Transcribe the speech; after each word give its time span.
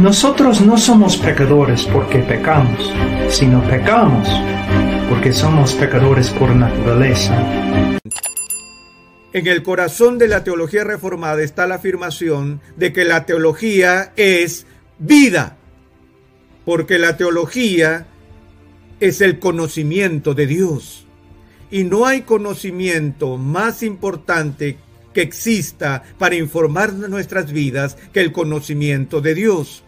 Nosotros 0.00 0.60
no 0.60 0.76
somos 0.76 1.16
pecadores 1.16 1.84
porque 1.84 2.18
pecamos, 2.18 2.92
sino 3.28 3.62
pecamos 3.62 4.28
porque 5.08 5.32
somos 5.32 5.74
pecadores 5.74 6.30
por 6.30 6.54
naturaleza. 6.54 7.34
En 9.32 9.46
el 9.46 9.62
corazón 9.62 10.18
de 10.18 10.28
la 10.28 10.44
teología 10.44 10.84
reformada 10.84 11.42
está 11.42 11.66
la 11.66 11.76
afirmación 11.76 12.60
de 12.76 12.92
que 12.92 13.04
la 13.04 13.26
teología 13.26 14.12
es 14.16 14.66
vida, 14.98 15.56
porque 16.64 16.98
la 16.98 17.16
teología 17.16 18.06
es 19.00 19.20
el 19.20 19.38
conocimiento 19.38 20.34
de 20.34 20.46
Dios. 20.46 21.06
Y 21.70 21.84
no 21.84 22.06
hay 22.06 22.22
conocimiento 22.22 23.36
más 23.36 23.82
importante 23.82 24.78
que 25.14 25.22
exista 25.22 26.02
para 26.18 26.34
informar 26.34 26.92
nuestras 26.92 27.50
vidas 27.50 27.96
que 28.12 28.20
el 28.20 28.32
conocimiento 28.32 29.22
de 29.22 29.34
Dios. 29.34 29.84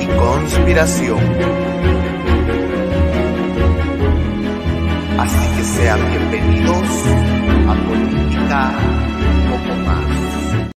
y 0.00 0.06
conspiración. 0.16 1.18
Así 5.18 5.56
que 5.56 5.64
sean 5.64 6.10
bienvenidos 6.10 6.86
a 7.66 7.74
Política 7.88 8.78
un 9.32 9.50
poco 9.50 9.74
más. 9.84 10.70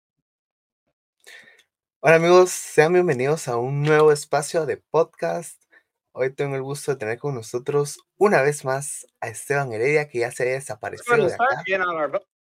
Hola 2.01 2.17
amigos, 2.17 2.51
sean 2.51 2.93
bienvenidos 2.93 3.49
a 3.49 3.57
un 3.57 3.83
nuevo 3.83 4.13
espacio 4.13 4.65
de 4.67 4.77
podcast. 4.77 5.68
Hoy 6.21 6.35
tengo 6.35 6.57
el 6.57 6.63
gusto 6.65 6.91
de 6.91 6.99
tener 6.99 7.17
con 7.21 7.37
nosotros 7.37 8.01
una 8.17 8.43
vez 8.43 8.65
más 8.65 9.07
a 9.21 9.29
Esteban 9.29 9.73
Heredia, 9.73 10.09
que 10.09 10.19
ya 10.19 10.33
se 10.33 10.43
había 10.43 10.55
desaparecido 10.57 11.17
de 11.29 11.35
acá. 11.35 11.63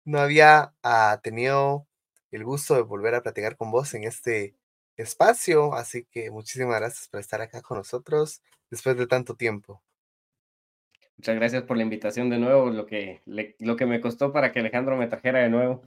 No 0.05 0.21
había 0.21 0.75
ah, 0.85 1.19
tenido 1.25 1.89
el 2.31 2.45
gusto 2.45 2.77
de 2.77 2.83
volver 2.83 3.17
a 3.17 3.23
platicar 3.25 3.57
con 3.57 3.73
vos 3.73 3.95
en 3.95 4.05
este 4.05 4.55
espacio, 4.97 5.75
así 5.75 6.05
que 6.05 6.31
muchísimas 6.31 6.79
gracias 6.79 7.09
por 7.09 7.19
estar 7.19 7.41
acá 7.41 7.61
con 7.61 7.79
nosotros 7.79 8.43
después 8.71 8.97
de 8.97 9.09
tanto 9.09 9.35
tiempo. 9.35 9.83
Muchas 11.17 11.35
gracias 11.35 11.65
por 11.65 11.77
la 11.77 11.83
invitación 11.83 12.31
de 12.31 12.39
nuevo, 12.39 12.71
lo 12.71 12.87
que, 12.87 13.23
le- 13.27 13.57
lo 13.59 13.75
que 13.75 13.87
me 13.87 14.01
costó 14.01 14.33
para 14.33 14.53
que 14.53 14.61
Alejandro 14.61 14.97
me 14.97 15.09
trajera 15.09 15.41
de 15.41 15.49
nuevo. 15.49 15.83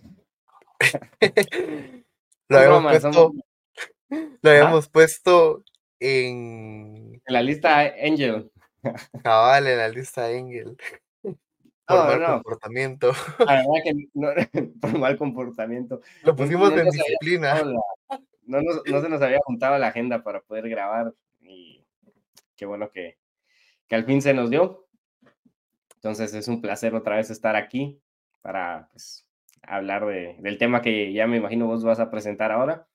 Lo 2.50 2.58
habíamos 2.58 2.80
broma, 2.82 2.90
puesto, 2.90 3.14
somos- 3.14 3.44
lo 4.42 4.50
habíamos 4.50 4.90
puesto 4.90 5.64
en 6.02 7.22
En 7.26 7.34
la 7.34 7.42
lista 7.42 7.80
Angel. 8.04 8.52
cabal 9.24 9.68
en 9.68 9.78
la 9.78 9.88
lista 9.90 10.30
Engel 10.32 10.76
por 11.24 11.98
No, 11.98 12.06
mal 12.06 12.20
no. 12.20 12.28
comportamiento. 12.34 13.12
La 13.40 13.46
verdad 13.68 13.84
que 13.84 13.94
no, 14.14 14.28
por 14.82 14.98
mal 14.98 15.18
comportamiento. 15.18 16.02
Lo 16.24 16.36
pusimos 16.36 16.72
en 16.74 16.90
disciplina. 16.90 17.52
juntado 17.58 17.74
la- 18.10 18.20
no, 18.48 18.62
nos- 18.62 18.82
no 18.86 19.02
se 19.02 19.08
nos 19.10 19.22
había 19.22 19.40
juntado 19.46 19.78
la 19.78 19.88
agenda 19.88 20.24
para 20.24 20.42
poder 20.42 20.68
grabar 20.68 21.14
y 21.42 21.86
qué 22.58 22.66
bueno 22.66 22.90
que, 22.92 23.18
que 23.88 23.96
al 23.96 24.04
fin 24.06 24.22
se 24.22 24.34
nos 24.34 24.50
dio. 24.50 24.88
Entonces 25.96 26.34
es 26.34 26.48
un 26.48 26.62
placer 26.62 26.96
otra 26.96 27.18
vez 27.18 27.30
estar 27.30 27.56
aquí 27.56 28.02
para 28.42 28.90
pues, 28.92 29.28
hablar 29.62 30.06
de- 30.08 30.36
del 30.40 30.58
tema 30.58 30.82
que 30.82 31.14
ya 31.14 31.28
me 31.28 31.38
imagino 31.38 31.68
vos 31.68 31.84
vas 31.84 32.00
a 32.00 32.10
presentar 32.10 32.52
ahora. 32.52 32.88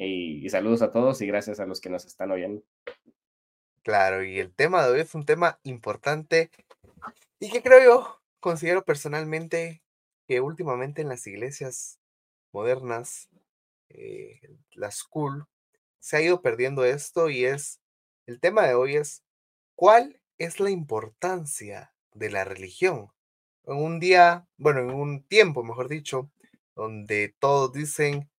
Y, 0.00 0.48
saludos 0.48 0.80
a 0.82 0.92
todos 0.92 1.20
y 1.20 1.26
gracias 1.26 1.58
a 1.58 1.66
los 1.66 1.80
que 1.80 1.90
nos 1.90 2.06
están 2.06 2.30
oyendo. 2.30 2.62
Claro, 3.82 4.22
y 4.22 4.38
el 4.38 4.54
tema 4.54 4.84
de 4.84 4.92
hoy 4.92 5.00
es 5.00 5.12
un 5.16 5.24
tema 5.26 5.58
importante 5.64 6.50
y 7.40 7.50
que 7.50 7.62
creo 7.62 7.82
yo, 7.82 8.22
considero 8.38 8.84
personalmente 8.84 9.82
que 10.28 10.40
últimamente 10.40 11.02
en 11.02 11.08
las 11.08 11.26
iglesias 11.26 11.98
modernas, 12.52 13.28
eh, 13.88 14.40
la 14.70 14.92
school, 14.92 15.48
se 15.98 16.16
ha 16.16 16.22
ido 16.22 16.42
perdiendo 16.42 16.84
esto 16.84 17.28
y 17.28 17.44
es, 17.44 17.80
el 18.26 18.38
tema 18.38 18.68
de 18.68 18.74
hoy 18.74 18.94
es, 18.96 19.24
¿cuál 19.74 20.20
es 20.38 20.60
la 20.60 20.70
importancia 20.70 21.92
de 22.14 22.30
la 22.30 22.44
religión? 22.44 23.10
En 23.64 23.78
un 23.78 23.98
día, 23.98 24.46
bueno, 24.58 24.80
en 24.80 24.90
un 24.90 25.24
tiempo, 25.24 25.64
mejor 25.64 25.88
dicho, 25.88 26.30
donde 26.76 27.34
todos 27.40 27.72
dicen 27.72 28.30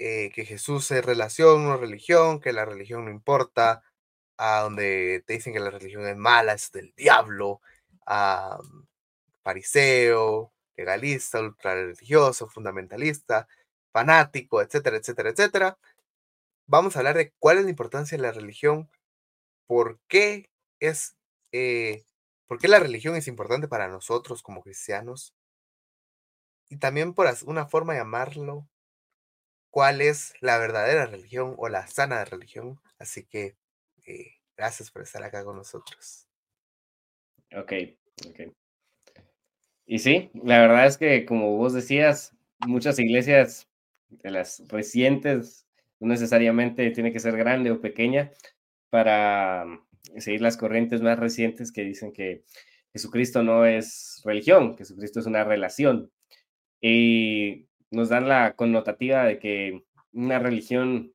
eh, 0.00 0.30
que 0.34 0.44
Jesús 0.46 0.90
es 0.90 1.04
relación, 1.04 1.64
no 1.64 1.76
religión, 1.76 2.40
que 2.40 2.52
la 2.52 2.64
religión 2.64 3.04
no 3.04 3.10
importa, 3.10 3.82
a 4.38 4.62
donde 4.62 5.22
te 5.26 5.34
dicen 5.34 5.52
que 5.52 5.60
la 5.60 5.70
religión 5.70 6.06
es 6.06 6.16
mala, 6.16 6.54
es 6.54 6.72
del 6.72 6.94
diablo, 6.96 7.60
a 8.06 8.58
fariseo, 9.42 10.52
legalista, 10.76 11.40
ultrarreligioso, 11.40 12.48
fundamentalista, 12.48 13.48
fanático, 13.92 14.62
etcétera, 14.62 14.96
etcétera, 14.98 15.30
etcétera. 15.30 15.78
Vamos 16.66 16.96
a 16.96 17.00
hablar 17.00 17.16
de 17.16 17.32
cuál 17.38 17.58
es 17.58 17.64
la 17.64 17.70
importancia 17.70 18.16
de 18.16 18.22
la 18.22 18.32
religión, 18.32 18.90
por 19.66 20.00
qué 20.08 20.50
es, 20.80 21.16
eh, 21.52 22.04
por 22.46 22.58
qué 22.58 22.68
la 22.68 22.80
religión 22.80 23.16
es 23.16 23.28
importante 23.28 23.68
para 23.68 23.88
nosotros 23.88 24.42
como 24.42 24.62
cristianos, 24.62 25.34
y 26.70 26.78
también 26.78 27.14
por 27.14 27.28
una 27.46 27.66
forma 27.66 27.92
de 27.92 27.98
llamarlo, 27.98 28.68
cuál 29.70 30.00
es 30.00 30.34
la 30.40 30.58
verdadera 30.58 31.06
religión 31.06 31.54
o 31.58 31.68
la 31.68 31.86
sana 31.86 32.24
religión. 32.24 32.80
Así 32.98 33.24
que 33.24 33.56
eh, 34.06 34.32
gracias 34.56 34.90
por 34.90 35.02
estar 35.02 35.22
acá 35.22 35.44
con 35.44 35.56
nosotros. 35.56 36.26
Ok, 37.56 37.72
ok. 38.28 38.52
Y 39.86 39.98
sí, 39.98 40.30
la 40.34 40.60
verdad 40.60 40.86
es 40.86 40.98
que 40.98 41.24
como 41.24 41.56
vos 41.56 41.72
decías, 41.72 42.32
muchas 42.66 42.98
iglesias 42.98 43.68
de 44.08 44.30
las 44.30 44.62
recientes, 44.68 45.66
no 45.98 46.08
necesariamente 46.08 46.90
tiene 46.90 47.12
que 47.12 47.20
ser 47.20 47.36
grande 47.36 47.70
o 47.70 47.80
pequeña, 47.80 48.30
para 48.90 49.64
mm, 49.64 50.20
seguir 50.20 50.42
las 50.42 50.56
corrientes 50.56 51.00
más 51.00 51.18
recientes 51.18 51.72
que 51.72 51.84
dicen 51.84 52.12
que 52.12 52.44
Jesucristo 52.92 53.42
no 53.42 53.66
es 53.66 54.20
religión, 54.24 54.72
que 54.76 54.78
Jesucristo 54.84 55.20
es 55.20 55.26
una 55.26 55.44
relación. 55.44 56.10
Y 56.80 57.68
nos 57.90 58.08
dan 58.08 58.28
la 58.28 58.54
connotativa 58.54 59.24
de 59.24 59.38
que 59.38 59.84
una 60.12 60.38
religión 60.38 61.12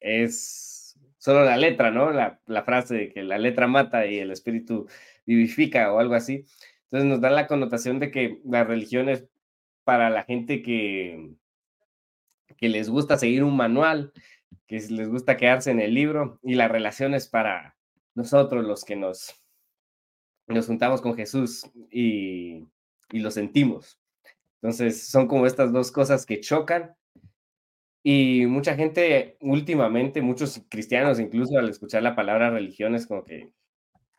es 0.00 0.96
solo 1.18 1.44
la 1.44 1.56
letra, 1.56 1.90
¿no? 1.90 2.10
La, 2.10 2.40
frase 2.64 2.94
de 2.94 3.12
que 3.12 3.22
la 3.22 3.38
letra 3.38 3.66
mata 3.66 4.06
y 4.06 4.18
el 4.18 4.30
espíritu 4.30 4.86
vivifica 5.26 5.92
o 5.92 5.98
algo 5.98 6.14
así. 6.14 6.44
Entonces 6.84 7.08
nos 7.08 7.20
dan 7.20 7.34
la 7.34 7.46
connotación 7.46 7.98
de 7.98 8.10
que 8.10 8.40
la 8.44 8.64
religión 8.64 9.08
es 9.08 9.26
para 9.84 10.10
la 10.10 10.24
gente 10.24 10.62
que, 10.62 11.34
que 12.56 12.68
les 12.68 12.88
gusta 12.88 13.18
seguir 13.18 13.44
un 13.44 13.56
manual, 13.56 14.12
que 14.66 14.76
les 14.76 15.08
gusta 15.08 15.36
quedarse 15.36 15.70
en 15.70 15.80
el 15.80 15.94
libro, 15.94 16.38
y 16.42 16.54
la 16.54 16.68
relación 16.68 17.14
es 17.14 17.28
para 17.28 17.76
nosotros 18.14 18.64
los 18.64 18.84
que 18.84 18.96
nos, 18.96 19.34
nos 20.46 20.66
juntamos 20.66 21.00
con 21.00 21.14
Jesús 21.14 21.68
y, 21.90 22.66
y 23.10 23.18
lo 23.20 23.30
sentimos. 23.30 24.00
Entonces 24.62 25.08
son 25.08 25.28
como 25.28 25.46
estas 25.46 25.72
dos 25.72 25.92
cosas 25.92 26.26
que 26.26 26.40
chocan. 26.40 26.94
Y 28.02 28.46
mucha 28.46 28.74
gente 28.74 29.36
últimamente, 29.40 30.22
muchos 30.22 30.62
cristianos 30.68 31.20
incluso 31.20 31.58
al 31.58 31.68
escuchar 31.68 32.02
la 32.02 32.16
palabra 32.16 32.50
religión 32.50 32.94
es 32.94 33.06
como 33.06 33.24
que, 33.24 33.52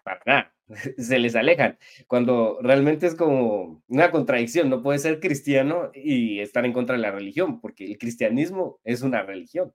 para 0.03 0.21
nada, 0.25 0.56
se 0.97 1.19
les 1.19 1.36
alejan, 1.36 1.77
cuando 2.07 2.59
realmente 2.62 3.07
es 3.07 3.15
como 3.15 3.83
una 3.88 4.12
contradicción, 4.12 4.69
no 4.69 4.83
puede 4.83 5.00
ser 5.00 5.19
cristiano 5.19 5.91
y 5.94 6.39
estar 6.39 6.65
en 6.65 6.74
contra 6.74 6.95
de 6.95 7.01
la 7.01 7.12
religión, 7.12 7.59
porque 7.62 7.85
el 7.85 7.97
cristianismo 7.97 8.80
es 8.83 9.01
una 9.01 9.24
religión. 9.24 9.74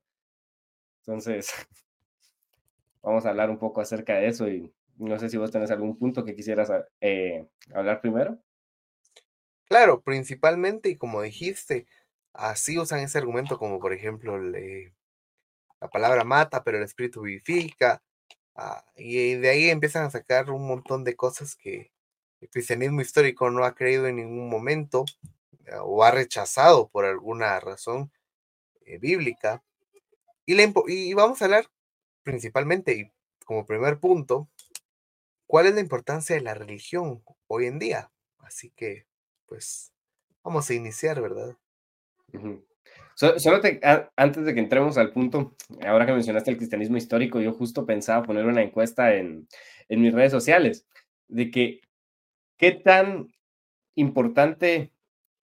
Entonces, 1.01 1.53
vamos 3.03 3.27
a 3.27 3.31
hablar 3.31 3.51
un 3.51 3.59
poco 3.59 3.81
acerca 3.81 4.15
de 4.17 4.29
eso 4.29 4.49
y 4.49 4.73
no 4.97 5.19
sé 5.19 5.29
si 5.29 5.37
vos 5.37 5.51
tenés 5.51 5.71
algún 5.71 5.99
punto 5.99 6.25
que 6.25 6.35
quisieras 6.37 6.71
eh, 7.01 7.47
hablar 7.75 8.01
primero. 8.01 8.39
Claro, 9.67 10.03
principalmente, 10.03 10.91
y 10.91 10.97
como 10.97 11.23
dijiste, 11.23 11.87
así 12.33 12.79
usan 12.79 13.01
ese 13.01 13.19
argumento 13.19 13.59
como 13.59 13.79
por 13.81 13.93
ejemplo 13.93 14.39
le- 14.39 14.95
la 15.81 15.89
palabra 15.91 16.25
mata, 16.25 16.65
pero 16.65 16.79
el 16.79 16.85
espíritu 16.85 17.23
vivifica, 17.23 18.03
ah, 18.57 18.85
y 18.97 19.35
de 19.37 19.51
ahí 19.51 19.71
empiezan 19.71 20.05
a 20.07 20.11
sacar 20.11 20.51
un 20.51 20.67
montón 20.69 21.05
de 21.05 21.17
cosas 21.17 21.57
que 21.57 21.93
el 22.41 22.51
cristianismo 22.51 23.01
histórico 23.03 23.51
no 23.51 23.65
ha 23.65 23.75
creído 23.75 24.07
en 24.09 24.17
ningún 24.17 24.49
momento 24.51 25.05
eh, 25.67 25.73
o 25.83 26.05
ha 26.05 26.11
rechazado 26.13 26.89
por 26.91 27.05
alguna 27.07 27.61
razón 27.61 28.13
eh, 28.87 28.99
bíblica. 28.99 29.65
Y, 30.47 30.57
impo- 30.57 30.85
y 30.89 31.15
vamos 31.15 31.43
a 31.43 31.47
hablar 31.47 31.67
principalmente, 32.25 32.95
y 32.95 33.13
como 33.47 33.67
primer 33.67 34.01
punto, 34.01 34.49
cuál 35.47 35.67
es 35.67 35.75
la 35.75 35.81
importancia 35.81 36.37
de 36.37 36.43
la 36.43 36.55
religión 36.55 37.23
hoy 37.47 37.67
en 37.67 37.79
día. 37.79 38.11
Así 38.39 38.71
que, 38.71 39.07
pues, 39.47 39.93
vamos 40.43 40.69
a 40.71 40.75
iniciar, 40.75 41.21
¿verdad? 41.21 41.57
Solo 43.15 43.61
antes 44.17 44.45
de 44.45 44.55
que 44.55 44.61
entremos 44.61 44.99
al 44.99 45.13
punto, 45.13 45.55
ahora 45.87 46.07
que 46.07 46.13
mencionaste 46.13 46.51
el 46.51 46.57
cristianismo 46.57 46.97
histórico, 46.97 47.41
yo 47.41 47.53
justo 47.53 47.87
pensaba 47.87 48.25
poner 48.25 48.45
una 48.47 48.63
encuesta 48.63 49.15
en, 49.15 49.47
en 49.89 50.01
mis 50.01 50.13
redes 50.13 50.33
sociales 50.33 50.87
de 51.29 51.51
que 51.51 51.81
qué 52.57 52.73
tan 52.73 53.29
importante 53.95 54.93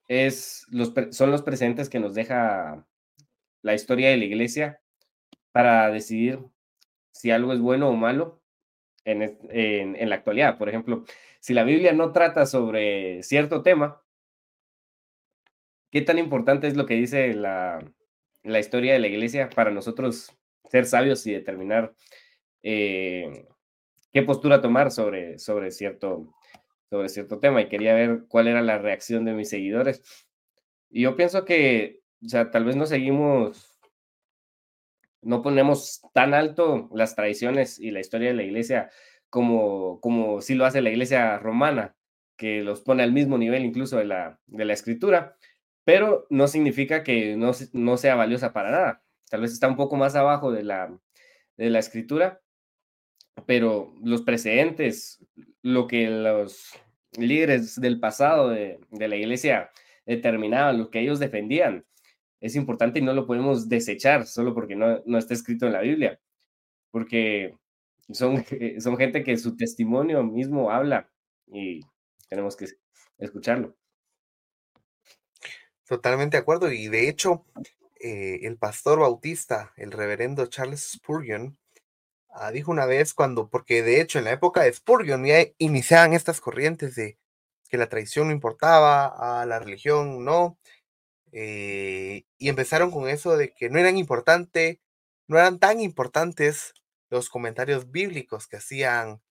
es 0.07 0.65
los, 0.69 0.93
son 1.11 1.31
los 1.31 1.41
precedentes 1.41 1.89
que 1.89 1.99
nos 1.99 2.13
deja 2.13 2.85
la 3.61 3.73
historia 3.73 4.09
de 4.09 4.17
la 4.17 4.25
iglesia 4.25 4.81
para 5.53 5.89
decidir 5.89 6.39
si 7.13 7.31
algo 7.31 7.53
es 7.53 7.59
bueno 7.59 7.89
o 7.89 7.93
malo 7.93 8.40
en, 9.05 9.37
en 9.51 10.09
la 10.09 10.15
actualidad. 10.15 10.57
Por 10.57 10.69
ejemplo, 10.69 11.03
si 11.39 11.53
la 11.53 11.63
Biblia 11.63 11.91
no 11.93 12.11
trata 12.11 12.45
sobre 12.45 13.23
cierto 13.23 13.63
tema, 13.63 14.01
¿qué 15.91 16.01
tan 16.01 16.19
importante 16.19 16.67
es 16.67 16.75
lo 16.75 16.85
que 16.85 16.93
dice 16.93 17.33
la, 17.33 17.83
la 18.43 18.59
historia 18.59 18.93
de 18.93 18.99
la 18.99 19.07
iglesia 19.07 19.49
para 19.49 19.71
nosotros 19.71 20.31
ser 20.69 20.85
sabios 20.85 21.25
y 21.27 21.33
determinar 21.33 21.93
eh, 22.63 23.47
qué 24.13 24.21
postura 24.21 24.61
tomar 24.61 24.91
sobre, 24.91 25.39
sobre, 25.39 25.71
cierto, 25.71 26.33
sobre 26.89 27.09
cierto 27.09 27.39
tema? 27.39 27.61
Y 27.61 27.69
quería 27.69 27.93
ver 27.93 28.25
cuál 28.27 28.47
era 28.47 28.61
la 28.61 28.77
reacción 28.77 29.25
de 29.25 29.33
mis 29.33 29.49
seguidores. 29.49 30.25
Y 30.89 31.01
yo 31.01 31.15
pienso 31.15 31.43
que, 31.43 32.01
o 32.23 32.29
sea, 32.29 32.51
tal 32.51 32.65
vez 32.65 32.75
no 32.75 32.85
seguimos, 32.85 33.70
no 35.21 35.41
ponemos 35.41 36.01
tan 36.13 36.33
alto 36.33 36.89
las 36.93 37.15
tradiciones 37.15 37.79
y 37.79 37.91
la 37.91 37.99
historia 37.99 38.29
de 38.29 38.35
la 38.35 38.43
iglesia 38.43 38.89
como, 39.29 39.99
como 40.01 40.41
sí 40.41 40.55
lo 40.55 40.65
hace 40.65 40.81
la 40.81 40.89
iglesia 40.89 41.37
romana, 41.37 41.95
que 42.37 42.63
los 42.63 42.81
pone 42.81 43.03
al 43.03 43.13
mismo 43.13 43.37
nivel 43.37 43.63
incluso 43.63 43.97
de 43.97 44.05
la, 44.05 44.39
de 44.47 44.65
la 44.65 44.73
escritura, 44.73 45.37
pero 45.83 46.25
no 46.29 46.47
significa 46.47 47.03
que 47.03 47.35
no, 47.37 47.51
no 47.73 47.97
sea 47.97 48.15
valiosa 48.15 48.53
para 48.53 48.71
nada. 48.71 49.03
Tal 49.29 49.41
vez 49.41 49.53
está 49.53 49.67
un 49.67 49.77
poco 49.77 49.95
más 49.95 50.15
abajo 50.15 50.51
de 50.51 50.63
la, 50.63 50.97
de 51.55 51.69
la 51.69 51.79
escritura, 51.79 52.41
pero 53.45 53.93
los 54.03 54.23
precedentes, 54.23 55.25
lo 55.61 55.87
que 55.87 56.09
los 56.09 56.73
líderes 57.17 57.79
del 57.79 57.99
pasado 57.99 58.49
de, 58.49 58.79
de 58.89 59.07
la 59.07 59.15
iglesia 59.15 59.71
determinaban, 60.05 60.77
lo 60.77 60.89
que 60.89 60.99
ellos 60.99 61.19
defendían, 61.19 61.85
es 62.41 62.55
importante 62.55 62.99
y 62.99 63.03
no 63.03 63.13
lo 63.13 63.27
podemos 63.27 63.69
desechar 63.69 64.25
solo 64.25 64.53
porque 64.53 64.75
no, 64.75 65.01
no 65.05 65.17
está 65.17 65.33
escrito 65.33 65.67
en 65.67 65.73
la 65.73 65.81
Biblia, 65.81 66.19
porque 66.89 67.55
son, 68.11 68.43
son 68.79 68.97
gente 68.97 69.23
que 69.23 69.37
su 69.37 69.55
testimonio 69.55 70.23
mismo 70.23 70.71
habla 70.71 71.09
y 71.47 71.81
tenemos 72.27 72.55
que 72.57 72.65
escucharlo. 73.19 73.75
Totalmente 75.85 76.37
de 76.37 76.41
acuerdo. 76.41 76.71
Y 76.71 76.87
de 76.87 77.09
hecho, 77.09 77.45
eh, 77.99 78.39
el 78.43 78.57
pastor 78.57 78.99
bautista, 78.99 79.73
el 79.75 79.91
reverendo 79.91 80.47
Charles 80.47 80.93
Spurgeon, 80.93 81.57
ah, 82.29 82.51
dijo 82.51 82.71
una 82.71 82.85
vez 82.85 83.13
cuando, 83.13 83.49
porque 83.49 83.83
de 83.83 84.01
hecho 84.01 84.17
en 84.17 84.25
la 84.25 84.31
época 84.31 84.63
de 84.63 84.73
Spurgeon 84.73 85.25
ya 85.25 85.45
iniciaban 85.57 86.13
estas 86.13 86.41
corrientes 86.41 86.95
de 86.95 87.17
que 87.69 87.77
la 87.77 87.89
tradición 87.89 88.27
no 88.27 88.33
importaba, 88.33 89.41
a 89.41 89.45
la 89.45 89.59
religión 89.59 90.23
no, 90.25 90.57
eh, 91.31 92.25
y 92.37 92.49
empezaron 92.49 92.91
con 92.91 93.07
eso 93.09 93.37
de 93.37 93.53
que 93.53 93.69
no 93.69 93.79
eran 93.79 93.97
importante, 93.97 94.81
no 95.27 95.37
eran 95.37 95.59
tan 95.59 95.79
importantes 95.81 96.73
los 97.09 97.29
comentarios 97.29 97.91
bíblicos 97.91 98.47
que 98.47 98.57
hacían 98.57 99.21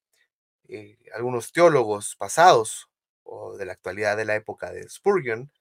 eh, 0.69 0.97
algunos 1.15 1.51
teólogos 1.53 2.15
pasados 2.17 2.89
o 3.23 3.57
de 3.57 3.65
la 3.65 3.73
actualidad 3.73 4.17
de 4.17 4.25
la 4.25 4.35
época 4.35 4.71
de 4.71 4.87
Spurgeon, 4.89 5.51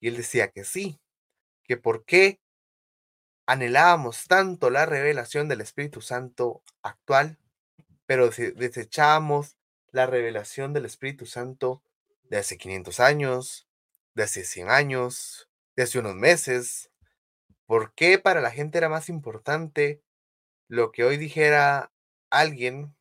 y 0.00 0.08
él 0.08 0.16
decía 0.16 0.50
que 0.50 0.64
sí, 0.64 1.00
que 1.64 1.76
por 1.78 2.04
qué 2.06 2.40
anhelábamos 3.46 4.26
tanto 4.28 4.70
la 4.70 4.86
revelación 4.86 5.48
del 5.48 5.60
Espíritu 5.60 6.00
Santo 6.02 6.62
actual, 6.82 7.38
pero 8.06 8.28
dese- 8.30 8.54
desechábamos 8.54 9.56
la 9.92 10.06
revelación 10.06 10.72
del 10.74 10.86
Espíritu 10.86 11.26
Santo 11.26 11.82
de 12.24 12.38
hace 12.38 12.58
500 12.58 13.00
años, 13.00 13.68
de 14.14 14.24
hace 14.24 14.44
100 14.44 14.70
años, 14.70 15.47
de 15.78 15.84
hace 15.84 16.00
unos 16.00 16.16
meses. 16.16 16.90
¿Por 17.66 17.94
qué 17.94 18.18
para 18.18 18.40
la 18.40 18.50
gente 18.50 18.78
era 18.78 18.88
más 18.88 19.08
importante 19.08 20.02
lo 20.68 20.90
que 20.90 21.04
hoy 21.04 21.18
dijera 21.18 21.92
alguien, 22.30 22.96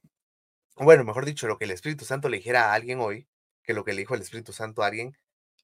bueno, 0.75 1.03
mejor 1.03 1.25
dicho, 1.25 1.47
lo 1.47 1.57
que 1.57 1.65
el 1.65 1.71
Espíritu 1.71 2.05
Santo 2.05 2.29
le 2.29 2.37
dijera 2.37 2.69
a 2.69 2.75
alguien 2.75 2.99
hoy, 2.99 3.27
que 3.63 3.73
lo 3.73 3.83
que 3.83 3.93
le 3.93 4.01
dijo 4.01 4.13
el 4.13 4.21
Espíritu 4.21 4.53
Santo 4.53 4.83
a 4.83 4.87
alguien 4.87 5.17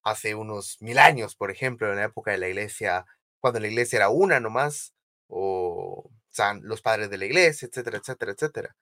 hace 0.04 0.33
unos 0.33 0.81
mil 0.81 0.98
años, 0.98 1.36
por 1.36 1.51
ejemplo, 1.51 1.88
en 1.92 1.98
la 1.98 2.06
época 2.06 2.31
de 2.31 2.39
la 2.39 2.48
iglesia, 2.50 3.06
cuando 3.39 3.59
la 3.59 3.68
iglesia 3.68 3.98
era 3.98 4.09
una 4.09 4.39
nomás, 4.39 4.95
o 5.27 6.09
san, 6.31 6.62
los 6.63 6.81
padres 6.81 7.12
de 7.12 7.19
la 7.19 7.25
iglesia, 7.25 7.68
etcétera, 7.68 8.00
etcétera, 8.00 8.31
etcétera. 8.31 8.75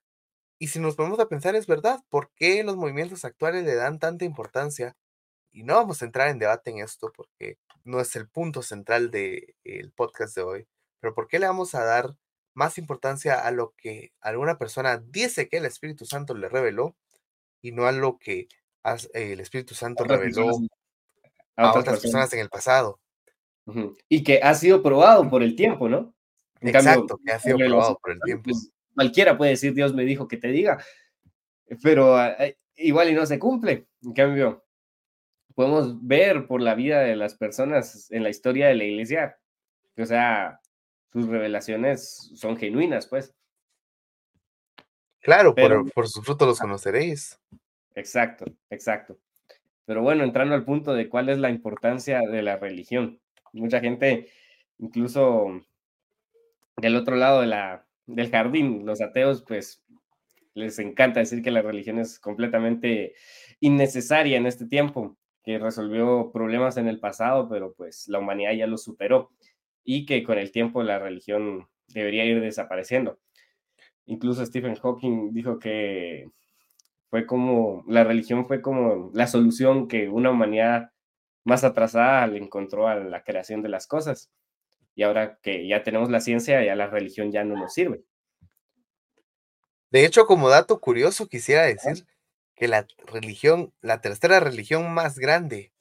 Y 0.57 0.69
si 0.69 0.79
nos 0.79 0.95
ponemos 0.95 1.19
a 1.19 1.27
pensar, 1.27 1.55
es 1.55 1.67
verdad, 1.67 1.99
¿por 2.09 2.31
qué 2.35 2.63
los 2.63 2.77
movimientos 2.77 3.25
actuales 3.25 3.65
le 3.65 3.75
dan 3.75 3.99
tanta 3.99 4.23
importancia? 4.25 4.95
Y 5.51 5.63
no 5.63 5.75
vamos 5.75 6.01
a 6.01 6.05
entrar 6.05 6.29
en 6.29 6.39
debate 6.39 6.71
en 6.71 6.79
esto 6.79 7.11
porque 7.15 7.57
no 7.83 7.99
es 7.99 8.15
el 8.15 8.27
punto 8.29 8.61
central 8.61 9.11
del 9.11 9.91
podcast 9.95 10.35
de 10.35 10.41
hoy, 10.43 10.67
pero 10.99 11.13
¿por 11.13 11.27
qué 11.27 11.39
le 11.39 11.47
vamos 11.47 11.75
a 11.75 11.83
dar 11.83 12.15
más 12.53 12.77
importancia 12.77 13.39
a 13.45 13.51
lo 13.51 13.73
que 13.77 14.11
alguna 14.21 14.57
persona 14.57 14.97
dice 14.97 15.47
que 15.49 15.57
el 15.57 15.65
Espíritu 15.65 16.05
Santo 16.05 16.33
le 16.35 16.47
reveló 16.49 16.95
y 17.61 17.71
no 17.71 17.85
a 17.85 17.91
lo 17.91 18.17
que 18.17 18.47
has- 18.83 19.09
el 19.13 19.39
Espíritu 19.39 19.73
Santo 19.75 20.03
Otras 20.03 20.19
reveló 20.19 20.45
personas- 20.45 20.69
a 21.57 21.79
otras 21.79 21.99
personas 21.99 22.33
en 22.33 22.39
el 22.39 22.49
pasado? 22.49 22.99
Y 24.09 24.23
que 24.23 24.39
ha 24.41 24.53
sido 24.55 24.81
probado 24.81 25.29
por 25.29 25.43
el 25.43 25.55
tiempo, 25.55 25.87
¿no? 25.87 26.13
En 26.59 26.71
cambio, 26.71 26.91
Exacto, 26.91 27.19
que 27.25 27.31
ha 27.31 27.39
sido 27.39 27.57
probado 27.57 27.97
por 28.01 28.11
el 28.11 28.19
tiempo. 28.21 28.43
pues, 28.45 28.71
cualquiera 28.95 29.37
puede 29.37 29.51
decir, 29.51 29.73
Dios 29.73 29.93
me 29.93 30.03
dijo 30.03 30.27
que 30.27 30.37
te 30.37 30.47
diga, 30.49 30.83
pero 31.81 32.19
eh, 32.23 32.57
igual 32.75 33.09
y 33.09 33.13
no 33.13 33.25
se 33.25 33.39
cumple. 33.39 33.87
En 34.03 34.13
cambio, 34.13 34.63
podemos 35.55 36.05
ver 36.05 36.47
por 36.47 36.61
la 36.61 36.75
vida 36.75 37.01
de 37.01 37.15
las 37.15 37.35
personas 37.35 38.11
en 38.11 38.23
la 38.23 38.29
historia 38.29 38.67
de 38.67 38.75
la 38.75 38.83
iglesia, 38.83 39.37
que, 39.95 40.03
o 40.03 40.05
sea, 40.05 40.59
sus 41.11 41.27
revelaciones 41.27 42.31
son 42.35 42.57
genuinas, 42.57 43.07
pues. 43.07 43.33
Claro, 45.19 45.53
Pero- 45.53 45.83
por, 45.83 45.93
por 45.93 46.07
sus 46.07 46.25
frutos 46.25 46.47
los 46.47 46.59
conoceréis. 46.59 47.39
Exacto, 47.95 48.45
exacto. 48.69 49.17
Pero 49.85 50.01
bueno, 50.01 50.23
entrando 50.23 50.55
al 50.55 50.63
punto 50.63 50.93
de 50.93 51.09
cuál 51.09 51.29
es 51.29 51.37
la 51.37 51.49
importancia 51.49 52.21
de 52.21 52.41
la 52.41 52.57
religión. 52.57 53.19
Mucha 53.51 53.81
gente, 53.81 54.29
incluso 54.79 55.61
del 56.77 56.95
otro 56.95 57.15
lado 57.17 57.41
de 57.41 57.47
la, 57.47 57.85
del 58.05 58.29
jardín, 58.31 58.85
los 58.85 59.01
ateos, 59.01 59.43
pues 59.45 59.83
les 60.53 60.79
encanta 60.79 61.19
decir 61.19 61.41
que 61.43 61.51
la 61.51 61.61
religión 61.61 61.99
es 61.99 62.19
completamente 62.19 63.13
innecesaria 63.59 64.37
en 64.37 64.45
este 64.45 64.65
tiempo, 64.65 65.17
que 65.43 65.59
resolvió 65.59 66.31
problemas 66.31 66.77
en 66.77 66.87
el 66.87 66.99
pasado, 66.99 67.49
pero 67.49 67.73
pues 67.73 68.07
la 68.07 68.19
humanidad 68.19 68.53
ya 68.53 68.67
lo 68.67 68.77
superó 68.77 69.31
y 69.83 70.05
que 70.05 70.23
con 70.23 70.37
el 70.37 70.51
tiempo 70.51 70.83
la 70.83 70.99
religión 70.99 71.67
debería 71.87 72.25
ir 72.25 72.41
desapareciendo. 72.41 73.19
Incluso 74.05 74.45
Stephen 74.45 74.75
Hawking 74.75 75.33
dijo 75.33 75.59
que 75.59 76.29
fue 77.09 77.25
como, 77.25 77.83
la 77.87 78.03
religión 78.03 78.45
fue 78.45 78.61
como 78.61 79.11
la 79.13 79.27
solución 79.27 79.87
que 79.87 80.09
una 80.09 80.31
humanidad 80.31 80.91
más 81.43 81.63
atrasada 81.63 82.27
le 82.27 82.37
encontró 82.37 82.87
a 82.87 82.95
la 82.95 83.23
creación 83.23 83.61
de 83.61 83.69
las 83.69 83.87
cosas. 83.87 84.31
Y 84.95 85.03
ahora 85.03 85.39
que 85.41 85.67
ya 85.67 85.83
tenemos 85.83 86.09
la 86.09 86.21
ciencia, 86.21 86.63
ya 86.63 86.75
la 86.75 86.87
religión 86.87 87.31
ya 87.31 87.43
no 87.43 87.55
nos 87.57 87.73
sirve. 87.73 88.03
De 89.89 90.05
hecho, 90.05 90.25
como 90.25 90.49
dato 90.49 90.79
curioso, 90.79 91.27
quisiera 91.27 91.63
decir 91.63 92.05
que 92.61 92.67
la 92.67 92.85
religión, 93.07 93.73
la 93.81 94.01
tercera 94.01 94.39
religión 94.39 94.93
más 94.93 95.17
grande 95.17 95.71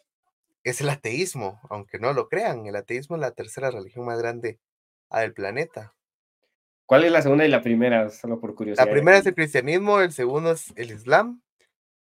es 0.65 0.81
el 0.81 0.89
ateísmo, 0.89 1.61
aunque 1.69 1.99
no 1.99 2.15
lo 2.15 2.27
crean, 2.31 2.65
el 2.65 2.75
ateísmo 2.75 3.17
es 3.17 3.21
la 3.21 3.33
tercera 3.33 3.71
religión 3.71 4.07
más 4.07 4.19
grande 4.19 4.59
del 5.11 5.35
planeta. 5.35 5.93
¿Cuál 6.87 7.05
es 7.05 7.13
la 7.13 7.21
segunda 7.21 7.45
y 7.45 7.49
la 7.49 7.61
primera? 7.61 8.09
Solo 8.09 8.41
por 8.41 8.55
curiosidad. 8.55 8.87
La 8.87 8.91
primera 8.91 9.19
es 9.19 9.27
el 9.27 9.35
cristianismo, 9.35 10.01
el 10.01 10.13
segundo 10.13 10.53
es 10.53 10.73
el 10.75 10.93
islam, 10.93 11.43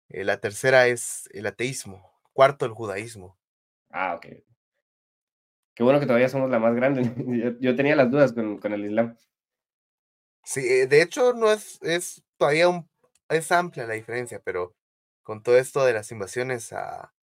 eh, 0.07 0.23
la 0.23 0.39
tercera 0.39 0.87
es 0.87 1.27
el 1.33 1.45
ateísmo, 1.47 2.09
cuarto 2.31 2.65
el 2.65 2.71
judaísmo. 2.71 3.37
Ah, 3.89 4.15
ok. 4.15 4.27
Qué 5.75 5.83
bueno 5.83 5.99
que 5.99 6.05
todavía 6.05 6.29
somos 6.29 6.49
la 6.49 6.59
más 6.59 6.73
grande. 6.73 7.03
Yo, 7.27 7.59
yo 7.59 7.75
tenía 7.75 7.97
las 7.97 8.09
dudas 8.09 8.31
con, 8.31 8.59
con 8.59 8.71
el 8.71 8.85
islam. 8.85 9.17
Sí, 10.45 10.61
eh, 10.61 10.87
de 10.87 11.01
hecho 11.01 11.33
no 11.33 11.51
es, 11.51 11.81
es 11.81 12.23
todavía 12.37 12.69
un, 12.69 12.88
es 13.29 13.51
amplia 13.51 13.85
la 13.87 13.93
diferencia, 13.95 14.41
pero 14.43 14.75
con 15.23 15.43
todo 15.43 15.57
esto 15.57 15.85
de 15.85 15.93
las 15.93 16.11
invasiones 16.11 16.73
a, 16.73 17.13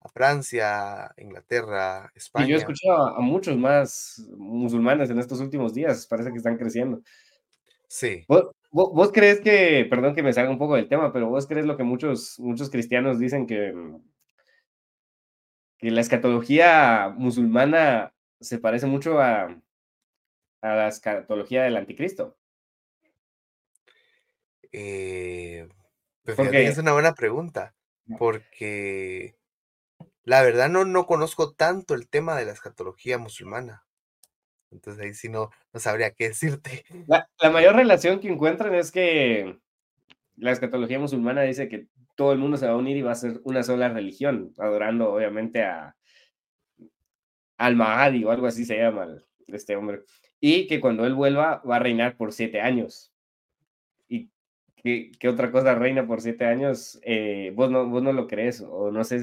a 0.00 0.08
Francia, 0.12 1.12
Inglaterra, 1.18 2.10
Y 2.36 2.46
yo 2.48 2.54
he 2.54 2.58
España, 2.58 2.58
escuchado 2.58 3.16
a, 3.16 3.20
muchos 3.20 3.56
más 3.56 4.22
musulmanes 4.36 5.10
en 5.10 5.18
estos 5.18 5.40
últimos 5.40 5.72
días. 5.74 6.06
Parece 6.06 6.30
que 6.32 6.38
están 6.38 6.56
creciendo. 6.56 7.00
sí, 7.88 8.28
¿Vos, 8.28 8.44
vos- 8.70 8.92
vos 8.94 9.12
crees 9.12 9.40
que, 9.40 9.86
perdón 9.90 10.14
que 10.14 10.22
me 10.22 10.32
salga 10.32 10.50
un 10.50 10.58
poco 10.58 10.76
del 10.76 10.88
tema, 10.88 11.12
pero 11.12 11.28
vos 11.28 11.46
crees 11.46 11.66
lo 11.66 11.76
que 11.76 11.84
muchos, 11.84 12.38
muchos 12.38 12.70
cristianos 12.70 13.18
dicen 13.18 13.46
que, 13.46 13.72
mm, 13.72 13.96
que 15.78 15.90
la 15.90 16.00
escatología 16.00 17.12
musulmana 17.16 18.14
se 18.40 18.58
parece 18.58 18.86
mucho 18.86 19.20
a, 19.20 19.60
a 20.62 20.74
la 20.74 20.88
escatología 20.88 21.62
del 21.62 21.76
anticristo? 21.76 22.36
Eh, 24.74 25.68
pues 26.24 26.38
es 26.38 26.78
una 26.78 26.92
buena 26.92 27.14
pregunta, 27.14 27.74
porque 28.18 29.36
la 30.24 30.42
verdad 30.42 30.68
no, 30.68 30.84
no 30.84 31.06
conozco 31.06 31.52
tanto 31.52 31.94
el 31.94 32.08
tema 32.08 32.36
de 32.36 32.46
la 32.46 32.52
escatología 32.52 33.18
musulmana, 33.18 33.84
entonces 34.70 35.04
ahí 35.04 35.14
sí 35.14 35.28
no, 35.28 35.50
no 35.72 35.80
sabría 35.80 36.10
qué 36.10 36.28
decirte. 36.28 36.84
La, 37.06 37.28
la 37.40 37.50
mayor 37.50 37.76
relación 37.76 38.20
que 38.20 38.28
encuentran 38.28 38.74
es 38.74 38.90
que 38.90 39.58
la 40.36 40.50
escatología 40.50 40.98
musulmana 40.98 41.42
dice 41.42 41.68
que 41.68 41.86
todo 42.16 42.32
el 42.32 42.38
mundo 42.38 42.56
se 42.56 42.66
va 42.66 42.72
a 42.72 42.76
unir 42.76 42.96
y 42.96 43.02
va 43.02 43.12
a 43.12 43.16
ser 43.16 43.40
una 43.44 43.62
sola 43.62 43.88
religión, 43.88 44.52
adorando 44.58 45.12
obviamente 45.12 45.62
a 45.62 45.96
al 47.56 47.76
Mahdi 47.76 48.24
o 48.24 48.30
algo 48.30 48.46
así 48.46 48.64
se 48.64 48.76
llama 48.76 49.06
este 49.46 49.76
hombre. 49.76 50.02
Y 50.40 50.66
que 50.66 50.80
cuando 50.80 51.06
él 51.06 51.14
vuelva 51.14 51.62
va 51.68 51.76
a 51.76 51.80
reinar 51.80 52.16
por 52.16 52.32
siete 52.32 52.60
años. 52.60 53.13
¿Y 54.84 55.12
qué, 55.12 55.28
otra 55.28 55.50
cosa 55.50 55.74
reina 55.74 56.06
por 56.06 56.20
siete 56.20 56.44
años? 56.44 57.00
Eh, 57.02 57.52
vos, 57.56 57.70
no, 57.70 57.88
vos 57.88 58.02
no 58.02 58.12
lo 58.12 58.26
crees 58.28 58.60
o 58.60 58.90
no 58.90 59.02
sé. 59.02 59.22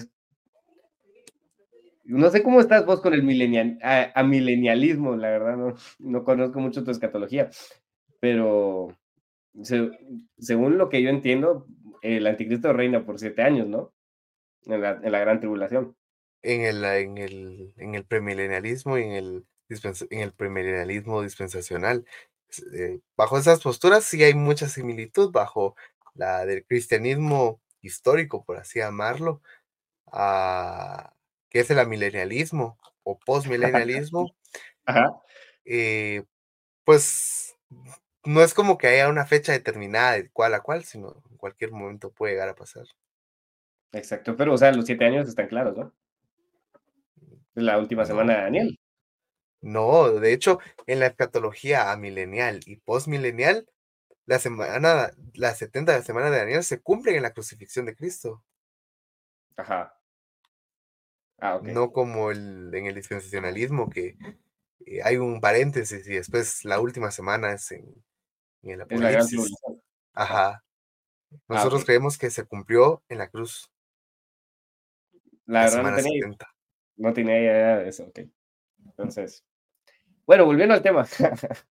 No 2.04 2.30
sé 2.32 2.42
cómo 2.42 2.60
estás 2.60 2.86
vos 2.86 3.00
con 3.00 3.14
el 3.14 3.22
milenial, 3.24 3.78
a, 3.84 4.24
milenialismo, 4.24 5.16
la 5.16 5.30
verdad, 5.30 5.56
no, 5.56 5.76
no 6.00 6.24
conozco 6.24 6.60
mucho 6.60 6.84
tu 6.84 6.90
escatología, 6.90 7.52
pero 8.20 8.88
se- 9.62 9.92
según 10.40 10.80
lo 10.80 10.90
que 10.90 11.04
yo 11.04 11.10
entiendo, 11.10 11.68
el 12.02 12.26
anticristo 12.26 12.74
reina 12.74 13.06
por 13.06 13.20
siete 13.20 13.44
años, 13.44 13.68
¿no? 13.68 13.94
En 14.66 14.82
la, 14.82 15.00
en 15.04 15.12
la 15.12 15.20
gran 15.20 15.40
tribulación. 15.40 15.96
En 16.42 16.62
el, 16.62 16.84
en 16.84 17.18
el, 17.20 17.74
en 17.78 17.96
el 17.96 18.06
premilenialismo 18.06 18.98
y 18.98 19.04
en 19.04 19.12
el, 19.12 19.46
en 20.10 20.20
el 20.20 20.34
premilenialismo 20.34 21.22
dispensacional. 21.22 22.06
Eh, 22.74 23.00
bajo 23.16 23.38
esas 23.38 23.62
posturas 23.62 24.04
sí 24.04 24.24
hay 24.24 24.34
mucha 24.34 24.68
similitud 24.68 25.32
bajo 25.32 25.76
la 26.14 26.46
del 26.46 26.66
cristianismo 26.66 27.62
histórico, 27.82 28.44
por 28.44 28.58
así 28.58 28.80
llamarlo, 28.80 29.42
a, 30.12 31.14
que 31.50 31.60
es 31.60 31.72
el 31.72 31.80
amilenialismo 31.80 32.78
o 33.04 33.20
postmilenialismo. 33.26 34.36
Ajá. 34.86 35.22
eh, 35.66 36.24
pues 36.84 37.56
no 38.26 38.42
es 38.42 38.54
como 38.54 38.78
que 38.78 38.88
haya 38.88 39.10
una 39.10 39.26
fecha 39.26 39.52
determinada 39.52 40.14
de 40.14 40.30
cuál 40.30 40.54
a 40.54 40.62
cuál, 40.62 40.84
sino 40.84 41.24
en 41.30 41.38
cualquier 41.38 41.72
momento 41.72 42.12
puede 42.12 42.34
llegar 42.34 42.50
a 42.50 42.56
pasar. 42.56 42.86
Exacto, 43.94 44.36
pero 44.36 44.54
o 44.54 44.58
sea, 44.58 44.72
los 44.72 44.86
siete 44.86 45.06
años 45.06 45.28
están 45.28 45.48
claros, 45.48 45.78
¿no? 45.78 45.94
La 47.54 47.78
última 47.78 48.06
semana 48.06 48.36
de 48.36 48.42
Daniel. 48.42 48.80
No, 49.62 50.10
de 50.12 50.34
hecho, 50.34 50.60
en 50.88 51.00
la 51.00 51.08
escatología 51.08 51.92
amilenial 51.92 52.62
y 52.66 52.78
postmilenial, 52.78 53.68
la 54.26 54.40
semana, 54.40 55.12
las 55.34 55.58
70 55.60 55.92
de 55.94 56.00
la 56.00 56.06
semana 56.06 56.32
de 56.32 56.38
Daniel 56.38 56.64
se 56.64 56.82
cumplen 56.82 57.16
en 57.16 57.24
la 57.24 57.34
crucifixión 57.34 57.86
de 57.86 57.96
Cristo, 57.96 58.44
Ajá. 59.58 59.98
Ah, 61.40 61.60
no 61.64 61.92
como 61.92 62.32
el, 62.32 62.74
en 62.74 62.86
el 62.86 62.96
dispensacionalismo, 62.96 63.90
que 63.90 64.16
eh, 64.86 65.02
hay 65.04 65.18
un 65.18 65.42
paréntesis 65.42 66.08
y 66.08 66.14
después 66.14 66.64
la 66.66 66.80
última 66.80 67.10
semana 67.12 67.54
es 67.54 67.72
en, 67.72 67.86
en 68.64 68.72
el 68.72 68.78
la 68.80 68.84
Apocalipsis. 68.86 69.54
Ajá. 70.14 70.64
Nosotros 71.48 71.82
ok. 71.82 71.86
creemos 71.88 72.18
que 72.18 72.30
se 72.30 72.46
cumplió 72.46 73.04
en 73.10 73.18
la 73.20 73.30
cruz, 73.30 73.72
La 75.46 75.62
la 75.62 75.66
verdad 75.66 75.78
no 75.78 75.84
semana 75.90 75.98
tenía, 75.98 76.22
70. 76.22 76.48
no 76.98 77.14
tenía 77.14 77.40
idea 77.40 77.78
de 77.78 77.90
eso, 77.90 78.04
ok. 78.06 78.20
Entonces, 78.86 79.44
bueno, 80.26 80.46
volviendo 80.46 80.74
al 80.74 80.82
tema. 80.82 81.08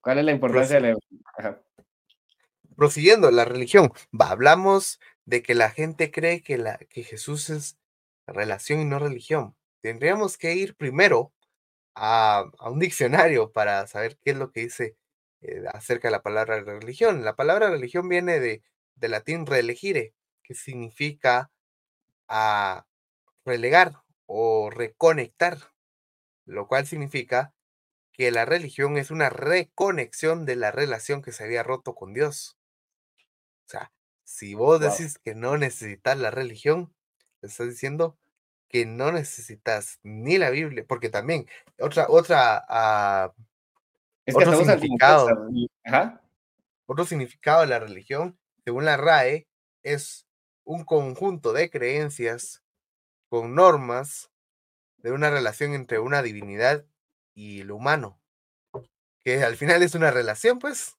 ¿Cuál 0.00 0.18
es 0.18 0.24
la 0.24 0.32
importancia 0.32 0.80
de 0.80 0.92
la... 0.92 0.98
Ajá. 1.36 1.60
Prosiguiendo, 2.76 3.30
la 3.30 3.44
religión. 3.44 3.90
Va, 4.18 4.30
hablamos 4.30 5.00
de 5.24 5.42
que 5.42 5.54
la 5.54 5.70
gente 5.70 6.10
cree 6.10 6.42
que, 6.42 6.58
la, 6.58 6.78
que 6.78 7.02
Jesús 7.02 7.50
es 7.50 7.78
relación 8.26 8.80
y 8.80 8.84
no 8.84 8.98
religión. 8.98 9.56
Tendríamos 9.80 10.36
que 10.36 10.54
ir 10.54 10.76
primero 10.76 11.32
a, 11.94 12.44
a 12.58 12.70
un 12.70 12.78
diccionario 12.78 13.52
para 13.52 13.86
saber 13.86 14.18
qué 14.22 14.32
es 14.32 14.36
lo 14.36 14.52
que 14.52 14.60
dice 14.60 14.96
eh, 15.42 15.64
acerca 15.72 16.08
de 16.08 16.12
la 16.12 16.22
palabra 16.22 16.60
religión. 16.60 17.24
La 17.24 17.36
palabra 17.36 17.70
religión 17.70 18.08
viene 18.08 18.40
de, 18.40 18.62
de 18.96 19.08
latín 19.08 19.46
relegire, 19.46 20.14
que 20.42 20.54
significa 20.54 21.50
a 22.28 22.86
relegar 23.44 23.92
o 24.26 24.70
reconectar, 24.70 25.58
lo 26.46 26.68
cual 26.68 26.86
significa 26.86 27.54
que 28.12 28.30
la 28.32 28.44
religión 28.46 28.98
es 28.98 29.10
una 29.12 29.30
reconexión 29.30 30.46
de 30.46 30.56
la 30.56 30.72
relación 30.72 31.22
que 31.22 31.32
se 31.32 31.44
había 31.44 31.62
roto 31.64 31.94
con 31.94 32.14
Dios. 32.14 32.56
O 33.66 33.68
sea, 33.68 33.92
si 34.24 34.54
vos 34.54 34.80
Wow. 34.80 34.96
decís 34.98 35.18
que 35.18 35.34
no 35.34 35.56
necesitas 35.56 36.16
la 36.18 36.30
religión, 36.30 36.94
estás 37.42 37.68
diciendo 37.68 38.16
que 38.68 38.86
no 38.86 39.12
necesitas 39.12 39.98
ni 40.02 40.38
la 40.38 40.50
Biblia, 40.50 40.84
porque 40.88 41.08
también 41.08 41.46
otra, 41.80 42.06
otra, 42.08 42.64
ah, 42.68 43.32
Es 44.26 44.36
que 44.36 44.44
otro 44.44 44.54
significado, 44.54 45.40
Ajá. 45.84 46.22
otro 46.86 47.04
significado 47.04 47.60
de 47.62 47.66
la 47.68 47.78
religión, 47.80 48.38
según 48.64 48.84
la 48.84 48.96
RAE, 48.96 49.48
es 49.82 50.26
un 50.64 50.84
conjunto 50.84 51.52
de 51.52 51.70
creencias 51.70 52.62
con 53.30 53.54
normas 53.54 54.30
de 54.98 55.12
una 55.12 55.30
relación 55.30 55.74
entre 55.74 55.98
una 55.98 56.22
divinidad 56.22 56.84
y 57.34 57.62
lo 57.62 57.76
humano, 57.76 58.20
que 59.20 59.42
al 59.42 59.56
final 59.56 59.82
es 59.82 59.94
una 59.94 60.10
relación, 60.10 60.58
pues. 60.58 60.96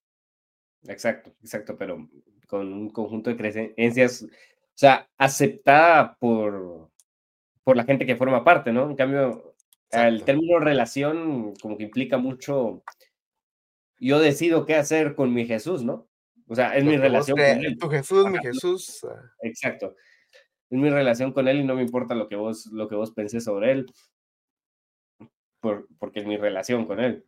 Exacto, 0.83 1.33
exacto, 1.41 1.77
pero 1.77 2.09
con 2.47 2.71
un 2.71 2.89
conjunto 2.89 3.29
de 3.29 3.37
creencias, 3.37 4.23
o 4.23 4.27
sea, 4.73 5.09
aceptada 5.17 6.15
por, 6.17 6.91
por 7.63 7.75
la 7.75 7.83
gente 7.83 8.05
que 8.05 8.15
forma 8.15 8.43
parte, 8.43 8.71
¿no? 8.71 8.89
En 8.89 8.95
cambio, 8.95 9.55
el 9.91 10.23
término 10.23 10.59
relación 10.59 11.55
como 11.55 11.77
que 11.77 11.83
implica 11.83 12.17
mucho, 12.17 12.83
yo 13.99 14.19
decido 14.19 14.65
qué 14.65 14.75
hacer 14.75 15.15
con 15.15 15.33
mi 15.33 15.45
Jesús, 15.45 15.83
¿no? 15.83 16.07
O 16.47 16.55
sea, 16.55 16.77
es 16.77 16.83
mi 16.83 16.91
vos 16.91 17.01
relación 17.01 17.37
con 17.37 17.45
él. 17.45 17.77
tu 17.77 17.89
Jesús, 17.89 18.25
mi 18.29 18.39
Jesús. 18.39 19.03
ah, 19.03 19.21
exacto. 19.41 19.95
Es 20.69 20.77
mi 20.79 20.89
relación 20.89 21.31
con 21.33 21.47
él 21.47 21.59
y 21.59 21.63
no 21.63 21.75
me 21.75 21.81
importa 21.81 22.15
lo 22.15 22.27
que 22.27 22.35
vos, 22.35 22.67
lo 22.67 22.87
que 22.87 22.95
vos 22.95 23.11
pensés 23.11 23.43
sobre 23.43 23.71
él, 23.71 23.85
por- 25.59 25.87
porque 25.99 26.19
es 26.21 26.25
mi 26.25 26.37
relación 26.37 26.85
con 26.85 26.99
él. 26.99 27.23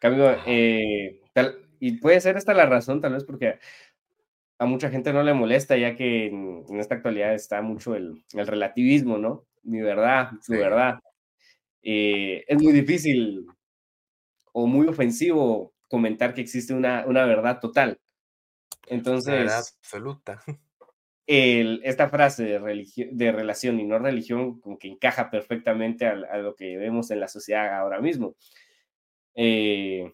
Cambio, 0.00 0.36
eh, 0.46 1.20
tal- 1.34 1.58
y 1.80 1.98
puede 1.98 2.20
ser 2.20 2.36
esta 2.36 2.54
la 2.54 2.66
razón, 2.66 3.00
tal 3.00 3.14
vez 3.14 3.24
porque 3.24 3.58
a 4.58 4.66
mucha 4.66 4.88
gente 4.90 5.12
no 5.12 5.22
le 5.22 5.34
molesta, 5.34 5.76
ya 5.76 5.94
que 5.94 6.26
en, 6.26 6.64
en 6.68 6.80
esta 6.80 6.94
actualidad 6.96 7.34
está 7.34 7.60
mucho 7.62 7.94
el, 7.94 8.24
el 8.32 8.46
relativismo, 8.46 9.18
¿no? 9.18 9.44
Mi 9.62 9.80
verdad, 9.80 10.30
tu 10.46 10.52
Sí. 10.54 10.58
verdad. 10.58 10.98
Eh, 11.82 12.44
es 12.48 12.62
muy 12.62 12.72
difícil 12.72 13.46
o 14.52 14.66
muy 14.66 14.86
ofensivo 14.88 15.72
comentar 15.88 16.34
que 16.34 16.40
existe 16.40 16.74
una, 16.74 17.04
una 17.06 17.24
verdad 17.26 17.60
total. 17.60 17.90
una 17.90 19.34
verdad 19.36 19.58
Entonces, 19.58 19.78
absoluta. 19.82 20.42
El- 21.26 21.80
esta 21.84 22.08
frase 22.08 22.44
de, 22.44 22.58
religio- 22.58 23.08
de 23.12 23.32
relación 23.32 23.80
y 23.80 23.84
no 23.84 23.98
religión 23.98 24.60
como 24.60 24.78
que 24.78 24.88
encaja 24.88 25.30
perfectamente 25.30 26.06
a, 26.06 26.14
lo 26.38 26.54
que 26.56 26.76
vemos 26.78 27.10
en 27.10 27.20
la 27.20 27.28
sociedad 27.28 27.76
ahora 27.78 28.00
mismo. 28.00 28.36
Eh, 29.34 30.12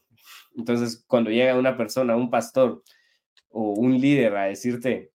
entonces, 0.56 1.04
cuando 1.06 1.30
llega 1.30 1.58
una 1.58 1.76
persona, 1.76 2.16
un 2.16 2.30
pastor 2.30 2.82
o 3.50 3.72
un 3.74 4.00
líder 4.00 4.36
a 4.36 4.44
decirte, 4.46 5.12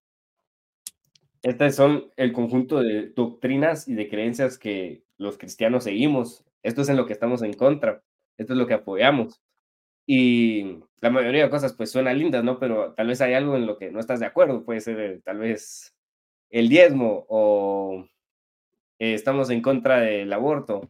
estas 1.44 1.76
son 1.76 2.12
el 2.18 2.34
conjunto 2.34 2.80
de 2.82 3.10
doctrinas 3.10 3.88
y 3.88 3.94
de 3.94 4.10
creencias 4.10 4.58
que 4.58 5.04
los 5.18 5.38
cristianos 5.38 5.84
seguimos, 5.84 6.44
esto 6.64 6.82
es 6.82 6.90
en 6.90 6.98
lo 6.98 7.06
que 7.06 7.14
estamos 7.14 7.42
en 7.44 7.54
contra, 7.54 8.04
esto 8.38 8.54
es 8.54 8.60
lo 8.60 8.68
que 8.68 8.74
apoyamos. 8.74 9.42
Y 10.08 10.80
la 11.02 11.10
mayoría 11.10 11.44
de 11.44 11.50
cosas 11.50 11.74
pues 11.74 11.92
suenan 11.92 12.18
lindas, 12.18 12.44
¿no? 12.44 12.60
Pero 12.60 12.94
tal 12.94 13.08
vez 13.08 13.22
hay 13.22 13.34
algo 13.34 13.56
en 13.56 13.66
lo 13.66 13.78
que 13.78 13.92
no 13.92 14.00
estás 14.00 14.20
de 14.20 14.26
acuerdo, 14.26 14.66
puede 14.66 14.82
ser 14.82 15.00
eh, 15.00 15.22
tal 15.24 15.40
vez 15.40 15.96
el 16.50 16.70
diezmo 16.70 17.26
o 17.30 18.06
eh, 19.00 19.14
estamos 19.14 19.50
en 19.50 19.62
contra 19.62 20.00
del 20.00 20.32
aborto 20.34 20.90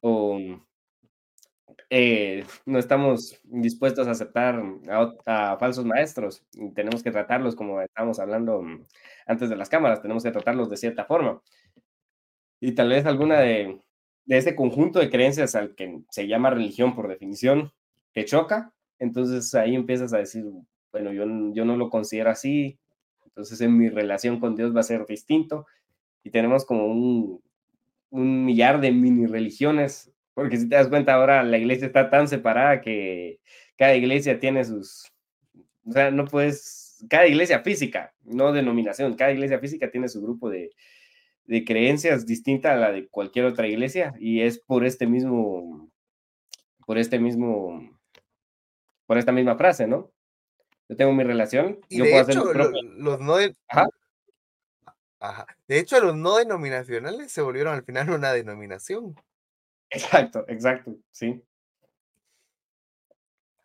o 0.00 0.38
eh, 1.90 2.44
no 2.64 2.78
estamos 2.78 3.38
dispuestos 3.44 4.08
a 4.08 4.12
aceptar 4.12 4.62
a, 4.88 5.52
a, 5.52 5.58
falsos 5.58 5.84
maestros. 5.84 6.44
Tenemos 6.74 7.02
que 7.02 7.10
tratarlos 7.10 7.54
como 7.54 7.80
estábamos 7.82 8.18
hablando 8.18 8.62
mm, 8.62 8.86
antes 9.26 9.50
de 9.50 9.56
las 9.56 9.68
cámaras, 9.68 10.00
tenemos 10.00 10.22
que 10.22 10.30
tratarlos 10.30 10.70
de 10.70 10.76
cierta 10.76 11.04
forma. 11.04 11.42
Y 12.60 12.72
tal 12.72 12.88
vez 12.88 13.04
alguna 13.06 13.40
de, 13.40 13.80
de 14.24 14.38
ese 14.38 14.54
conjunto 14.54 15.00
de 15.00 15.10
creencias 15.10 15.54
al 15.54 15.74
que 15.74 16.00
se 16.10 16.26
llama 16.28 16.50
religión 16.50 16.94
por 16.94 17.08
definición 17.08 17.72
te 18.12 18.24
choca, 18.24 18.72
entonces 19.02 19.52
ahí 19.56 19.74
empiezas 19.74 20.14
a 20.14 20.18
decir, 20.18 20.44
bueno, 20.92 21.12
yo, 21.12 21.24
yo 21.52 21.64
no 21.64 21.76
lo 21.76 21.90
considero 21.90 22.30
así, 22.30 22.78
entonces 23.26 23.60
en 23.60 23.76
mi 23.76 23.88
relación 23.88 24.38
con 24.38 24.54
Dios 24.54 24.74
va 24.74 24.80
a 24.80 24.84
ser 24.84 25.06
distinto 25.06 25.66
y 26.22 26.30
tenemos 26.30 26.64
como 26.64 26.86
un, 26.86 27.42
millar 28.10 28.80
de 28.80 28.92
mini 28.92 29.26
religiones, 29.26 30.12
porque 30.34 30.56
si 30.56 30.68
te 30.68 30.76
das 30.76 30.86
cuenta 30.86 31.14
ahora 31.14 31.42
la 31.42 31.58
iglesia 31.58 31.86
está 31.86 32.10
tan 32.10 32.28
separada 32.28 32.80
que 32.80 33.40
cada 33.76 33.96
iglesia 33.96 34.38
tiene 34.38 34.64
sus, 34.64 35.10
o 35.84 35.90
sea, 35.92 36.12
no 36.12 36.26
puedes, 36.26 37.04
cada 37.08 37.26
iglesia 37.26 37.60
física, 37.60 38.14
no 38.22 38.52
denominación, 38.52 39.16
cada 39.16 39.32
iglesia 39.32 39.58
física 39.58 39.90
tiene 39.90 40.08
su 40.08 40.22
grupo 40.22 40.48
de, 40.48 40.70
de 41.46 41.64
creencias 41.64 42.24
distinta 42.24 42.74
a 42.74 42.76
la 42.76 42.92
de 42.92 43.08
cualquier 43.08 43.46
otra 43.46 43.66
iglesia 43.66 44.14
y 44.20 44.42
es 44.42 44.60
por 44.60 44.84
este 44.84 45.08
mismo, 45.08 45.90
por 46.86 46.98
este 46.98 47.18
mismo 47.18 47.91
por 49.12 49.18
esta 49.18 49.30
misma 49.30 49.58
frase, 49.58 49.86
¿no? 49.86 50.10
Yo 50.88 50.96
tengo 50.96 51.12
mi 51.12 51.22
relación. 51.22 51.78
Y 51.90 51.98
yo 51.98 52.04
de 52.04 52.10
puedo 52.12 52.30
hecho, 52.30 52.40
hacer 52.44 52.56
lo, 52.56 52.82
los 52.94 53.20
no 53.20 53.36
de... 53.36 53.54
Ajá. 53.68 53.86
Ajá. 55.20 55.46
De 55.68 55.78
hecho, 55.78 56.00
los 56.00 56.16
no 56.16 56.38
denominacionales 56.38 57.30
se 57.30 57.42
volvieron 57.42 57.74
al 57.74 57.84
final 57.84 58.08
una 58.08 58.32
denominación. 58.32 59.14
Exacto, 59.90 60.46
exacto, 60.48 60.96
sí. 61.10 61.44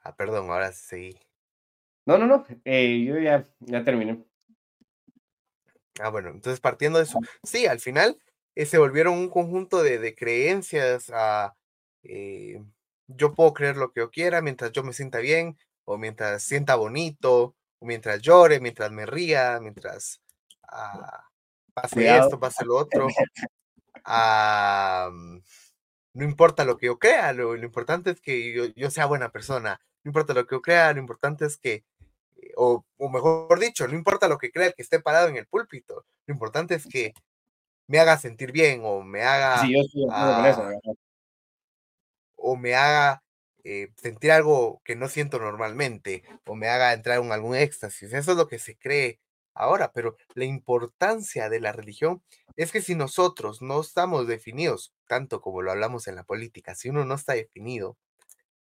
Ah, 0.01 0.13
perdón, 0.17 0.49
ahora 0.51 0.73
sí. 0.73 1.17
No, 2.05 2.17
no, 2.17 2.27
no, 2.27 2.45
eh, 2.65 3.05
yo 3.05 3.17
ya, 3.17 3.47
ya 3.59 3.85
terminé. 3.85 4.21
Ah, 6.01 6.09
bueno, 6.09 6.31
entonces 6.31 6.59
partiendo 6.59 6.99
de 6.99 7.05
eso, 7.05 7.19
sí, 7.41 7.67
al 7.67 7.79
final 7.79 8.21
eh, 8.53 8.65
se 8.65 8.79
volvieron 8.79 9.13
un 9.13 9.29
conjunto 9.29 9.81
de, 9.81 9.97
de 9.97 10.13
creencias 10.13 11.09
a... 11.13 11.55
Eh, 12.03 12.61
yo 13.07 13.33
puedo 13.33 13.53
creer 13.53 13.77
lo 13.77 13.91
que 13.91 14.01
yo 14.01 14.11
quiera 14.11 14.41
mientras 14.41 14.71
yo 14.71 14.83
me 14.83 14.93
sienta 14.93 15.19
bien, 15.19 15.57
o 15.85 15.97
mientras 15.97 16.43
sienta 16.43 16.75
bonito, 16.75 17.55
o 17.79 17.85
mientras 17.85 18.21
llore, 18.21 18.59
mientras 18.59 18.91
me 18.91 19.05
ría, 19.05 19.59
mientras 19.61 20.21
ah, 20.67 21.23
pase 21.73 21.95
Cuidado. 21.95 22.23
esto, 22.25 22.39
pase 22.39 22.65
lo 22.65 22.77
otro. 22.77 23.07
Ah, 24.09 25.09
no 26.13 26.23
importa 26.23 26.63
lo 26.63 26.77
que 26.77 26.85
yo 26.85 26.97
crea, 26.97 27.33
lo, 27.33 27.57
lo 27.57 27.65
importante 27.65 28.11
es 28.11 28.21
que 28.21 28.53
yo, 28.53 28.65
yo 28.67 28.89
sea 28.89 29.05
buena 29.05 29.29
persona. 29.29 29.81
No 30.03 30.09
importa 30.09 30.33
lo 30.33 30.47
que 30.47 30.55
yo 30.55 30.61
crea, 30.61 30.93
lo 30.93 30.99
importante 30.99 31.45
es 31.45 31.57
que, 31.57 31.83
eh, 32.37 32.53
o, 32.55 32.85
o 32.97 33.09
mejor 33.09 33.59
dicho, 33.59 33.85
no 33.85 33.95
importa 33.95 34.29
lo 34.29 34.37
que 34.37 34.49
crea 34.49 34.67
el 34.67 34.73
que 34.75 34.81
esté 34.81 35.01
parado 35.01 35.27
en 35.27 35.35
el 35.35 35.45
púlpito, 35.45 36.05
lo 36.25 36.33
importante 36.33 36.73
es 36.75 36.87
que 36.87 37.13
me 37.87 37.99
haga 37.99 38.17
sentir 38.17 38.53
bien 38.53 38.81
o 38.85 39.01
me 39.03 39.23
haga 39.23 39.61
Sí, 39.61 39.73
yo 39.73 39.81
estoy 39.81 40.05
con 40.07 40.45
eso. 40.45 40.69
Ah, 42.47 42.51
o 42.51 42.55
me 42.57 42.75
haga 42.75 43.23
eh, 43.63 43.89
sentir 43.97 44.31
algo 44.31 44.81
que 44.85 44.95
no 44.95 45.09
siento 45.09 45.39
normalmente, 45.39 46.23
o 46.45 46.55
me 46.55 46.69
haga 46.69 46.93
entrar 46.93 47.19
en 47.19 47.31
algún 47.31 47.55
éxtasis. 47.55 48.13
Eso 48.13 48.31
es 48.31 48.37
lo 48.37 48.47
que 48.47 48.59
se 48.59 48.77
cree 48.77 49.19
ahora, 49.53 49.91
pero 49.91 50.15
la 50.35 50.45
importancia 50.45 51.49
de 51.49 51.59
la 51.59 51.73
religión 51.73 52.23
es 52.55 52.71
que 52.71 52.81
si 52.81 52.95
nosotros 52.95 53.61
no 53.61 53.81
estamos 53.81 54.27
definidos, 54.27 54.93
tanto 55.07 55.41
como 55.41 55.61
lo 55.61 55.71
hablamos 55.71 56.07
en 56.07 56.15
la 56.15 56.23
política, 56.23 56.75
si 56.75 56.89
uno 56.89 57.05
no 57.05 57.15
está 57.15 57.33
definido, 57.33 57.97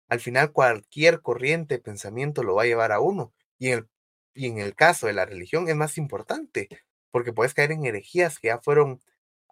al 0.08 0.20
final 0.20 0.52
cualquier 0.52 1.22
corriente 1.22 1.76
de 1.76 1.82
pensamiento 1.82 2.44
lo 2.44 2.56
va 2.56 2.64
a 2.64 2.68
llevar 2.68 2.92
a 2.92 3.00
uno. 3.00 3.34
Y 3.60 3.70
en 3.70 3.80
el, 3.80 3.90
y 4.34 4.48
en 4.48 4.60
el 4.60 4.76
caso 4.76 5.08
de 5.08 5.14
la 5.14 5.26
religión 5.26 5.68
es 5.68 5.76
más 5.76 5.98
importante, 5.98 6.70
porque 7.12 7.34
puedes 7.34 7.54
caer 7.54 7.72
en 7.72 7.86
herejías 7.86 8.40
que 8.40 8.48
ya 8.50 8.60
fueron 8.60 9.02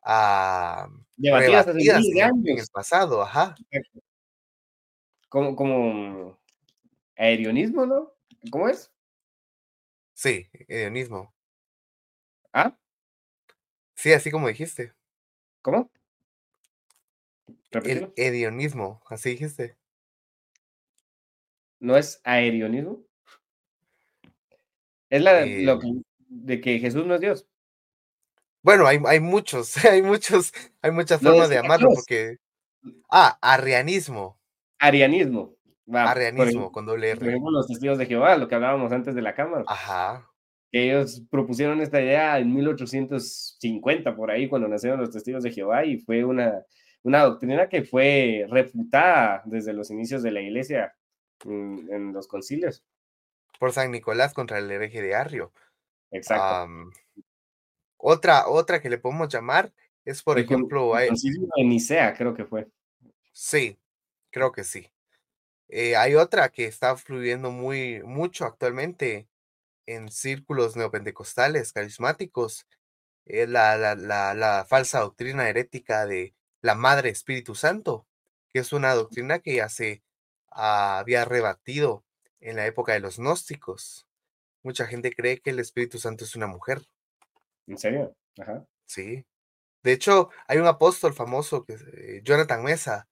ah, 0.04 0.88
Debatidas 1.18 1.68
miles 1.74 2.04
de 2.04 2.20
en 2.22 2.60
el, 2.60 2.68
pasado, 2.72 3.22
ajá. 3.22 3.56
Como, 5.34 5.56
como 5.56 6.38
aerionismo, 7.16 7.88
¿no? 7.88 8.14
¿Cómo 8.52 8.70
es? 8.70 8.92
Sí, 10.14 10.48
hedonismo. 10.68 11.34
¿Ah? 12.54 12.78
Sí, 13.96 14.14
así 14.14 14.30
como 14.30 14.48
dijiste. 14.48 14.94
¿Cómo? 15.64 15.90
El 17.72 18.14
hedionismo, 18.16 19.02
así 19.10 19.32
dijiste. 19.32 19.76
¿No 21.80 21.98
es 21.98 22.22
aerionismo? 22.24 23.04
Es 25.10 25.24
la 25.24 25.34
de, 25.34 25.64
lo 25.64 25.74
Eh, 25.74 25.80
que, 25.80 25.88
de 26.28 26.62
que 26.62 26.78
Jesús 26.78 27.08
no 27.08 27.16
es 27.16 27.22
Dios. 27.22 27.48
bueno, 28.62 28.86
hay, 28.86 29.00
hay 29.08 29.20
muchos, 29.20 29.74
hay 29.84 30.04
muchos, 30.04 30.54
hay 30.84 30.92
muchas 30.92 31.20
formas 31.20 31.50
de 31.50 31.60
Dios. 31.60 31.92
porque. 31.96 32.38
Ah, 33.10 33.40
arrianismo. 33.42 34.38
Arianismo. 34.88 35.56
Va, 35.94 36.12
ejemplo, 36.14 36.72
con 36.72 36.86
doble 36.86 37.12
R. 37.12 37.28
ejemplo, 37.28 37.52
los 37.52 37.68
testigos 37.68 37.98
de 37.98 38.06
Jehová, 38.06 38.38
lo 38.38 38.48
que 38.48 38.56
hablábamos 38.56 38.92
antes 38.92 39.16
de 39.16 39.22
la 39.22 39.34
cámara. 39.36 39.64
Ajá. 39.68 40.30
ellos 40.72 41.22
propusieron 41.30 41.82
esta 41.82 42.02
idea 42.02 42.40
en 42.40 42.54
1850, 42.54 44.16
por 44.16 44.32
ahí, 44.32 44.48
cuando 44.48 44.68
nacieron 44.68 45.00
los 45.00 45.12
testigos 45.12 45.44
de 45.44 45.52
Jehová, 45.52 45.86
y 45.86 45.98
fue 46.00 46.24
una, 46.24 46.64
una 47.04 47.24
doctrina 47.24 47.68
que 47.70 47.84
fue 47.84 48.46
refutada 48.50 49.42
desde 49.46 49.74
los 49.74 49.92
inicios 49.92 50.24
de 50.24 50.32
la 50.32 50.42
iglesia 50.42 50.96
en, 51.46 51.88
en 51.92 52.14
los 52.14 52.28
concilios. 52.28 52.84
Por 53.60 53.72
San 53.74 53.92
Nicolás 53.92 54.34
contra 54.34 54.58
el 54.58 54.72
hereje 54.72 55.02
de 55.02 55.16
Arrio. 55.16 55.52
Exacto. 56.12 56.72
Otra, 57.98 58.48
otra 58.48 58.82
que 58.82 58.90
le 58.90 58.98
podemos 58.98 59.30
llamar 59.32 59.72
es, 60.06 60.22
por 60.24 60.38
El 60.38 60.46
ejemplo, 60.46 60.96
el 60.98 61.04
hay- 61.04 61.08
concilio 61.10 61.48
de 61.56 61.64
Nicea, 61.64 62.14
creo 62.14 62.34
que 62.34 62.46
fue. 62.46 62.68
sí, 63.32 63.78
creo 64.34 64.54
que 64.54 64.66
sí. 64.66 64.92
Eh, 65.70 65.96
hay 65.98 66.16
otra 66.16 66.50
que 66.50 66.66
está 66.66 66.96
fluyendo 66.98 67.52
muy 67.52 68.02
mucho 68.04 68.46
actualmente 68.46 69.30
en 69.88 70.12
círculos 70.12 70.76
neopentecostales 70.78 71.74
carismáticos, 71.74 72.68
es 73.26 73.50
la, 73.50 73.78
la, 73.78 73.96
la, 73.96 74.34
la 74.36 74.66
falsa 74.66 75.02
doctrina 75.02 75.50
herética 75.50 76.06
de 76.08 76.36
la 76.62 76.76
Madre 76.76 77.10
Espíritu 77.10 77.56
Santo, 77.56 78.08
que 78.54 78.60
es 78.62 78.74
una 78.74 78.96
doctrina 78.96 79.40
que 79.40 79.56
ya 79.58 79.70
se 79.70 80.04
ah, 80.52 81.00
había 81.00 81.26
rebatido 81.26 82.06
en 82.42 82.58
la 82.58 82.66
época 82.68 82.94
de 82.94 83.02
los 83.02 83.18
gnósticos. 83.20 84.08
Mucha 84.64 84.88
gente 84.88 85.14
cree 85.14 85.42
que 85.42 85.52
el 85.52 85.60
Espíritu 85.60 86.00
Santo 86.00 86.26
es 86.26 86.36
una 86.36 86.48
mujer, 86.48 86.84
¿En 87.68 87.78
serio? 87.78 88.16
Ajá. 88.40 88.66
sí. 88.86 89.26
De 89.84 89.94
hecho, 89.94 90.30
hay 90.48 90.60
un 90.60 90.68
apóstol 90.68 91.14
famoso, 91.14 91.66
que 91.66 91.76
eh, 91.76 92.22
Jonathan 92.24 92.64
Mesa, 92.64 93.08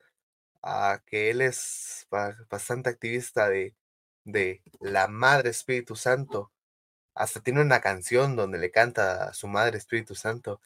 ah, 0.63 1.01
que 1.05 1.29
él 1.31 1.41
es 1.41 2.07
ba- 2.11 2.37
bastante 2.49 2.89
activista 2.89 3.49
de, 3.49 3.75
de 4.25 4.61
la 4.79 5.07
Madre 5.07 5.49
Espíritu 5.51 5.95
Santo. 5.95 6.51
Hasta 7.15 7.41
tiene 7.41 7.61
una 7.61 7.81
canción 7.81 8.35
donde 8.35 8.59
le 8.59 8.71
canta 8.71 9.25
a 9.29 9.33
su 9.33 9.47
Madre 9.47 9.77
Espíritu 9.77 10.15
Santo. 10.15 10.61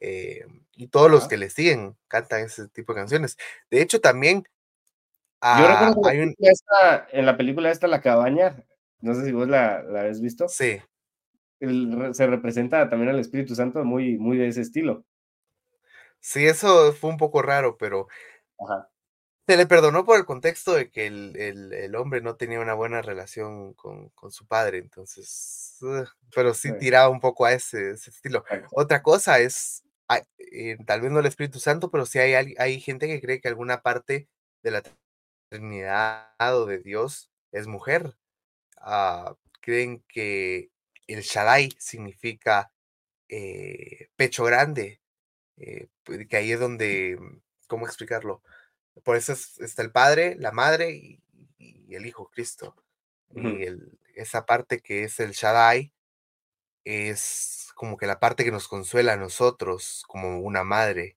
eh, 0.00 0.46
y 0.74 0.88
todos 0.88 1.10
los 1.10 1.28
que 1.28 1.36
le 1.38 1.50
siguen 1.50 1.96
cantan 2.08 2.42
ese 2.44 2.68
tipo 2.68 2.94
de 2.94 3.00
canciones. 3.00 3.38
De 3.70 3.82
hecho, 3.82 4.00
también 4.00 4.44
Yo 4.44 4.48
ah, 5.42 5.92
hay 6.08 6.20
un... 6.20 6.34
esta- 6.38 7.06
en 7.12 7.26
la 7.26 7.36
película 7.36 7.70
esta, 7.70 7.86
La 7.88 8.00
Cabaña, 8.00 8.64
no 9.00 9.14
sé 9.14 9.24
si 9.24 9.32
vos 9.32 9.48
la, 9.48 9.82
la 9.82 10.00
habéis 10.00 10.20
visto, 10.20 10.46
Sí, 10.48 10.80
el 11.60 12.14
se 12.14 12.26
representa 12.26 12.90
también 12.90 13.08
al 13.10 13.18
Espíritu 13.18 13.54
Santo 13.54 13.84
muy, 13.84 14.18
muy 14.18 14.36
de 14.36 14.48
ese 14.48 14.60
estilo. 14.60 15.06
sí, 16.20 16.46
eso 16.46 16.92
fue 16.92 17.10
un 17.10 17.16
poco 17.16 17.42
raro, 17.42 17.76
pero 17.76 18.08
Ajá. 18.58 18.88
Se 19.46 19.56
le 19.56 19.66
perdonó 19.66 20.04
por 20.04 20.18
el 20.18 20.24
contexto 20.24 20.74
de 20.74 20.90
que 20.90 21.06
el, 21.06 21.36
el- 21.36 21.72
el 21.72 21.94
hombre 21.96 22.20
no 22.20 22.36
tenía 22.36 22.60
una 22.60 22.74
buena 22.74 23.02
relación 23.02 23.74
con, 23.74 24.10
con 24.10 24.30
su 24.32 24.46
padre, 24.46 24.78
entonces, 24.78 25.76
pero 26.34 26.54
sí 26.54 26.68
Sí. 26.70 26.74
tiraba 26.78 27.08
un 27.08 27.20
poco 27.20 27.44
a 27.46 27.52
ese, 27.52 27.92
ese 27.92 28.10
estilo. 28.10 28.44
Otra 28.72 29.02
cosa 29.02 29.40
es, 29.40 29.82
hay- 30.08 30.22
eh, 30.38 30.76
tal 30.86 31.00
vez 31.02 31.10
no 31.10 31.20
el 31.20 31.26
Espíritu 31.26 31.58
Santo, 31.60 31.90
pero 31.90 32.06
sí 32.06 32.18
hay, 32.20 32.54
hay 32.58 32.80
gente 32.80 33.06
que 33.08 33.20
cree 33.20 33.40
que 33.40 33.48
alguna 33.48 33.82
parte 33.82 34.28
de 34.62 34.70
la 34.70 34.82
Trinidad 35.50 36.28
o 36.56 36.66
de 36.66 36.78
Dios 36.78 37.30
es 37.52 37.66
mujer. 37.66 38.14
Ah, 38.78 39.36
creen 39.60 40.04
que 40.08 40.70
el 41.08 41.22
Shaddai 41.22 41.70
significa 41.78 42.72
eh, 43.28 44.08
pecho 44.16 44.44
grande, 44.44 45.00
eh, 45.58 45.88
pues, 46.04 46.26
que 46.28 46.36
ahí 46.38 46.52
es 46.52 46.60
donde, 46.60 47.18
¿cómo 47.68 47.86
explicarlo? 47.86 48.42
Por 49.04 49.16
eso 49.16 49.32
es- 49.32 49.58
está 49.60 49.82
el 49.82 49.92
padre, 49.92 50.36
la 50.38 50.52
madre 50.52 50.90
y, 50.90 51.18
el 51.94 52.06
Hijo 52.06 52.30
Cristo. 52.30 52.74
Y 53.34 53.64
el- 53.64 53.98
esa 54.14 54.46
parte 54.46 54.80
que 54.80 55.04
es 55.04 55.20
el 55.20 55.32
Shaddai 55.32 55.92
es 56.84 57.70
como 57.74 57.96
que 57.96 58.06
la 58.06 58.18
parte 58.20 58.44
que 58.44 58.50
nos 58.50 58.68
consuela 58.68 59.14
a 59.14 59.16
nosotros, 59.16 60.04
como 60.08 60.40
una 60.40 60.64
madre, 60.64 61.16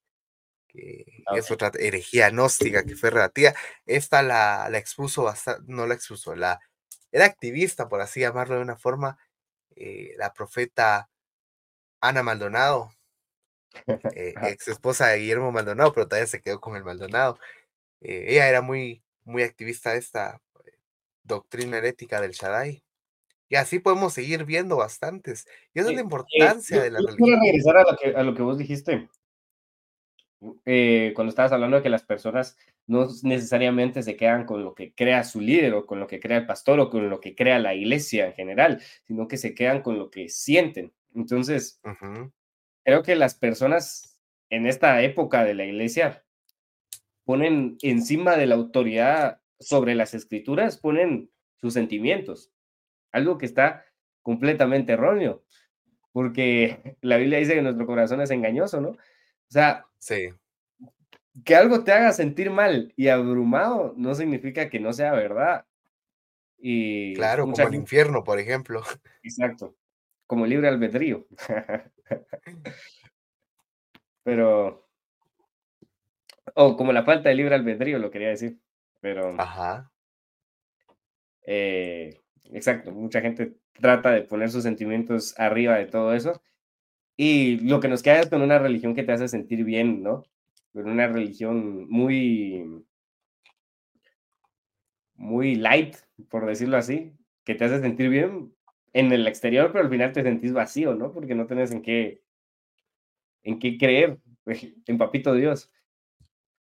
que 0.67 1.05
Ah, 1.27 1.37
es 1.37 1.49
otra 1.51 1.71
herejía 1.79 2.29
gnóstica 2.29 2.83
que 2.83 2.95
fue 2.95 3.09
relativa. 3.09 3.53
Esta 3.85 4.21
la, 4.21 4.67
la 4.69 4.77
expuso 4.77 5.23
bastante, 5.23 5.63
no 5.67 5.87
la 5.87 5.95
expuso, 5.95 6.35
la 6.35 6.59
era 7.11 7.25
activista, 7.25 7.87
por 7.89 8.01
así 8.01 8.19
llamarlo 8.19 8.55
de 8.55 8.61
una 8.61 8.75
forma, 8.77 9.17
eh, 9.75 10.13
la 10.17 10.33
profeta 10.33 11.09
Ana 12.01 12.23
Maldonado, 12.23 12.91
eh, 14.17 14.33
ex 14.43 14.67
esposa 14.67 15.07
de 15.07 15.19
Guillermo 15.19 15.51
Maldonado, 15.51 15.93
pero 15.93 16.07
todavía 16.07 16.27
se 16.27 16.41
quedó 16.41 16.59
con 16.61 16.75
el 16.75 16.83
Maldonado. 16.83 17.39
Eh, 18.01 18.25
ella 18.29 18.49
era 18.49 18.61
muy, 18.61 19.03
muy 19.23 19.43
activista 19.43 19.91
de 19.93 19.99
esta 19.99 20.41
eh, 20.65 20.71
doctrina 21.23 21.77
herética 21.77 22.21
del 22.21 22.31
Shaddai. 22.31 22.83
Y 23.47 23.55
así 23.55 23.79
podemos 23.79 24.13
seguir 24.13 24.43
viendo 24.45 24.77
bastantes. 24.77 25.47
Y 25.73 25.79
esa 25.79 25.89
es 25.89 25.95
la 25.95 26.01
eh, 26.01 26.03
importancia 26.03 26.81
de 26.81 26.91
la 26.91 26.99
yo 26.99 27.07
religión. 27.07 27.27
quiero 27.27 27.41
regresar 27.41 27.77
a 27.77 27.83
lo 27.83 27.97
que, 27.97 28.07
a 28.15 28.23
lo 28.23 28.33
que 28.35 28.41
vos 28.41 28.57
dijiste. 28.57 29.07
eh, 30.65 31.11
cuando 31.15 31.29
estabas 31.29 31.51
hablando 31.51 31.77
de 31.77 31.83
que 31.83 31.89
las 31.89 32.03
personas 32.03 32.57
no 32.87 33.07
necesariamente 33.23 34.03
se 34.03 34.15
quedan 34.15 34.45
con 34.45 34.63
lo 34.63 34.75
que 34.75 34.93
crea 34.93 35.23
su 35.23 35.41
líder 35.41 35.73
o 35.73 35.85
con 35.85 35.99
lo 35.99 36.07
que 36.07 36.19
crea 36.19 36.37
el 36.39 36.45
pastor 36.45 36.79
o 36.79 36.89
con 36.89 37.09
lo 37.09 37.19
que 37.19 37.35
crea 37.35 37.57
la 37.59 37.73
iglesia 37.73 38.27
en 38.27 38.33
general, 38.33 38.81
sino 39.05 39.27
que 39.27 39.37
se 39.37 39.55
quedan 39.55 39.81
con 39.81 39.97
lo 39.97 40.11
que 40.11 40.29
sienten. 40.29 40.93
Entonces, 41.15 41.79
creo 42.83 43.01
que 43.03 43.15
las 43.15 43.35
personas 43.35 44.19
en 44.49 44.67
esta 44.67 45.01
época 45.01 45.43
de 45.43 45.55
la 45.55 45.65
iglesia 45.65 46.24
ponen 47.25 47.77
encima 47.81 48.37
de 48.37 48.45
la 48.45 48.55
autoridad 48.55 49.41
sobre 49.59 49.95
las 49.95 50.13
escrituras, 50.13 50.77
ponen 50.77 51.29
sus 51.57 51.73
sentimientos, 51.73 52.51
algo 53.11 53.37
que 53.37 53.45
está 53.45 53.85
completamente 54.21 54.93
erróneo, 54.93 55.43
porque 56.11 56.97
la 57.01 57.17
Biblia 57.17 57.39
dice 57.39 57.55
que 57.55 57.61
nuestro 57.61 57.85
corazón 57.85 58.21
es 58.21 58.31
engañoso, 58.31 58.79
¿no? 58.79 58.89
O 58.89 58.97
sea, 59.49 59.85
Sí, 59.99 60.29
que 61.43 61.55
algo 61.55 61.83
te 61.83 61.91
haga 61.91 62.13
sentir 62.13 62.49
mal 62.49 62.93
y 62.95 63.09
abrumado 63.09 63.93
no 63.97 64.15
significa 64.15 64.69
que 64.69 64.79
no 64.79 64.93
sea 64.93 65.11
verdad. 65.13 65.65
Y 66.57 67.15
claro, 67.15 67.45
mucha 67.47 67.63
como 67.63 67.73
el 67.73 67.81
infierno, 67.81 68.23
por 68.23 68.39
ejemplo. 68.39 68.81
exacto, 69.23 69.75
como 70.27 70.45
libre 70.45 70.67
albedrío. 70.67 71.27
Pero, 74.23 74.84
o 76.53 76.77
como 76.77 76.93
la 76.93 77.03
falta 77.03 77.29
de 77.29 77.35
libre 77.35 77.55
albedrío, 77.55 77.99
lo 77.99 78.11
quería 78.11 78.29
decir. 78.29 78.59
Pero, 79.01 79.35
Ajá, 79.39 79.91
eh, 81.45 82.21
exacto, 82.51 82.91
mucha 82.91 83.21
gente 83.21 83.55
trata 83.73 84.11
de 84.11 84.21
poner 84.21 84.49
sus 84.49 84.63
sentimientos 84.63 85.37
arriba 85.37 85.75
de 85.75 85.85
todo 85.85 86.13
eso. 86.13 86.41
Y 87.17 87.59
lo 87.59 87.79
que 87.79 87.87
nos 87.87 88.03
queda 88.03 88.21
es 88.21 88.29
con 88.29 88.41
una 88.41 88.59
religión 88.59 88.95
que 88.95 89.03
te 89.03 89.13
hace 89.13 89.27
sentir 89.27 89.63
bien, 89.63 90.03
¿no? 90.03 90.23
Con 90.73 90.89
una 90.89 91.07
religión 91.07 91.87
muy, 91.89 92.83
muy 95.15 95.55
light, 95.55 95.95
por 96.29 96.45
decirlo 96.45 96.77
así, 96.77 97.13
que 97.45 97.55
te 97.55 97.65
hace 97.65 97.79
sentir 97.79 98.09
bien 98.09 98.53
en 98.93 99.11
el 99.11 99.27
exterior, 99.27 99.71
pero 99.71 99.85
al 99.85 99.89
final 99.89 100.11
te 100.11 100.23
sentís 100.23 100.53
vacío, 100.53 100.95
¿no? 100.95 101.11
Porque 101.11 101.35
no 101.35 101.47
tenés 101.47 101.71
en 101.71 101.81
qué, 101.81 102.21
en 103.43 103.59
qué 103.59 103.77
creer, 103.77 104.19
en 104.87 104.97
papito 104.97 105.33
Dios. 105.33 105.71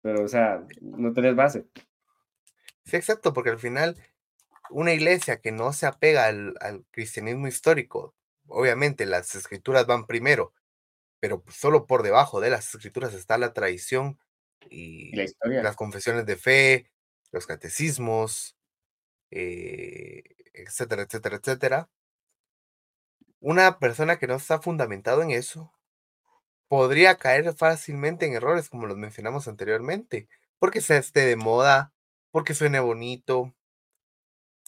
Pero, 0.02 0.24
o 0.24 0.28
sea, 0.28 0.64
no 0.82 1.14
tenés 1.14 1.36
base. 1.36 1.68
sí, 2.86 2.96
exacto, 2.96 3.34
porque 3.34 3.50
al 3.52 3.60
final 3.60 3.98
una 4.72 4.94
iglesia 4.94 5.42
que 5.42 5.52
no 5.52 5.74
se 5.74 5.88
apega 5.88 6.26
al, 6.28 6.56
al 6.62 6.86
cristianismo 6.92 7.48
histórico, 7.48 8.16
obviamente 8.48 9.06
las 9.06 9.36
escrituras 9.36 9.88
van 9.88 10.08
primero, 10.08 10.54
pero 11.22 11.44
solo 11.50 11.88
por 11.88 12.04
debajo 12.04 12.42
de 12.42 12.52
las 12.52 12.74
escrituras 12.76 13.14
está 13.16 13.38
la 13.40 13.54
tradición 13.54 14.20
Y 15.10 15.16
la 15.16 15.24
y 15.24 15.26
historia. 15.26 15.64
las 15.64 15.76
confesiones 15.78 16.26
de 16.28 16.38
fe, 16.38 16.92
los 17.32 17.48
catecismos, 17.48 18.58
eh, 19.32 20.24
etcétera, 20.54 21.04
etcétera, 21.04 21.38
etcétera. 21.38 21.90
Una 23.40 23.80
persona 23.80 24.20
que 24.20 24.28
no 24.28 24.36
está 24.36 24.62
fundamentado 24.62 25.24
en 25.24 25.32
eso 25.32 25.74
podría 26.68 27.16
caer 27.16 27.54
fácilmente 27.54 28.26
en 28.26 28.34
errores 28.34 28.70
como 28.70 28.88
los 28.88 28.98
mencionamos 28.98 29.48
anteriormente, 29.48 30.28
porque 30.60 30.82
se 30.82 30.98
esté 30.98 31.22
de 31.22 31.36
moda, 31.36 31.94
porque 32.32 32.54
suene 32.54 32.80
bonito, 32.80 33.54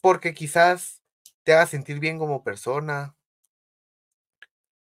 porque 0.02 0.34
quizás 0.34 1.02
te 1.44 1.54
haga 1.54 1.66
sentir 1.66 2.00
bien 2.00 2.20
como 2.20 2.44
persona, 2.44 3.16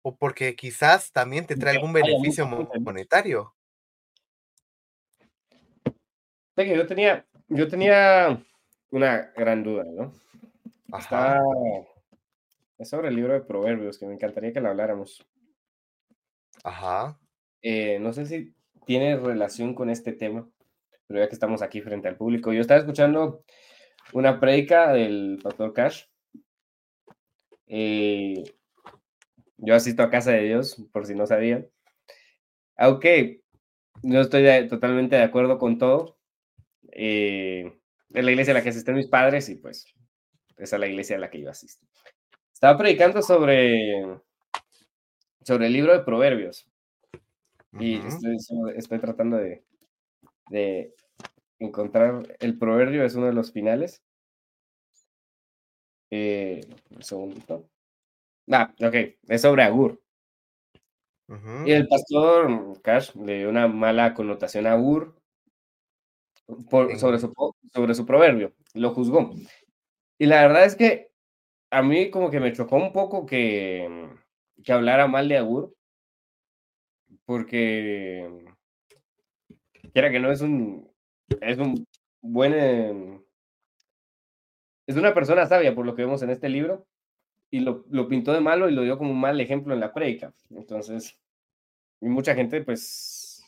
o 0.02 0.16
porque 0.16 0.54
quizás 0.54 1.10
también 1.10 1.46
te 1.46 1.56
trae 1.56 1.76
algún 1.76 1.92
beneficio 1.92 2.46
monetario. 2.46 3.54
Yo 6.56 6.86
tenía, 6.86 7.26
yo 7.48 7.68
tenía 7.68 8.42
una 8.90 9.32
gran 9.36 9.62
duda, 9.62 9.84
¿no? 9.84 10.12
Está, 10.96 11.34
Ajá, 11.34 11.42
es 12.78 12.88
sobre 12.88 13.08
el 13.08 13.16
libro 13.16 13.32
de 13.32 13.40
Proverbios, 13.40 13.98
que 13.98 14.06
me 14.06 14.14
encantaría 14.14 14.52
que 14.52 14.60
lo 14.60 14.68
habláramos. 14.68 15.26
Ajá, 16.66 17.18
Eh, 17.62 17.98
no 18.00 18.12
sé 18.12 18.26
si 18.26 18.54
tiene 18.86 19.16
relación 19.16 19.74
con 19.74 19.90
este 19.90 20.12
tema, 20.12 20.48
pero 21.06 21.20
ya 21.20 21.28
que 21.28 21.34
estamos 21.34 21.62
aquí 21.62 21.80
frente 21.80 22.08
al 22.08 22.16
público, 22.16 22.52
yo 22.52 22.60
estaba 22.60 22.80
escuchando 22.80 23.44
una 24.12 24.40
prédica 24.40 24.92
del 24.92 25.38
pastor 25.42 25.72
Cash. 25.72 26.04
eh, 27.66 28.44
yo 29.58 29.74
asisto 29.74 30.02
a 30.02 30.10
Casa 30.10 30.32
de 30.32 30.42
Dios, 30.44 30.76
por 30.92 31.06
si 31.06 31.14
no 31.14 31.26
sabían. 31.26 31.68
Aunque 32.76 33.42
no 34.02 34.20
estoy 34.20 34.68
totalmente 34.68 35.16
de 35.16 35.22
acuerdo 35.22 35.58
con 35.58 35.78
todo. 35.78 36.18
eh, 36.92 37.72
es 38.14 38.24
la 38.24 38.30
iglesia 38.30 38.52
a 38.52 38.54
la 38.56 38.62
que 38.62 38.70
asisten 38.70 38.94
mis 38.94 39.08
padres 39.08 39.48
y 39.50 39.56
pues 39.56 39.86
esa 40.56 40.76
es 40.76 40.80
la 40.80 40.86
iglesia 40.86 41.16
a 41.16 41.18
la 41.20 41.30
que 41.30 41.40
yo 41.42 41.50
asisto. 41.50 41.86
Estaba 42.52 42.78
predicando 42.78 43.20
sobre, 43.22 44.20
sobre 45.46 45.66
el 45.66 45.72
libro 45.72 45.92
de 45.92 46.00
Proverbios. 46.00 46.68
Y 47.78 48.00
estoy, 48.76 48.98
tratando 48.98 49.36
de, 49.36 49.62
de 50.48 50.94
encontrar 51.58 52.36
el 52.40 52.58
proverbio, 52.58 53.04
es 53.04 53.14
uno 53.14 53.26
de 53.26 53.32
los 53.32 53.52
finales. 53.52 54.02
Eh, 56.10 56.62
un 56.90 57.02
segundito. 57.02 57.68
Ah, 58.50 58.74
ok, 58.80 58.94
es 59.28 59.42
sobre 59.42 59.62
Agur. 59.62 60.00
Y 61.64 61.72
el 61.72 61.88
pastor 61.88 62.80
Cash 62.82 63.14
le 63.16 63.38
dio 63.38 63.48
una 63.48 63.66
mala 63.66 64.14
connotación 64.14 64.66
a 64.66 64.72
Agur 64.72 65.16
por, 66.70 66.96
sobre, 66.98 67.18
su, 67.18 67.32
sobre 67.72 67.94
su 67.94 68.06
proverbio, 68.06 68.52
lo 68.74 68.94
juzgó. 68.94 69.32
Y 70.18 70.26
la 70.26 70.42
verdad 70.46 70.64
es 70.64 70.76
que 70.76 71.10
a 71.70 71.82
mí 71.82 72.10
como 72.10 72.30
que 72.30 72.40
me 72.40 72.52
chocó 72.52 72.76
un 72.76 72.92
poco 72.92 73.26
que, 73.26 74.08
que 74.62 74.72
hablara 74.72 75.06
mal 75.06 75.28
de 75.28 75.36
Agur, 75.36 75.74
porque 77.24 78.28
quiera 79.92 80.10
que 80.10 80.20
no 80.20 80.30
es 80.30 80.40
un, 80.40 80.90
es 81.40 81.58
un 81.58 81.86
buen, 82.20 82.52
eh, 82.54 83.20
es 84.86 84.96
una 84.96 85.14
persona 85.14 85.46
sabia 85.46 85.74
por 85.74 85.86
lo 85.86 85.94
que 85.94 86.02
vemos 86.02 86.22
en 86.22 86.30
este 86.30 86.48
libro, 86.48 86.86
y 87.50 87.60
lo, 87.60 87.84
lo 87.90 88.08
pintó 88.08 88.32
de 88.32 88.40
malo 88.40 88.68
y 88.68 88.74
lo 88.74 88.82
dio 88.82 88.98
como 88.98 89.12
un 89.12 89.20
mal 89.20 89.40
ejemplo 89.40 89.72
en 89.72 89.80
la 89.80 89.92
prédica. 89.92 90.32
Entonces, 90.50 91.18
y 92.00 92.06
mucha 92.08 92.34
gente 92.34 92.62
pues 92.62 93.42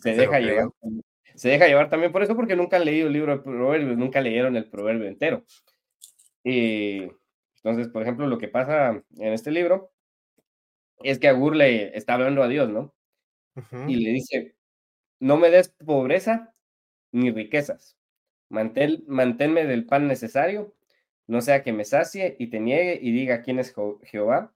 se 0.00 0.14
deja 0.14 0.40
llevar, 0.40 0.68
se 1.34 1.48
deja 1.50 1.66
llevar 1.66 1.88
también 1.88 2.12
por 2.12 2.22
eso 2.22 2.34
porque 2.34 2.56
nunca 2.56 2.76
han 2.76 2.84
leído 2.84 3.06
el 3.06 3.12
libro 3.12 3.36
de 3.36 3.42
proverbios, 3.42 3.96
nunca 3.96 4.20
leyeron 4.20 4.56
el 4.56 4.68
proverbio 4.68 5.06
entero. 5.06 5.44
Y 6.44 7.02
entonces, 7.56 7.88
por 7.88 8.02
ejemplo, 8.02 8.26
lo 8.26 8.38
que 8.38 8.48
pasa 8.48 9.00
en 9.16 9.32
este 9.32 9.50
libro 9.50 9.91
es 11.04 11.18
que 11.18 11.28
Agur 11.28 11.56
le 11.56 11.96
está 11.96 12.14
hablando 12.14 12.42
a 12.42 12.48
Dios, 12.48 12.68
¿no? 12.68 12.94
Y 13.86 13.96
le 13.96 14.10
dice, 14.10 14.54
no 15.20 15.36
me 15.36 15.50
des 15.50 15.68
pobreza 15.68 16.54
ni 17.12 17.30
riquezas, 17.30 17.96
Mantén, 18.48 19.04
manténme 19.06 19.66
del 19.66 19.86
pan 19.86 20.08
necesario, 20.08 20.74
no 21.26 21.40
sea 21.40 21.62
que 21.62 21.72
me 21.72 21.84
sacie 21.84 22.36
y 22.38 22.48
te 22.48 22.60
niegue 22.60 22.98
y 23.00 23.12
diga 23.12 23.42
quién 23.42 23.58
es 23.58 23.74
Jehová, 24.02 24.52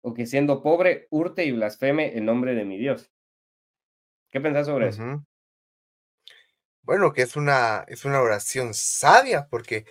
o 0.00 0.14
que 0.14 0.26
siendo 0.26 0.62
pobre 0.62 1.06
hurte 1.10 1.44
y 1.44 1.52
blasfeme 1.52 2.16
el 2.16 2.24
nombre 2.24 2.54
de 2.54 2.64
mi 2.64 2.78
Dios. 2.78 3.10
¿Qué 4.30 4.40
pensás 4.40 4.66
sobre 4.66 4.88
eso? 4.88 5.02
Bueno, 6.82 7.12
que 7.12 7.22
es 7.22 7.36
una, 7.36 7.84
es 7.88 8.04
una 8.04 8.20
oración 8.20 8.74
sabia, 8.74 9.48
porque 9.48 9.84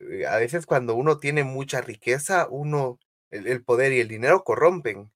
eh, 0.00 0.26
a 0.26 0.36
veces 0.38 0.66
cuando 0.66 0.94
uno 0.94 1.18
tiene 1.18 1.44
mucha 1.44 1.80
riqueza, 1.80 2.48
uno, 2.50 2.98
el, 3.30 3.46
el 3.46 3.64
poder 3.64 3.92
y 3.92 4.00
el 4.00 4.08
dinero 4.08 4.44
corrompen. 4.44 5.10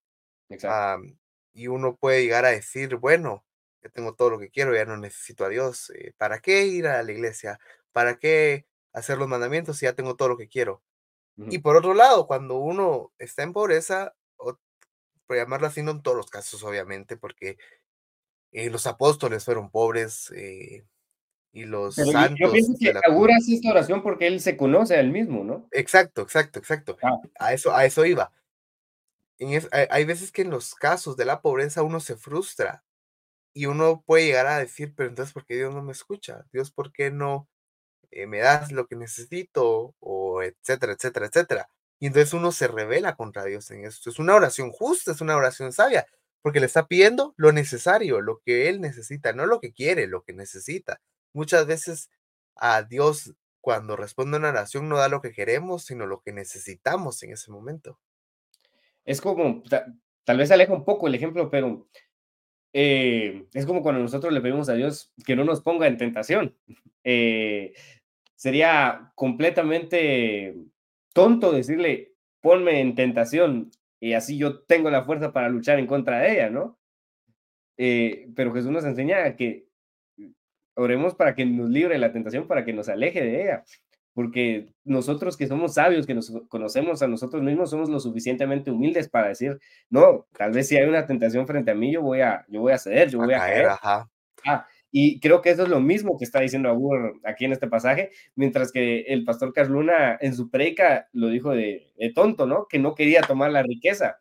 Exacto. 0.50 0.86
am, 0.94 1.18
y 1.52 1.68
uno 1.68 1.96
puede 1.96 2.22
llegar 2.24 2.44
a 2.44 2.50
decir, 2.50 2.96
bueno, 2.96 3.44
ya 3.82 3.90
tengo 3.90 4.14
todo 4.14 4.30
lo 4.30 4.38
que 4.38 4.50
quiero, 4.50 4.74
ya 4.74 4.84
no 4.84 4.96
necesito 4.96 5.44
a 5.44 5.48
Dios. 5.48 5.90
eh, 5.90 6.14
¿Para 6.18 6.40
qué 6.40 6.66
ir 6.66 6.86
a 6.88 7.02
la 7.02 7.12
iglesia? 7.12 7.58
¿Para 7.92 8.18
qué 8.18 8.66
hacer 8.92 9.18
los 9.18 9.28
mandamientos 9.28 9.82
y 9.82 9.86
ya 9.86 9.94
tengo 9.94 10.16
todo 10.16 10.28
lo 10.30 10.36
que 10.38 10.48
quiero. 10.48 10.82
Y 11.48 11.58
Ujú. 11.58 11.60
por 11.60 11.76
otro 11.76 11.94
lado, 11.94 12.26
cuando 12.28 12.56
uno 12.58 13.12
está 13.18 13.42
en 13.44 13.52
pobreza, 13.54 14.14
o 14.36 14.58
por 15.26 15.36
llamarlo 15.38 15.66
así, 15.68 15.82
no 15.82 15.92
en 15.92 16.02
todos 16.02 16.16
los 16.18 16.30
casos, 16.30 16.62
obviamente, 16.64 17.16
porque 17.18 17.58
eh, 18.52 18.70
los 18.70 18.86
apóstoles 18.86 19.44
fueron 19.44 19.70
pobres 19.70 20.30
eh, 20.36 20.86
y 21.52 21.64
los 21.66 21.96
Pero 21.96 22.12
yo, 22.12 22.26
yo 22.38 22.50
pienso 22.52 22.72
santos 22.74 22.78
que 22.78 22.88
de 22.88 22.94
la 22.94 23.02
Agur 23.02 23.30
comunidad. 23.30 23.38
hace 23.38 23.54
esta 23.54 23.70
oración 23.70 24.02
porque 24.02 24.26
él 24.26 24.40
se 24.40 24.56
conoce 24.56 24.94
a 24.96 25.00
él 25.00 25.10
mismo, 25.10 25.44
¿no? 25.44 25.68
Exacto, 25.72 26.22
exacto, 26.22 26.58
exacto. 26.58 26.96
Ah, 27.02 27.16
A 27.38 27.52
eso, 27.52 27.74
a 27.74 27.84
eso 27.84 28.04
iba. 28.04 28.32
Hay 29.90 30.04
veces 30.04 30.32
que 30.32 30.42
en 30.42 30.50
los 30.50 30.74
casos 30.74 31.16
de 31.16 31.24
la 31.26 31.42
pobreza 31.42 31.82
uno 31.82 32.00
se 32.00 32.16
frustra 32.16 32.84
y 33.54 33.66
uno 33.66 34.02
puede 34.06 34.26
llegar 34.26 34.46
a 34.46 34.58
decir, 34.58 34.94
pero 34.96 35.08
entonces, 35.10 35.32
¿por 35.34 35.46
qué 35.46 35.56
Dios 35.56 35.74
no 35.74 35.82
me 35.82 35.92
escucha? 35.92 36.46
Dios, 36.52 36.70
¿por 36.72 36.92
qué 36.92 37.10
no 37.10 37.48
eh, 38.10 38.26
me 38.26 38.38
das 38.40 38.72
lo 38.72 38.86
que 38.86 38.96
necesito? 38.96 39.94
O 40.00 40.42
etcétera, 40.42 40.94
etcétera, 40.94 41.26
etcétera. 41.26 41.70
Y 42.00 42.06
entonces 42.08 42.34
uno 42.34 42.52
se 42.52 42.68
revela 42.68 43.16
contra 43.16 43.44
Dios 43.44 43.70
en 43.70 43.84
esto. 43.86 44.10
Es 44.10 44.18
una 44.18 44.34
oración 44.36 44.70
justa, 44.72 45.12
es 45.12 45.20
una 45.22 45.36
oración 45.36 45.72
sabia, 45.72 46.06
porque 46.42 46.60
le 46.60 46.66
está 46.66 46.86
pidiendo 46.88 47.34
lo 47.36 47.52
necesario, 47.52 48.20
lo 48.20 48.40
que 48.40 48.68
él 48.68 48.80
necesita, 48.80 49.32
no 49.32 49.46
lo 49.46 49.60
que 49.60 49.72
quiere, 49.72 50.06
lo 50.06 50.22
que 50.24 50.32
necesita. 50.34 51.00
Muchas 51.34 51.66
veces 51.66 52.10
a 52.56 52.82
Dios, 52.82 53.34
cuando 53.60 53.96
responde 53.96 54.36
a 54.36 54.40
una 54.40 54.50
oración, 54.50 54.88
no 54.88 54.98
da 54.98 55.08
lo 55.08 55.22
que 55.22 55.32
queremos, 55.32 55.84
sino 55.86 56.06
lo 56.06 56.20
que 56.22 56.32
necesitamos 56.32 57.22
en 57.22 57.32
ese 57.32 57.50
momento. 57.50 57.98
Es 59.06 59.20
como, 59.22 59.62
ta- 59.62 59.86
tal 60.24 60.36
vez 60.36 60.50
aleja 60.50 60.74
un 60.74 60.84
poco 60.84 61.06
el 61.06 61.14
ejemplo, 61.14 61.48
pero 61.48 61.88
eh, 62.74 63.46
es 63.54 63.64
como 63.64 63.82
cuando 63.82 64.02
nosotros 64.02 64.32
le 64.32 64.42
pedimos 64.42 64.68
a 64.68 64.74
Dios 64.74 65.14
que 65.24 65.34
no 65.34 65.44
nos 65.44 65.62
ponga 65.62 65.86
en 65.86 65.96
tentación. 65.96 66.54
Eh, 67.04 67.72
sería 68.34 69.12
completamente 69.14 70.54
tonto 71.14 71.52
decirle, 71.52 72.12
ponme 72.42 72.80
en 72.80 72.94
tentación 72.94 73.70
y 73.98 74.12
así 74.12 74.36
yo 74.36 74.60
tengo 74.64 74.90
la 74.90 75.04
fuerza 75.04 75.32
para 75.32 75.48
luchar 75.48 75.78
en 75.78 75.86
contra 75.86 76.18
de 76.18 76.32
ella, 76.32 76.50
¿no? 76.50 76.78
Eh, 77.78 78.28
pero 78.34 78.52
Jesús 78.52 78.70
nos 78.70 78.84
enseña 78.84 79.36
que 79.36 79.68
oremos 80.74 81.14
para 81.14 81.34
que 81.34 81.46
nos 81.46 81.70
libre 81.70 81.96
la 81.96 82.12
tentación, 82.12 82.46
para 82.46 82.64
que 82.64 82.72
nos 82.74 82.88
aleje 82.88 83.22
de 83.22 83.42
ella. 83.42 83.64
Porque 84.16 84.72
nosotros 84.82 85.36
que 85.36 85.46
somos 85.46 85.74
sabios, 85.74 86.06
que 86.06 86.14
nos 86.14 86.32
conocemos 86.48 87.02
a 87.02 87.06
nosotros 87.06 87.42
mismos, 87.42 87.68
somos 87.68 87.90
lo 87.90 88.00
suficientemente 88.00 88.70
humildes 88.70 89.10
para 89.10 89.28
decir, 89.28 89.58
no, 89.90 90.26
tal 90.32 90.52
vez 90.52 90.68
si 90.68 90.76
hay 90.78 90.88
una 90.88 91.04
tentación 91.04 91.46
frente 91.46 91.72
a 91.72 91.74
mí, 91.74 91.92
yo 91.92 92.00
voy 92.00 92.22
a, 92.22 92.46
yo 92.48 92.62
voy 92.62 92.72
a 92.72 92.78
ceder, 92.78 93.10
yo 93.10 93.20
A 93.20 93.26
voy 93.26 93.34
a 93.34 93.38
caer, 93.38 93.66
ajá. 93.66 94.10
Ah, 94.46 94.66
y 94.90 95.20
creo 95.20 95.42
que 95.42 95.50
eso 95.50 95.64
es 95.64 95.68
lo 95.68 95.80
mismo 95.80 96.16
que 96.16 96.24
está 96.24 96.40
diciendo 96.40 96.70
Agur 96.70 97.20
aquí 97.24 97.44
en 97.44 97.52
este 97.52 97.68
pasaje, 97.68 98.10
mientras 98.36 98.72
que 98.72 99.00
el 99.02 99.22
pastor 99.26 99.52
Casluna 99.52 100.16
en 100.18 100.34
su 100.34 100.48
predica 100.48 101.10
lo 101.12 101.28
dijo 101.28 101.50
de, 101.50 101.92
de 101.98 102.12
tonto, 102.14 102.46
¿no? 102.46 102.66
Que 102.68 102.78
no 102.78 102.94
quería 102.94 103.20
tomar 103.20 103.50
la 103.50 103.64
riqueza, 103.64 104.18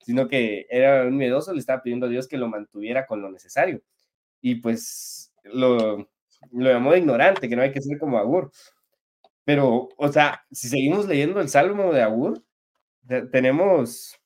sino 0.00 0.26
que 0.26 0.66
era 0.70 1.02
un 1.02 1.18
miedoso, 1.18 1.52
le 1.52 1.58
estaba 1.58 1.82
pidiendo 1.82 2.06
a 2.06 2.08
Dios 2.08 2.28
que 2.28 2.38
lo 2.38 2.48
mantuviera 2.48 3.04
con 3.04 3.20
lo 3.20 3.30
necesario. 3.30 3.82
Y 4.40 4.54
pues 4.54 5.34
lo, 5.42 6.08
lo 6.50 6.70
llamó 6.70 6.92
de 6.92 7.00
ignorante, 7.00 7.46
que 7.46 7.56
no 7.56 7.60
hay 7.62 7.72
que 7.72 7.82
ser 7.82 7.98
como 7.98 8.16
Agur. 8.16 8.50
Pero, 9.44 9.88
o 9.96 10.08
sea, 10.12 10.44
si 10.50 10.68
seguimos 10.68 11.06
leyendo 11.06 11.40
el 11.40 11.48
Salmo 11.48 11.92
de 11.92 12.02
te- 13.08 13.26
tenemos, 13.28 14.20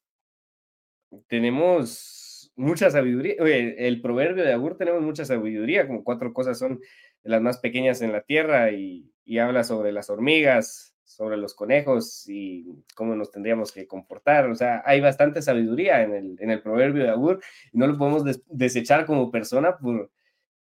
tenemos 1.28 2.52
mucha 2.56 2.90
sabiduría. 2.90 3.34
El 3.38 4.00
proverbio 4.00 4.44
de 4.44 4.52
Agur 4.52 4.76
tenemos 4.76 5.02
mucha 5.02 5.24
sabiduría, 5.24 5.86
como 5.86 6.04
cuatro 6.04 6.32
cosas 6.32 6.58
son 6.58 6.80
las 7.22 7.40
más 7.42 7.58
pequeñas 7.58 8.00
en 8.02 8.12
la 8.12 8.22
tierra 8.22 8.70
y, 8.72 9.10
y 9.24 9.38
habla 9.38 9.64
sobre 9.64 9.92
las 9.92 10.10
hormigas, 10.10 10.94
sobre 11.04 11.36
los 11.36 11.54
conejos 11.54 12.24
y 12.28 12.66
cómo 12.94 13.14
nos 13.16 13.30
tendríamos 13.30 13.72
que 13.72 13.86
comportar. 13.86 14.48
O 14.50 14.54
sea, 14.54 14.82
hay 14.84 15.00
bastante 15.00 15.42
sabiduría 15.42 16.02
en 16.02 16.14
el, 16.14 16.36
en 16.40 16.50
el 16.50 16.62
proverbio 16.62 17.04
de 17.04 17.10
Agur 17.10 17.40
y 17.72 17.78
no 17.78 17.86
lo 17.86 17.96
podemos 17.98 18.24
des- 18.24 18.42
desechar 18.48 19.06
como 19.06 19.30
persona 19.30 19.76
por, 19.78 20.10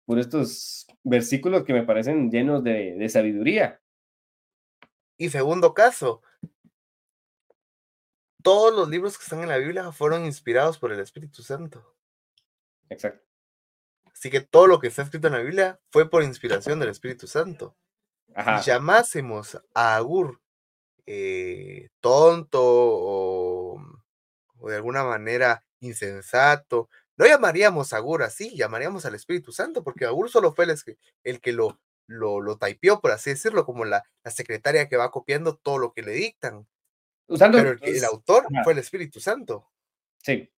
por 0.06 0.20
estos 0.20 0.88
versículos 1.04 1.64
que 1.66 1.74
me 1.74 1.84
parecen 1.84 2.32
llenos 2.32 2.64
de, 2.64 2.96
de 2.96 3.10
sabiduría. 3.10 3.82
Y 5.18 5.30
segundo 5.30 5.74
caso, 5.74 6.22
todos 8.42 8.74
los 8.74 8.90
libros 8.90 9.18
que 9.18 9.24
están 9.24 9.42
en 9.42 9.50
la 9.50 9.58
Biblia 9.58 9.92
fueron 9.92 10.26
inspirados 10.26 10.78
por 10.78 10.92
el 10.92 11.00
Espíritu 11.00 11.42
Santo. 11.42 11.96
Exacto. 12.90 13.26
Así 14.12 14.30
que 14.30 14.42
todo 14.42 14.68
lo 14.68 14.80
que 14.80 14.88
está 14.88 15.02
escrito 15.02 15.28
en 15.28 15.34
la 15.34 15.40
Biblia 15.40 15.80
fue 15.90 16.10
por 16.10 16.24
inspiración 16.24 16.80
del 16.80 16.90
Espíritu 16.90 17.28
Santo. 17.28 17.76
Ajá. 18.34 18.62
Si 18.62 18.70
llamásemos 18.70 19.62
a 19.74 19.96
Agur 19.96 20.42
eh, 21.06 21.90
tonto 22.00 22.62
o, 22.64 23.82
o 24.60 24.70
de 24.70 24.76
alguna 24.76 25.04
manera 25.04 25.64
insensato, 25.80 26.90
no 27.18 27.26
llamaríamos 27.26 27.94
a 27.94 27.98
Agur 27.98 28.24
así, 28.24 28.56
llamaríamos 28.56 29.06
al 29.06 29.16
Espíritu 29.16 29.52
Santo, 29.52 29.84
porque 29.84 30.06
Agur 30.06 30.30
solo 30.30 30.54
fue 30.54 30.66
el, 30.66 30.76
el 31.24 31.42
que 31.42 31.54
lo, 31.54 31.80
lo, 32.08 32.42
lo 32.42 32.58
typeó, 32.58 33.02
por 33.02 33.12
así 33.12 33.32
decirlo, 33.32 33.66
como 33.66 33.86
la, 33.86 34.04
la 34.24 34.32
secretaria 34.32 34.88
que 34.88 34.98
va 34.98 35.12
copiando 35.12 35.56
todo 35.58 35.78
lo 35.80 35.94
que 35.94 36.02
le 36.04 36.12
dictan. 36.12 36.68
Usando, 37.28 37.58
Pero 37.58 37.72
el, 37.72 37.80
el 37.96 38.04
autor 38.06 38.46
fue 38.64 38.74
el 38.74 38.80
Espíritu 38.80 39.20
Santo. 39.20 39.72
Sí. 40.18 40.52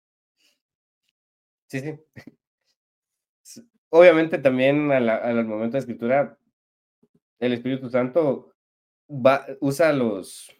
Sí, 1.67 1.81
sí. 1.81 3.69
Obviamente 3.89 4.37
también 4.37 4.91
a 4.91 4.99
la- 4.99 5.15
al 5.17 5.45
momento 5.45 5.73
de 5.73 5.79
escritura, 5.79 6.37
el 7.39 7.53
Espíritu 7.53 7.89
Santo 7.89 8.53
va, 9.09 9.45
usa 9.61 9.93
los, 9.93 10.53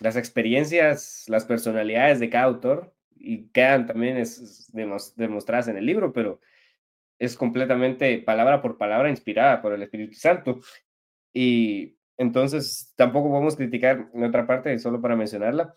las 0.00 0.16
experiencias, 0.16 1.24
las 1.28 1.44
personalidades 1.44 2.20
de 2.20 2.28
cada 2.28 2.44
autor 2.44 2.94
y 3.16 3.48
quedan 3.48 3.86
también 3.86 4.16
es, 4.16 4.38
es 4.38 4.72
demos- 4.74 5.14
demostradas 5.14 5.68
en 5.68 5.76
el 5.78 5.86
libro, 5.86 6.12
pero 6.12 6.40
es 7.22 7.36
completamente 7.36 8.18
palabra 8.18 8.60
por 8.60 8.76
palabra 8.76 9.08
inspirada 9.08 9.62
por 9.62 9.72
el 9.72 9.82
Espíritu 9.82 10.14
Santo. 10.14 10.60
Y 11.32 11.96
entonces 12.16 12.92
tampoco 12.96 13.30
podemos 13.30 13.54
criticar, 13.54 14.10
en 14.12 14.24
otra 14.24 14.44
parte, 14.44 14.76
solo 14.80 15.00
para 15.00 15.14
mencionarla, 15.14 15.72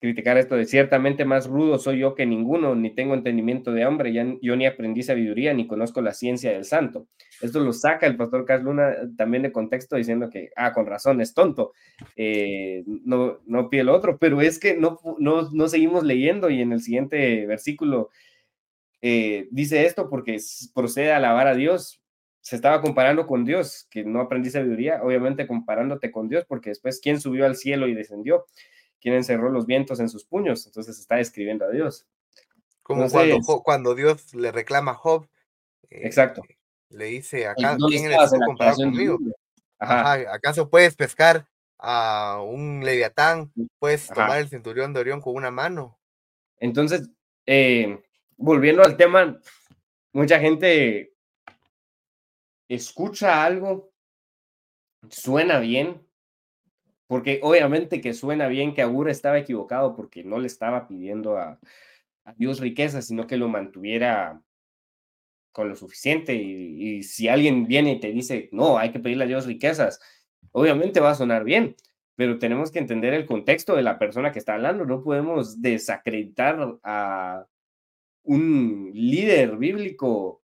criticar 0.00 0.36
esto 0.36 0.56
de 0.56 0.64
ciertamente 0.64 1.24
más 1.24 1.46
rudo 1.46 1.78
soy 1.78 2.00
yo 2.00 2.16
que 2.16 2.26
ninguno, 2.26 2.74
ni 2.74 2.90
tengo 2.90 3.14
entendimiento 3.14 3.70
de 3.72 3.86
hombre, 3.86 4.12
ya, 4.12 4.26
yo 4.42 4.56
ni 4.56 4.66
aprendí 4.66 5.04
sabiduría, 5.04 5.54
ni 5.54 5.68
conozco 5.68 6.00
la 6.00 6.12
ciencia 6.12 6.50
del 6.50 6.64
santo. 6.64 7.06
Esto 7.40 7.60
lo 7.60 7.72
saca 7.72 8.06
el 8.06 8.16
pastor 8.16 8.44
Carl 8.44 8.64
Luna 8.64 8.90
eh, 8.90 8.96
también 9.16 9.44
de 9.44 9.52
contexto 9.52 9.94
diciendo 9.94 10.28
que, 10.28 10.50
ah, 10.56 10.72
con 10.72 10.86
razón, 10.86 11.20
es 11.20 11.34
tonto, 11.34 11.72
eh, 12.16 12.82
no, 12.86 13.38
no 13.46 13.70
pide 13.70 13.84
lo 13.84 13.94
otro, 13.94 14.18
pero 14.18 14.40
es 14.40 14.58
que 14.58 14.76
no, 14.76 14.98
no, 15.18 15.50
no 15.52 15.68
seguimos 15.68 16.02
leyendo 16.02 16.50
y 16.50 16.62
en 16.62 16.72
el 16.72 16.80
siguiente 16.80 17.46
versículo 17.46 18.10
eh, 19.00 19.48
dice 19.50 19.86
esto 19.86 20.08
porque 20.08 20.38
procede 20.74 21.12
a 21.12 21.16
alabar 21.16 21.46
a 21.46 21.54
Dios. 21.54 22.02
Se 22.40 22.56
estaba 22.56 22.80
comparando 22.80 23.26
con 23.26 23.44
Dios, 23.44 23.86
que 23.90 24.04
no 24.04 24.20
aprendí 24.20 24.50
sabiduría, 24.50 25.02
obviamente 25.02 25.46
comparándote 25.46 26.10
con 26.10 26.28
Dios, 26.28 26.44
porque 26.46 26.70
después, 26.70 27.00
¿quién 27.00 27.20
subió 27.20 27.44
al 27.44 27.56
cielo 27.56 27.88
y 27.88 27.94
descendió? 27.94 28.46
¿Quién 29.00 29.14
encerró 29.14 29.50
los 29.50 29.66
vientos 29.66 30.00
en 30.00 30.08
sus 30.08 30.24
puños? 30.24 30.66
Entonces 30.66 30.98
está 30.98 31.16
describiendo 31.16 31.66
a 31.66 31.70
Dios. 31.70 32.06
Como 32.82 33.06
cuando, 33.62 33.94
Dios 33.94 34.34
le 34.34 34.50
reclama 34.50 34.92
a 34.92 34.94
Job. 34.94 35.28
eh, 35.90 36.06
Exacto. 36.06 36.42
Le 36.88 37.04
dice 37.04 37.46
acá, 37.46 37.76
¿Dónde 37.76 37.98
¿quién 37.98 38.10
eres 38.10 38.30
tú 38.30 38.40
comparado 38.40 38.76
conmigo? 38.78 39.18
mundo? 39.18 39.36
Ajá. 39.78 40.12
Ajá, 40.12 40.34
¿acaso 40.34 40.70
puedes 40.70 40.96
pescar 40.96 41.46
a 41.78 42.40
un 42.42 42.82
leviatán? 42.82 43.52
¿Puedes 43.78 44.10
Ajá. 44.10 44.14
tomar 44.22 44.38
el 44.38 44.48
cinturón 44.48 44.94
de 44.94 45.00
Orión 45.00 45.20
con 45.20 45.34
una 45.36 45.50
mano? 45.50 45.98
Entonces, 46.60 47.10
eh, 47.46 48.02
volviendo 48.38 48.82
al 48.82 48.96
tema, 48.96 49.38
mucha 50.12 50.40
gente 50.40 51.12
escucha 52.68 53.44
algo, 53.44 53.92
suena 55.10 55.58
bien, 55.58 56.00
porque 57.06 57.40
obviamente 57.42 58.00
que 58.00 58.14
suena 58.14 58.48
bien 58.48 58.74
que 58.74 58.82
Agur 58.82 59.08
estaba 59.08 59.38
equivocado 59.38 59.94
porque 59.94 60.24
no 60.24 60.38
le 60.38 60.46
estaba 60.46 60.86
pidiendo 60.86 61.36
a, 61.36 61.58
a 62.24 62.32
Dios 62.34 62.60
riqueza, 62.60 63.02
sino 63.02 63.26
que 63.26 63.36
lo 63.36 63.48
mantuviera 63.48 64.42
con 65.52 65.68
lo 65.68 65.74
suficiente. 65.74 66.34
Y 66.34 67.02
si 67.02 67.28
alguien 67.28 67.66
viene 67.66 67.92
y 67.92 68.00
te 68.00 68.12
dice, 68.12 68.48
no, 68.52 68.78
hay 68.78 68.92
que 68.92 69.00
pedirle 69.00 69.24
a 69.24 69.28
Dios 69.28 69.46
riquezas, 69.46 70.00
obviamente 70.52 71.00
va 71.00 71.10
a 71.10 71.14
sonar 71.14 71.44
bien, 71.44 71.74
pero 72.14 72.38
tenemos 72.38 72.70
que 72.70 72.78
entender 72.78 73.14
el 73.14 73.26
contexto 73.26 73.74
de 73.74 73.82
la 73.82 73.98
persona 73.98 74.30
que 74.30 74.38
está 74.38 74.54
hablando. 74.54 74.84
No 74.84 75.02
podemos 75.02 75.62
desacreditar 75.62 76.78
a 76.82 77.46
un 78.28 78.90
líder 78.92 79.56
bíblico 79.56 80.42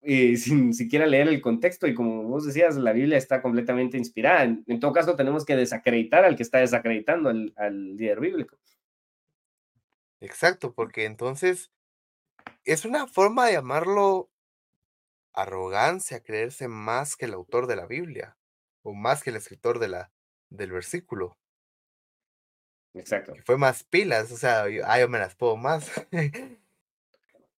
eh, 0.00 0.36
sin 0.36 0.74
siquiera 0.74 1.06
leer 1.06 1.28
el 1.28 1.40
contexto. 1.40 1.86
Y 1.86 1.94
como 1.94 2.24
vos 2.24 2.46
decías, 2.46 2.76
la 2.76 2.92
Biblia 2.92 3.18
está 3.18 3.42
completamente 3.42 3.98
inspirada. 3.98 4.44
En, 4.44 4.64
en 4.66 4.80
todo 4.80 4.92
caso, 4.92 5.14
tenemos 5.14 5.44
que 5.44 5.56
desacreditar 5.56 6.24
al 6.24 6.36
que 6.36 6.42
está 6.42 6.58
desacreditando 6.58 7.28
al, 7.28 7.52
al 7.56 7.96
líder 7.96 8.20
bíblico. 8.20 8.56
Exacto, 10.20 10.72
porque 10.72 11.04
entonces 11.04 11.72
es 12.64 12.84
una 12.84 13.06
forma 13.06 13.46
de 13.46 13.54
llamarlo 13.54 14.30
arrogancia 15.34 16.22
creerse 16.22 16.68
más 16.68 17.16
que 17.16 17.24
el 17.24 17.34
autor 17.34 17.66
de 17.66 17.76
la 17.76 17.86
Biblia 17.86 18.36
o 18.82 18.92
más 18.94 19.22
que 19.22 19.30
el 19.30 19.36
escritor 19.36 19.78
de 19.78 19.88
la, 19.88 20.12
del 20.50 20.70
versículo. 20.70 21.38
Exacto. 22.94 23.32
Que 23.32 23.42
fue 23.42 23.56
más 23.56 23.84
pilas, 23.84 24.30
o 24.30 24.36
sea, 24.36 24.68
yo, 24.68 24.82
ah, 24.86 25.00
yo 25.00 25.08
me 25.08 25.18
las 25.18 25.34
puedo 25.34 25.56
más. 25.56 25.90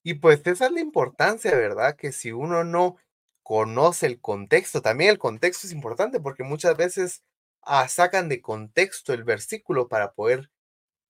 y 0.04 0.14
pues 0.14 0.46
esa 0.46 0.66
es 0.66 0.72
la 0.72 0.80
importancia, 0.80 1.50
¿verdad? 1.56 1.96
Que 1.96 2.12
si 2.12 2.30
uno 2.30 2.62
no 2.62 2.98
conoce 3.42 4.06
el 4.06 4.20
contexto, 4.20 4.82
también 4.82 5.10
el 5.10 5.18
contexto 5.18 5.66
es 5.66 5.72
importante 5.72 6.20
porque 6.20 6.44
muchas 6.44 6.76
veces 6.76 7.24
ah, 7.62 7.88
sacan 7.88 8.28
de 8.28 8.42
contexto 8.42 9.14
el 9.14 9.24
versículo 9.24 9.88
para 9.88 10.12
poder 10.12 10.50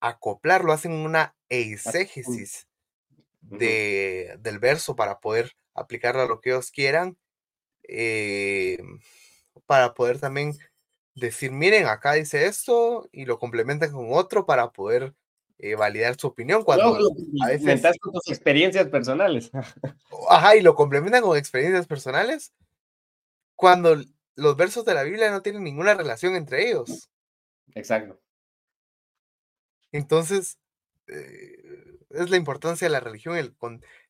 acoplarlo, 0.01 0.73
hacen 0.73 0.93
una 0.93 1.35
eisegesis 1.49 2.69
de, 3.41 4.37
del 4.39 4.61
verso 4.61 4.95
para 4.95 5.19
poder 5.19 5.53
aplicarlo 5.75 6.23
a 6.23 6.27
lo 6.27 6.41
que 6.41 6.51
ellos 6.51 6.71
quieran, 6.71 7.19
eh, 7.83 8.79
para 9.67 9.95
poder 9.95 10.21
también 10.21 10.57
decir, 11.17 11.51
miren, 11.51 11.87
acá 11.87 12.13
dice 12.13 12.47
esto 12.47 13.09
y 13.11 13.25
lo 13.25 13.41
complementan 13.41 13.91
con 13.91 14.07
otro 14.13 14.47
para 14.47 14.71
poder 14.71 15.15
eh, 15.59 15.75
validar 15.75 16.17
su 16.17 16.27
opinión. 16.27 16.65
Cuando 16.65 16.97
a 17.43 17.49
veces, 17.49 17.99
con 18.01 18.13
tus 18.13 18.29
experiencias 18.29 18.89
personales. 18.89 19.51
Ajá, 20.29 20.57
y 20.57 20.63
lo 20.63 20.75
complementan 20.75 21.23
con 21.23 21.37
experiencias 21.37 21.87
personales 21.87 22.53
cuando 23.57 23.97
los 24.37 24.57
versos 24.57 24.85
de 24.85 24.95
la 24.95 25.05
Biblia 25.05 25.31
no 25.31 25.43
tienen 25.43 25.63
ninguna 25.63 25.95
relación 25.95 26.35
entre 26.35 26.69
ellos. 26.69 27.09
Exacto. 27.75 28.21
Entonces, 29.93 30.59
eh, 31.07 31.57
es 32.11 32.31
la 32.31 32.37
importancia 32.37 32.87
de 32.87 32.93
la 32.93 33.01
religión, 33.01 33.37
el, 33.37 33.55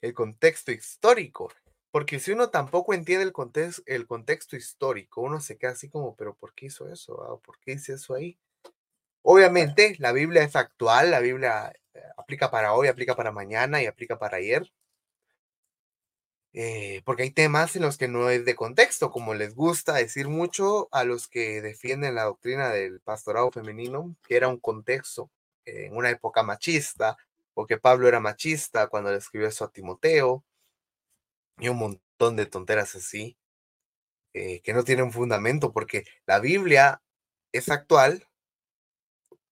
el 0.00 0.14
contexto 0.14 0.72
histórico. 0.72 1.52
Porque 1.90 2.18
si 2.18 2.32
uno 2.32 2.50
tampoco 2.50 2.92
entiende 2.92 3.24
el, 3.24 3.32
contexto, 3.32 3.82
el 3.86 4.06
contexto 4.06 4.56
histórico, 4.56 5.20
uno 5.20 5.40
se 5.40 5.56
queda 5.56 5.72
así 5.72 5.88
como, 5.88 6.16
pero 6.16 6.34
¿por 6.34 6.52
qué 6.52 6.66
hizo 6.66 6.88
eso? 6.88 7.22
Ah, 7.22 7.38
¿Por 7.40 7.60
qué 7.60 7.72
hizo 7.74 7.94
eso 7.94 8.14
ahí? 8.14 8.36
Obviamente, 9.26 9.96
la 10.00 10.12
Biblia 10.12 10.42
es 10.42 10.54
actual, 10.54 11.10
la 11.10 11.20
Biblia 11.20 11.72
eh, 11.94 12.00
aplica 12.18 12.50
para 12.50 12.74
hoy, 12.74 12.88
aplica 12.88 13.16
para 13.16 13.32
mañana 13.32 13.82
y 13.82 13.86
aplica 13.86 14.18
para 14.18 14.36
ayer. 14.36 14.70
Eh, 16.52 17.00
porque 17.06 17.22
hay 17.24 17.30
temas 17.30 17.74
en 17.74 17.82
los 17.82 17.96
que 17.96 18.06
no 18.06 18.28
es 18.28 18.44
de 18.44 18.54
contexto, 18.54 19.10
como 19.10 19.34
les 19.34 19.54
gusta 19.54 19.94
decir 19.94 20.28
mucho 20.28 20.88
a 20.92 21.04
los 21.04 21.26
que 21.26 21.62
defienden 21.62 22.14
la 22.14 22.24
doctrina 22.24 22.68
del 22.68 23.00
pastorado 23.00 23.50
femenino, 23.50 24.14
que 24.28 24.36
era 24.36 24.48
un 24.48 24.60
contexto 24.60 25.30
en 25.64 25.96
una 25.96 26.10
época 26.10 26.42
machista, 26.42 27.16
o 27.54 27.66
que 27.66 27.78
Pablo 27.78 28.08
era 28.08 28.20
machista 28.20 28.88
cuando 28.88 29.10
le 29.10 29.16
escribió 29.18 29.48
eso 29.48 29.64
a 29.64 29.72
Timoteo, 29.72 30.44
y 31.58 31.68
un 31.68 31.78
montón 31.78 32.36
de 32.36 32.46
tonteras 32.46 32.94
así, 32.94 33.38
eh, 34.34 34.60
que 34.62 34.74
no 34.74 34.84
tienen 34.84 35.12
fundamento, 35.12 35.72
porque 35.72 36.04
la 36.26 36.40
Biblia 36.40 37.02
es 37.52 37.70
actual, 37.70 38.28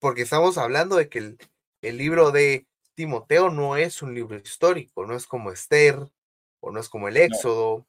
porque 0.03 0.23
estamos 0.23 0.59
hablando 0.59 0.97
de 0.97 1.09
que 1.09 1.21
el, 1.21 1.39
el 1.81 1.97
libro 1.97 2.33
de 2.33 2.67
Timoteo 2.97 3.51
no 3.51 3.77
es 3.77 4.03
un 4.03 4.17
libro 4.17 4.37
histórico, 4.37 5.07
no 5.07 5.15
es 5.15 5.29
como 5.29 5.53
Esther 5.53 6.11
o 6.59 6.73
no 6.73 6.81
es 6.81 6.89
como 6.89 7.07
el 7.07 7.17
Éxodo. 7.17 7.87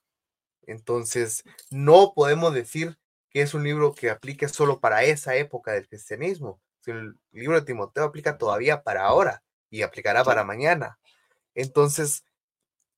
Entonces, 0.67 1.43
no 1.71 2.13
podemos 2.15 2.54
decir 2.54 2.99
que 3.32 3.41
es 3.41 3.56
un 3.56 3.63
libro 3.63 3.95
que 3.95 4.12
aplique 4.12 4.47
solo 4.47 4.80
para 4.80 5.04
esa 5.04 5.36
época 5.38 5.71
del 5.71 5.88
cristianismo. 5.88 6.62
El 6.86 7.15
libro 7.32 7.60
de 7.60 7.65
Timoteo 7.65 8.04
aplica 8.04 8.38
todavía 8.38 8.84
para 8.84 9.06
ahora 9.06 9.43
y 9.71 9.82
aplicará 9.82 10.23
para 10.23 10.43
mañana. 10.43 10.99
Entonces, 11.56 12.26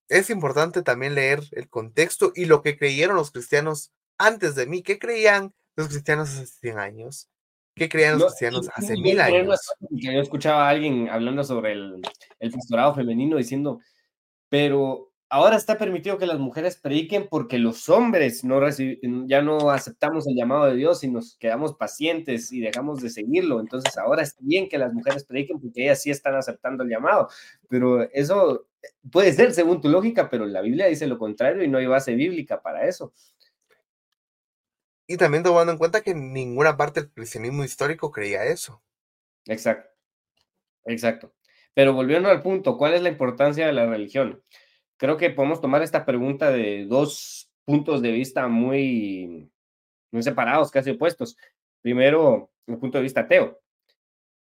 es 0.10 0.30
importante 0.30 0.84
también 0.84 1.16
leer 1.16 1.42
el 1.52 1.70
contexto 1.70 2.34
y 2.36 2.48
lo 2.48 2.62
que 2.62 2.78
creyeron 2.78 3.16
los 3.16 3.32
cristianos 3.32 3.94
antes 4.18 4.56
de 4.56 4.68
mí. 4.68 4.84
¿Qué 4.84 5.00
creían 5.00 5.54
los 5.78 5.88
cristianos 5.88 6.32
hace 6.32 6.48
100 6.48 6.80
años? 6.80 7.30
¿Qué 7.76 7.90
creían 7.90 8.18
los 8.18 8.28
cristianos 8.28 8.70
hace 8.74 8.96
mil 8.98 9.20
años? 9.20 9.60
Yo 9.90 10.12
escuchaba 10.14 10.66
a 10.66 10.70
alguien 10.70 11.10
hablando 11.10 11.44
sobre 11.44 11.74
el, 11.74 12.02
el 12.40 12.52
pastorado 12.52 12.96
femenino 12.96 13.36
diciendo, 13.36 13.80
pero 14.48 15.12
ahora 15.30 15.58
está 15.58 15.78
permitido 15.78 16.18
que 16.18 16.26
las 16.26 16.40
mujeres 16.40 16.78
prediquen 16.78 17.28
porque 17.30 17.58
los 17.58 17.90
hombres 17.90 18.46
no 18.46 18.62
ya 19.28 19.42
no 19.42 19.70
aceptamos 19.72 20.26
el 20.28 20.36
llamado 20.36 20.66
de 20.66 20.76
Dios 20.76 21.04
y 21.04 21.10
nos 21.10 21.36
quedamos 21.38 21.76
pacientes 21.76 22.54
y 22.54 22.62
dejamos 22.62 23.02
de 23.02 23.10
seguirlo. 23.10 23.60
Entonces 23.60 23.98
ahora 23.98 24.24
es 24.24 24.38
bien 24.40 24.70
que 24.70 24.78
las 24.78 24.94
mujeres 24.94 25.26
prediquen 25.26 25.60
porque 25.60 25.84
ellas 25.84 26.02
sí 26.02 26.12
están 26.12 26.36
aceptando 26.36 26.84
el 26.84 26.90
llamado. 26.90 27.28
Pero 27.68 28.04
eso 28.14 28.68
puede 29.12 29.34
ser 29.34 29.54
según 29.54 29.82
tu 29.82 29.90
lógica, 29.90 30.30
pero 30.30 30.46
la 30.46 30.62
Biblia 30.62 30.88
dice 30.88 31.08
lo 31.08 31.18
contrario 31.18 31.64
y 31.64 31.68
no 31.68 31.80
hay 31.80 31.88
base 31.88 32.16
bíblica 32.16 32.62
para 32.62 32.88
eso. 32.88 33.12
Y 35.08 35.18
también 35.18 35.44
tomando 35.44 35.72
en 35.72 35.78
cuenta 35.78 36.02
que 36.02 36.16
ninguna 36.16 36.78
parte 36.78 37.02
del 37.02 37.12
cristianismo 37.12 37.64
histórico 37.64 38.12
creía 38.12 38.46
eso. 38.46 38.82
Exacto. 39.46 39.90
Exacto. 40.86 41.34
Pero 41.74 41.94
volviendo 41.94 42.30
al 42.30 42.42
punto, 42.42 42.78
¿cuál 42.78 42.94
es 42.94 43.02
la 43.02 43.10
importancia 43.10 43.68
de 43.68 43.74
la 43.74 43.86
religión? 43.86 44.44
creo 44.98 45.18
que 45.18 45.30
podemos 45.30 45.62
tomar 45.62 45.82
esta 45.82 46.06
pregunta 46.06 46.52
de 46.52 46.86
dos 46.86 47.50
puntos 47.66 48.02
de 48.02 48.12
vista 48.12 48.48
muy, 48.48 49.50
muy 50.12 50.24
separados, 50.24 50.72
casi 50.72 50.92
opuestos. 50.92 51.38
Primero, 51.82 52.52
el 52.68 52.78
punto 52.78 52.98
de 52.98 53.04
vista 53.04 53.22
ateo. 53.22 53.60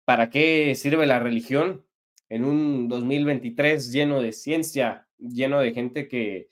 ¿Para 0.04 0.30
qué 0.30 0.74
sirve 0.74 1.06
la 1.06 1.20
religión 1.20 1.84
en 2.28 2.44
un 2.44 2.88
2023 2.88 3.92
lleno 3.92 4.20
de 4.20 4.32
ciencia, 4.32 5.06
lleno 5.18 5.60
de 5.60 5.72
gente 5.72 6.08
que 6.08 6.48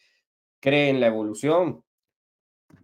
cree 0.60 0.90
en 0.90 1.00
la 1.00 1.08
evolución, 1.08 1.84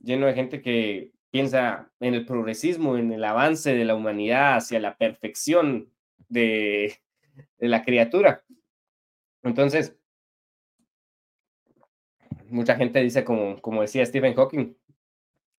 lleno 0.03 0.27
de 0.27 0.35
gente 0.35 0.63
que 0.63 1.13
piensa 1.37 1.91
en 2.01 2.15
el 2.15 2.25
progresismo, 2.25 2.97
en 2.97 3.13
el 3.13 3.23
avance 3.23 3.75
de 3.75 3.85
la 3.85 3.95
humanidad 3.95 4.57
hacia 4.57 4.81
la 4.81 4.97
perfección 4.97 5.93
de, 6.31 6.99
la 7.59 7.85
criatura? 7.85 8.43
Entonces, 9.43 9.95
mucha 12.49 12.75
gente 12.77 13.03
dice, 13.03 13.23
como, 13.23 13.61
como 13.61 13.83
decía 13.83 14.07
Stephen 14.07 14.33
Hawking, 14.33 14.79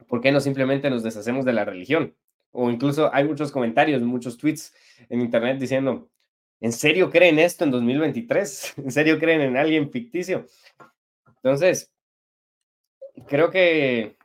¿por 0.07 0.19
qué 0.19 0.31
no 0.31 0.39
simplemente 0.39 0.89
nos 0.89 1.03
deshacemos 1.03 1.45
de 1.45 1.53
la 1.53 1.63
religión? 1.63 2.15
O 2.49 2.71
incluso 2.71 3.13
hay 3.13 3.25
muchos 3.25 3.51
comentarios, 3.51 4.01
muchos 4.01 4.35
tweets 4.35 4.73
en 5.09 5.21
internet 5.21 5.59
diciendo, 5.59 6.09
¿en 6.59 6.71
serio 6.71 7.11
creen 7.11 7.37
esto 7.37 7.65
en 7.65 7.69
2023? 7.69 8.73
¿En 8.77 8.91
serio 8.91 9.19
creen 9.19 9.41
en 9.41 9.57
alguien 9.57 9.91
ficticio? 9.91 10.47
Entonces, 11.35 11.93
creo 13.27 13.51
que 13.51 14.16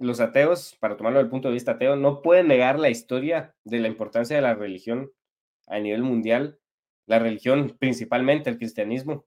los 0.00 0.20
ateos, 0.20 0.76
para 0.80 0.96
tomarlo 0.96 1.20
del 1.20 1.28
punto 1.28 1.48
de 1.48 1.54
vista 1.54 1.72
ateo, 1.72 1.94
no 1.94 2.22
pueden 2.22 2.48
negar 2.48 2.78
la 2.78 2.90
historia 2.90 3.54
de 3.64 3.78
la 3.78 3.88
importancia 3.88 4.34
de 4.34 4.42
la 4.42 4.54
religión 4.54 5.12
a 5.68 5.78
nivel 5.78 6.02
mundial, 6.02 6.58
la 7.06 7.18
religión 7.20 7.76
principalmente 7.78 8.50
el 8.50 8.58
cristianismo, 8.58 9.26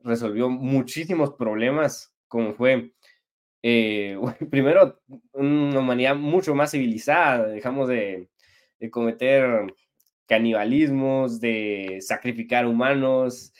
resolvió 0.00 0.48
muchísimos 0.48 1.34
problemas 1.34 2.12
como 2.28 2.54
fue 2.54 2.92
eh, 3.62 4.18
primero 4.50 5.00
una 5.32 5.80
humanidad 5.80 6.14
mucho 6.16 6.54
más 6.54 6.70
civilizada, 6.70 7.48
dejamos 7.48 7.88
de, 7.88 8.28
cometer 8.90 9.74
canibalismos, 10.26 11.40
de 11.40 11.98
sacrificar 12.00 12.66
humanos, 12.66 13.52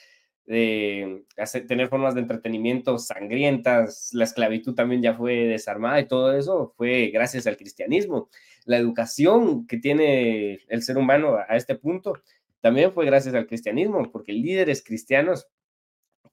de 0.49 1.25
tener 1.67 1.89
formas 1.89 2.15
de 2.15 2.21
entretenimiento 2.21 2.97
sangrientas, 2.97 4.09
la 4.13 4.23
esclavitud 4.23 4.73
también 4.73 5.03
ya 5.03 5.13
fue 5.13 5.45
desarmada 5.45 5.99
y 5.99 6.07
todo 6.07 6.35
eso 6.35 6.73
fue 6.75 7.11
gracias 7.13 7.45
al 7.45 7.55
cristianismo. 7.55 8.29
La 8.65 8.77
educación 8.77 9.67
que 9.67 9.77
tiene 9.77 10.57
el 10.67 10.81
ser 10.81 10.97
humano 10.97 11.37
a 11.37 11.55
este 11.55 11.75
punto 11.75 12.13
también 12.61 12.91
fue 12.93 13.05
gracias 13.05 13.35
al 13.35 13.45
cristianismo, 13.45 14.11
porque 14.11 14.33
líderes 14.33 14.83
cristianos 14.83 15.47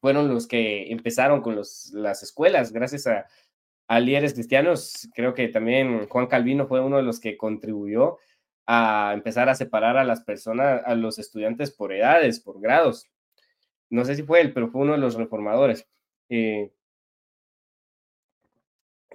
fueron 0.01 0.28
los 0.28 0.47
que 0.47 0.90
empezaron 0.90 1.43
con 1.43 1.55
las 1.55 2.22
escuelas, 2.22 2.72
gracias 2.72 3.07
a, 3.07 3.26
a 3.86 4.01
líderes 4.01 4.32
cristianos. 4.32 5.11
Creo 5.14 5.34
que 5.34 5.49
también 5.49 6.09
Juan 6.09 6.26
Calvino 6.26 6.66
fue 6.66 6.80
uno 6.80 6.97
de 6.97 7.03
los 7.03 7.20
que 7.20 7.36
contribuyó 7.36 8.16
a 8.66 9.12
empezar 9.12 9.51
a 9.51 9.55
separar 9.55 9.99
a 9.99 10.05
las 10.05 10.22
personas, 10.22 10.80
a 10.86 10.95
los 10.95 11.18
estudiantes 11.18 11.70
por 11.70 11.93
edades, 11.93 12.40
por 12.40 12.62
grados. 12.62 13.07
No 13.91 14.05
sé 14.05 14.16
si 14.16 14.22
fue 14.22 14.41
él, 14.41 14.53
pero 14.53 14.68
fue 14.68 14.82
uno 14.82 14.93
de 14.93 14.99
los 14.99 15.14
reformadores. 15.14 15.89
Eh, 16.28 16.72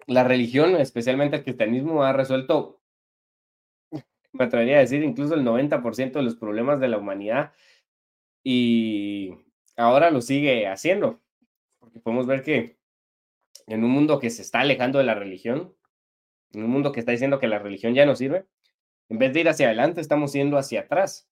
la 0.07 0.24
religión, 0.24 0.76
especialmente 0.76 1.38
el 1.38 1.43
cristianismo, 1.43 2.03
ha 2.03 2.13
resuelto, 2.13 2.82
me 4.34 4.45
atrevería 4.45 4.78
a 4.78 4.82
decir, 4.82 5.03
incluso 5.03 5.36
el 5.36 5.43
90% 5.43 6.19
de 6.19 6.24
los 6.24 6.36
problemas 6.36 6.80
de 6.80 6.88
la 6.88 6.97
humanidad. 6.97 7.53
Y 8.43 9.32
ahora 9.78 10.11
lo 10.11 10.22
sigue 10.22 10.67
haciendo, 10.67 11.22
porque 11.80 11.99
podemos 11.99 12.28
ver 12.28 12.43
que 12.43 12.78
en 13.67 13.84
un 13.84 13.91
mundo 13.91 14.19
que 14.19 14.30
se 14.30 14.41
está 14.41 14.61
alejando 14.61 14.99
de 14.99 15.05
la 15.05 15.15
religión, 15.15 15.76
en 16.53 16.63
un 16.63 16.69
mundo 16.72 16.91
que 16.91 16.99
está 16.99 17.11
diciendo 17.11 17.39
que 17.39 17.47
la 17.47 17.59
religión 17.59 17.93
ya 17.93 18.05
no 18.05 18.15
sirve, 18.15 18.45
en 19.09 19.17
vez 19.17 19.34
de 19.34 19.41
ir 19.41 19.49
hacia 19.49 19.67
adelante, 19.67 20.01
estamos 20.01 20.34
yendo 20.34 20.57
hacia 20.57 20.82
atrás. 20.82 21.30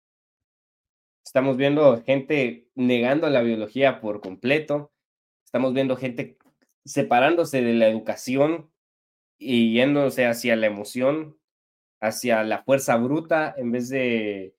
Estamos 1.29 1.57
viendo 1.57 2.01
gente 2.01 2.65
negando 2.73 3.29
la 3.29 3.43
biología 3.43 4.01
por 4.01 4.19
completo, 4.19 4.91
estamos 5.45 5.75
viendo 5.75 5.95
gente 5.95 6.39
separándose 6.85 7.61
de 7.61 7.75
la 7.75 7.87
educación 7.87 8.71
y 9.37 9.73
yéndose 9.73 10.25
hacia 10.25 10.55
la 10.55 10.65
emoción, 10.65 11.37
hacia 12.01 12.43
la 12.43 12.63
fuerza 12.63 12.97
bruta 12.97 13.53
en 13.55 13.71
vez 13.71 13.89
de, 13.89 14.55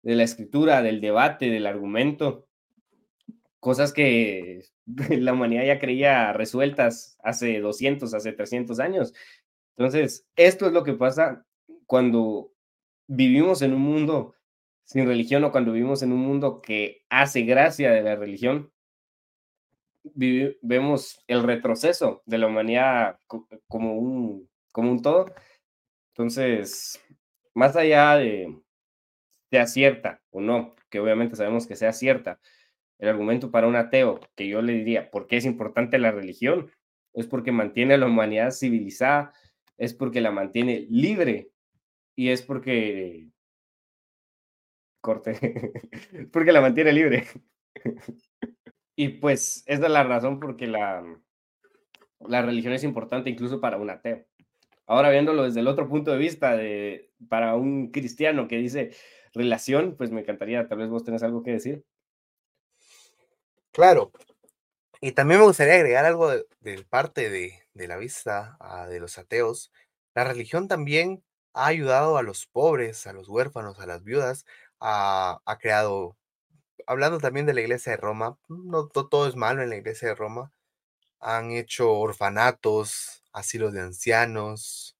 de 0.00 0.14
la 0.14 0.22
escritura, 0.22 0.80
del 0.80 1.02
debate, 1.02 1.50
del 1.50 1.66
argumento. 1.66 2.48
Cosas 3.60 3.92
que 3.92 4.62
la 5.10 5.34
humanidad 5.34 5.66
ya 5.66 5.78
creía 5.78 6.32
resueltas 6.32 7.18
hace 7.22 7.60
200, 7.60 8.14
hace 8.14 8.32
300 8.32 8.80
años. 8.80 9.12
Entonces, 9.76 10.26
esto 10.34 10.66
es 10.66 10.72
lo 10.72 10.82
que 10.82 10.94
pasa 10.94 11.44
cuando 11.84 12.54
vivimos 13.06 13.60
en 13.60 13.74
un 13.74 13.82
mundo 13.82 14.35
sin 14.86 15.06
religión 15.06 15.44
o 15.44 15.52
cuando 15.52 15.72
vivimos 15.72 16.02
en 16.02 16.12
un 16.12 16.20
mundo 16.20 16.62
que 16.62 17.02
hace 17.10 17.42
gracia 17.42 17.90
de 17.90 18.02
la 18.02 18.14
religión, 18.14 18.72
vemos 20.14 21.24
el 21.26 21.42
retroceso 21.42 22.22
de 22.24 22.38
la 22.38 22.46
humanidad 22.46 23.18
como 23.66 23.98
un, 23.98 24.48
como 24.72 24.92
un 24.92 25.02
todo. 25.02 25.26
Entonces, 26.14 27.00
más 27.52 27.74
allá 27.74 28.16
de 28.16 28.56
sea 29.50 29.66
cierta 29.66 30.22
o 30.30 30.40
no, 30.40 30.76
que 30.88 31.00
obviamente 31.00 31.34
sabemos 31.34 31.66
que 31.66 31.76
sea 31.76 31.92
cierta, 31.92 32.40
el 32.98 33.08
argumento 33.08 33.50
para 33.50 33.66
un 33.66 33.76
ateo, 33.76 34.20
que 34.36 34.48
yo 34.48 34.62
le 34.62 34.72
diría, 34.72 35.10
¿por 35.10 35.26
qué 35.26 35.36
es 35.36 35.44
importante 35.44 35.98
la 35.98 36.12
religión? 36.12 36.70
Es 37.12 37.26
porque 37.26 37.50
mantiene 37.52 37.94
a 37.94 37.98
la 37.98 38.06
humanidad 38.06 38.52
civilizada, 38.52 39.32
es 39.78 39.94
porque 39.94 40.20
la 40.20 40.30
mantiene 40.30 40.86
libre 40.88 41.50
y 42.14 42.30
es 42.30 42.42
porque 42.42 43.28
corte, 45.06 45.38
porque 46.32 46.50
la 46.50 46.60
mantiene 46.60 46.92
libre. 46.92 47.24
y 48.96 49.08
pues 49.20 49.62
esa 49.66 49.84
es 49.84 49.90
la 49.90 50.02
razón 50.02 50.40
porque 50.40 50.66
la, 50.66 51.04
la 52.18 52.42
religión 52.42 52.72
es 52.72 52.82
importante 52.82 53.30
incluso 53.30 53.60
para 53.60 53.76
un 53.76 53.88
ateo. 53.88 54.26
Ahora 54.86 55.10
viéndolo 55.10 55.44
desde 55.44 55.60
el 55.60 55.68
otro 55.68 55.88
punto 55.88 56.10
de 56.10 56.18
vista, 56.18 56.56
de, 56.56 57.12
para 57.28 57.54
un 57.54 57.92
cristiano 57.92 58.48
que 58.48 58.56
dice 58.56 58.90
relación, 59.32 59.94
pues 59.96 60.10
me 60.10 60.22
encantaría, 60.22 60.66
tal 60.66 60.78
vez 60.78 60.88
vos 60.88 61.04
tenés 61.04 61.22
algo 61.22 61.44
que 61.44 61.52
decir. 61.52 61.84
Claro. 63.72 64.10
Y 65.00 65.12
también 65.12 65.40
me 65.40 65.46
gustaría 65.46 65.74
agregar 65.74 66.04
algo 66.04 66.30
de, 66.30 66.84
parte 66.88 67.30
de, 67.30 67.52
de, 67.74 67.88
la 67.88 67.96
vista 67.96 68.58
de 68.88 68.98
los 68.98 69.18
ateos. 69.18 69.70
La 70.14 70.24
religión 70.24 70.66
también 70.66 71.22
ha 71.52 71.66
ayudado 71.66 72.18
a 72.18 72.22
los 72.22 72.46
pobres, 72.46 73.06
a 73.06 73.12
los 73.12 73.28
huérfanos, 73.28 73.80
a 73.80 73.86
las 73.86 74.04
viudas, 74.04 74.44
ha, 74.80 75.58
creado, 75.60 76.16
hablando 76.86 77.18
también 77.18 77.46
de 77.46 77.54
la 77.54 77.60
iglesia 77.60 77.92
de 77.92 77.98
Roma, 77.98 78.38
no, 78.48 78.88
todo 78.88 79.26
es 79.26 79.36
malo 79.36 79.62
en 79.62 79.70
la 79.70 79.76
iglesia 79.76 80.08
de 80.08 80.14
Roma, 80.14 80.52
han 81.20 81.52
hecho 81.52 81.92
orfanatos, 81.92 83.24
asilos 83.32 83.72
de 83.72 83.80
ancianos, 83.80 84.96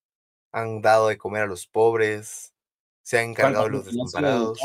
han 0.52 0.80
dado 0.80 1.08
de 1.08 1.18
comer 1.18 1.42
a 1.42 1.46
los 1.46 1.66
pobres, 1.66 2.54
se 3.02 3.18
han 3.18 3.30
encargado 3.30 3.64
de 3.64 3.70
los 3.70 3.84
desamparados. 3.84 4.60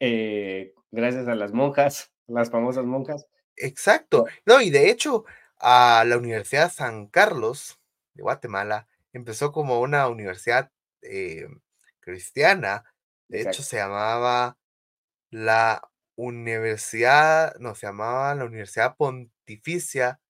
Eh, 0.00 0.74
gracias 0.90 1.28
a 1.28 1.34
las 1.34 1.52
monjas, 1.52 2.10
las 2.26 2.50
famosas 2.50 2.84
monjas. 2.84 3.26
Exacto. 3.56 4.26
No, 4.44 4.60
y 4.60 4.70
de 4.70 4.90
hecho, 4.90 5.24
a 5.58 6.04
la 6.06 6.18
Universidad 6.18 6.72
San 6.72 7.06
Carlos 7.06 7.80
de 8.14 8.22
Guatemala 8.22 8.88
empezó 9.12 9.52
como 9.52 9.80
una 9.80 10.08
universidad 10.08 10.70
eh, 11.02 11.48
cristiana 12.00 12.84
de 13.34 13.50
hecho, 13.50 13.64
se 13.64 13.78
llamaba 13.78 14.56
la 15.30 15.82
Universidad, 16.14 17.56
no, 17.58 17.74
se 17.74 17.88
llamaba 17.88 18.32
la 18.36 18.44
Universidad 18.44 18.96
Pontificia 18.96 20.20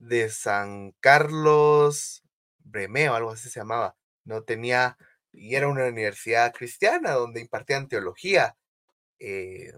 de 0.00 0.28
San 0.30 0.92
Carlos 0.98 2.24
Bremeo, 2.58 3.14
algo 3.14 3.30
así 3.30 3.48
se 3.48 3.60
llamaba. 3.60 3.96
No 4.24 4.42
tenía, 4.42 4.98
y 5.30 5.54
era 5.54 5.68
una 5.68 5.86
universidad 5.86 6.52
cristiana 6.52 7.12
donde 7.12 7.40
impartían 7.40 7.86
teología 7.86 8.56
eh, 9.20 9.72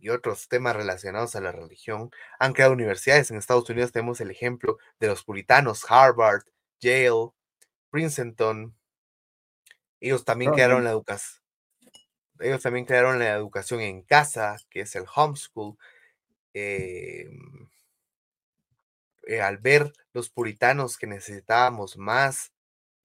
y 0.00 0.08
otros 0.08 0.48
temas 0.48 0.74
relacionados 0.74 1.36
a 1.36 1.40
la 1.40 1.52
religión. 1.52 2.10
Han 2.40 2.54
creado 2.54 2.72
universidades. 2.72 3.30
En 3.30 3.36
Estados 3.36 3.70
Unidos 3.70 3.92
tenemos 3.92 4.20
el 4.20 4.32
ejemplo 4.32 4.78
de 4.98 5.06
los 5.06 5.22
puritanos, 5.22 5.84
Harvard, 5.88 6.42
Yale, 6.80 7.30
Princeton. 7.90 8.76
Ellos 10.00 10.24
también 10.24 10.52
crearon 10.52 10.82
la 10.82 10.90
educación 10.90 11.45
ellos 12.40 12.62
también 12.62 12.84
crearon 12.84 13.18
la 13.18 13.32
educación 13.32 13.80
en 13.80 14.02
casa, 14.02 14.56
que 14.70 14.80
es 14.80 14.94
el 14.96 15.04
homeschool. 15.14 15.76
Em, 16.52 17.68
eh, 19.26 19.40
al 19.40 19.58
ver 19.58 19.92
los 20.12 20.30
puritanos 20.30 20.96
que 20.96 21.06
necesitábamos 21.06 21.98
más 21.98 22.52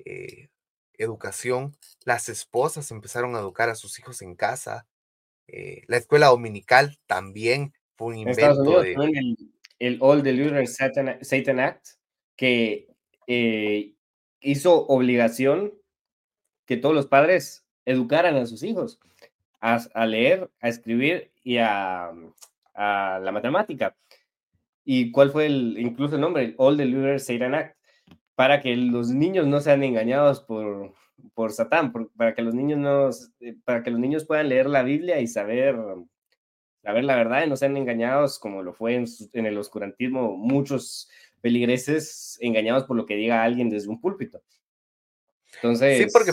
eh, 0.05 0.49
educación, 0.93 1.75
las 2.05 2.29
esposas 2.29 2.91
empezaron 2.91 3.36
a 3.36 3.39
educar 3.39 3.69
a 3.69 3.75
sus 3.75 3.97
hijos 3.99 4.21
en 4.21 4.36
casa. 4.36 4.88
Eh, 5.47 5.84
la 5.88 5.97
escuela 5.97 6.27
dominical 6.27 6.97
también 7.07 7.73
fue 7.95 8.07
un 8.09 8.17
invento 8.19 8.82
de... 8.82 8.93
El, 8.93 9.38
el, 9.79 9.97
All 9.99 10.23
the 10.23 10.67
Satan, 10.67 11.17
Satan 11.21 11.59
Act, 11.59 11.88
que 12.36 12.88
hizo 14.39 14.86
obligación 14.88 15.73
que 16.65 16.77
todos 16.77 16.95
los 16.95 17.07
padres 17.07 17.65
educaran 17.86 18.36
a 18.36 18.45
sus 18.45 18.63
hijos 18.63 18.99
a, 19.62 20.05
leer, 20.05 20.49
a 20.59 20.70
escribir 20.70 21.32
y 21.43 21.57
a, 21.57 22.12
la 22.76 23.32
matemática. 23.32 23.95
¿Y 24.84 25.12
cuál 25.12 25.30
fue 25.32 25.45
el, 25.45 25.78
incluso 25.78 26.16
el 26.16 26.22
nombre? 26.22 26.55
All 26.57 26.76
the 26.76 26.86
Leaders 26.86 27.26
Satan 27.26 27.53
Act, 27.53 27.78
para 28.36 28.59
que 28.59 28.76
los 28.76 29.09
niños 29.09 29.45
no 29.45 29.59
sean 29.59 29.84
engañados 29.84 30.41
por, 30.41 30.93
por 31.36 31.51
Satán, 31.51 31.93
para, 32.16 32.34
que 32.34 32.41
los 32.41 32.55
niños 32.55 32.80
no, 32.80 33.09
eh, 33.39 33.55
para 33.64 33.84
que 33.84 33.91
los 33.91 33.99
niños 33.99 34.26
puedan 34.26 34.49
leer 34.49 34.68
la 34.68 34.82
Biblia 34.82 35.20
y 35.20 35.28
saber, 35.28 35.78
saber 36.82 37.03
la 37.03 37.16
verdad 37.16 37.45
y 37.45 37.49
no 37.49 37.55
sean 37.55 37.78
engañados 37.78 38.39
como 38.39 38.64
lo 38.64 38.74
fue 38.74 38.95
en, 38.95 39.05
en 39.34 39.45
el 39.45 39.57
oscurantismo 39.57 40.36
muchos 40.36 41.07
peligreses 41.41 42.38
engañados 42.41 42.86
por 42.86 42.97
lo 42.97 43.05
que 43.05 43.16
diga 43.16 43.43
alguien 43.43 43.70
desde 43.70 43.89
un 43.89 44.01
púlpito. 44.01 44.41
Entonces, 45.55 45.97
sí, 45.99 46.07
porque 46.12 46.32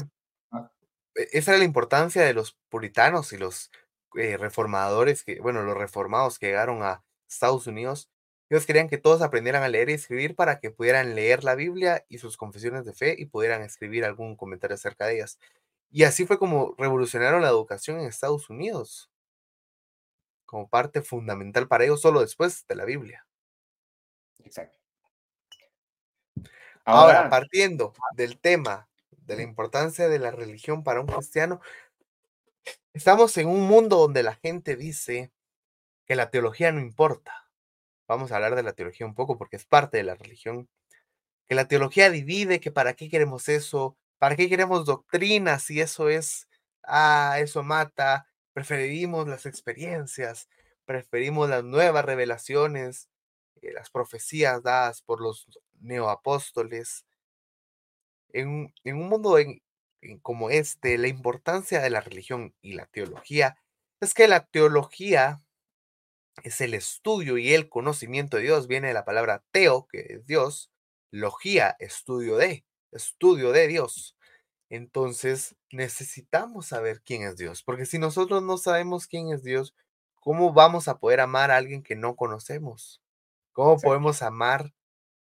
esa 1.32 1.52
era 1.52 1.58
la 1.58 1.64
importancia 1.64 2.22
de 2.22 2.34
los 2.34 2.56
puritanos 2.68 3.32
y 3.32 3.38
los 3.38 3.70
eh, 4.16 4.36
reformadores, 4.36 5.24
que, 5.24 5.40
bueno, 5.40 5.62
los 5.62 5.76
reformados 5.76 6.38
que 6.38 6.46
llegaron 6.46 6.82
a 6.82 7.04
Estados 7.28 7.66
Unidos. 7.66 8.08
Ellos 8.50 8.64
querían 8.64 8.88
que 8.88 8.96
todos 8.96 9.20
aprendieran 9.20 9.62
a 9.62 9.68
leer 9.68 9.90
y 9.90 9.94
escribir 9.94 10.34
para 10.34 10.58
que 10.58 10.70
pudieran 10.70 11.14
leer 11.14 11.44
la 11.44 11.54
Biblia 11.54 12.06
y 12.08 12.18
sus 12.18 12.36
confesiones 12.38 12.86
de 12.86 12.94
fe 12.94 13.14
y 13.18 13.26
pudieran 13.26 13.62
escribir 13.62 14.04
algún 14.04 14.36
comentario 14.36 14.74
acerca 14.74 15.06
de 15.06 15.16
ellas. 15.16 15.38
Y 15.90 16.04
así 16.04 16.26
fue 16.26 16.38
como 16.38 16.74
revolucionaron 16.78 17.42
la 17.42 17.48
educación 17.48 18.00
en 18.00 18.06
Estados 18.06 18.48
Unidos, 18.48 19.10
como 20.46 20.68
parte 20.68 21.02
fundamental 21.02 21.68
para 21.68 21.84
ellos, 21.84 22.00
solo 22.00 22.20
después 22.20 22.66
de 22.66 22.74
la 22.74 22.86
Biblia. 22.86 23.26
Exacto. 24.44 24.78
Ahora 26.84 27.28
partiendo 27.28 27.92
del 28.14 28.38
tema 28.38 28.87
de 29.28 29.36
la 29.36 29.42
importancia 29.42 30.08
de 30.08 30.18
la 30.18 30.30
religión 30.30 30.82
para 30.82 31.00
un 31.00 31.06
cristiano, 31.06 31.60
estamos 32.94 33.36
en 33.36 33.46
un 33.46 33.68
mundo 33.68 33.98
donde 33.98 34.22
la 34.22 34.34
gente 34.34 34.74
dice 34.74 35.30
que 36.06 36.16
la 36.16 36.30
teología 36.30 36.72
no 36.72 36.80
importa. 36.80 37.50
Vamos 38.08 38.32
a 38.32 38.36
hablar 38.36 38.56
de 38.56 38.62
la 38.62 38.72
teología 38.72 39.06
un 39.06 39.14
poco 39.14 39.36
porque 39.36 39.56
es 39.56 39.66
parte 39.66 39.98
de 39.98 40.04
la 40.04 40.14
religión. 40.14 40.68
Que 41.46 41.54
la 41.54 41.68
teología 41.68 42.10
divide, 42.10 42.58
que 42.58 42.72
para 42.72 42.94
qué 42.94 43.10
queremos 43.10 43.48
eso, 43.50 43.98
para 44.18 44.34
qué 44.34 44.48
queremos 44.48 44.86
doctrinas 44.86 45.62
si 45.62 45.80
eso 45.80 46.08
es, 46.08 46.48
ah, 46.82 47.36
eso 47.38 47.62
mata. 47.62 48.26
Preferimos 48.54 49.28
las 49.28 49.44
experiencias, 49.44 50.48
preferimos 50.86 51.50
las 51.50 51.64
nuevas 51.64 52.04
revelaciones, 52.04 53.10
eh, 53.60 53.72
las 53.74 53.90
profecías 53.90 54.62
dadas 54.62 55.02
por 55.02 55.20
los 55.20 55.46
neoapóstoles 55.80 57.04
en, 58.32 58.72
un 58.84 59.08
mundo 59.08 59.36
como 60.22 60.50
este, 60.50 60.98
la 60.98 61.08
importancia 61.08 61.80
de 61.80 61.90
la 61.90 62.00
religión 62.00 62.54
y 62.60 62.74
la 62.74 62.86
teología 62.86 63.56
es 64.00 64.14
que 64.14 64.28
la 64.28 64.46
teología 64.46 65.42
es 66.44 66.60
el 66.60 66.74
estudio 66.74 67.38
y 67.38 67.52
el 67.52 67.68
conocimiento 67.68 68.36
de 68.36 68.44
Dios, 68.44 68.68
viene 68.68 68.88
de 68.88 68.94
la 68.94 69.04
palabra 69.04 69.44
teo, 69.50 69.86
que 69.88 70.06
es 70.08 70.26
Dios, 70.26 70.70
logía, 71.10 71.76
estudio 71.80 72.36
de, 72.36 72.64
estudio 72.92 73.52
de 73.52 73.66
Dios. 73.66 74.16
Entonces 74.70 75.56
necesitamos 75.72 76.66
saber 76.66 77.02
quién 77.02 77.22
es 77.22 77.36
Dios, 77.36 77.62
porque 77.62 77.86
si 77.86 77.98
nosotros 77.98 78.42
no 78.42 78.58
sabemos 78.58 79.06
quién 79.06 79.32
es 79.32 79.42
Dios, 79.42 79.74
¿cómo 80.20 80.52
vamos 80.52 80.88
a 80.88 80.98
poder 80.98 81.20
amar 81.20 81.50
a 81.50 81.56
alguien 81.56 81.82
que 81.82 81.96
no 81.96 82.16
conocemos? 82.16 83.02
¿Cómo 83.52 83.78
podemos 83.78 84.22
amar 84.22 84.74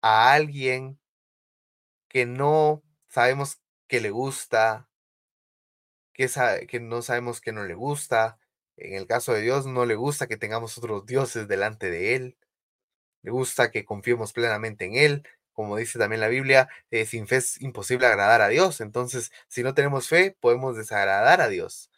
a 0.02 0.34
alguien 0.34 1.00
que 2.10 2.26
no 2.26 2.82
sabemos 3.16 3.62
que 3.88 4.02
le 4.02 4.12
gusta, 4.12 4.90
que, 6.14 6.28
que 6.68 6.80
no 6.82 7.02
sabemos 7.02 7.40
que 7.40 7.54
no 7.54 7.64
le 7.64 7.74
gusta. 7.74 8.38
En 8.76 8.96
el 8.96 9.08
caso 9.08 9.32
de 9.34 9.42
Dios, 9.42 9.66
no 9.66 9.86
le 9.86 9.96
gusta 9.96 10.28
que 10.28 10.36
tengamos 10.36 10.78
otros 10.78 11.06
dioses 11.06 11.48
delante 11.48 11.90
de 11.90 12.16
Él. 12.16 12.38
Le 13.24 13.32
gusta 13.32 13.72
que 13.72 13.86
confiemos 13.86 14.34
plenamente 14.34 14.86
en 14.86 14.96
Él. 14.96 15.28
como 15.54 15.78
dice 15.78 15.98
también 16.00 16.20
la 16.20 16.28
Biblia, 16.28 16.68
eh, 16.92 17.06
sin 17.06 17.28
fe 17.28 17.38
es 17.38 17.62
imposible 17.62 18.08
agradar 18.08 18.42
a 18.42 18.50
Dios. 18.50 18.82
Entonces, 18.82 19.32
si 19.48 19.64
no 19.64 19.74
tenemos 19.74 20.10
fe, 20.10 20.36
podemos 20.42 20.76
desagradar 20.76 21.40
a 21.40 21.48
Dios. 21.48 21.90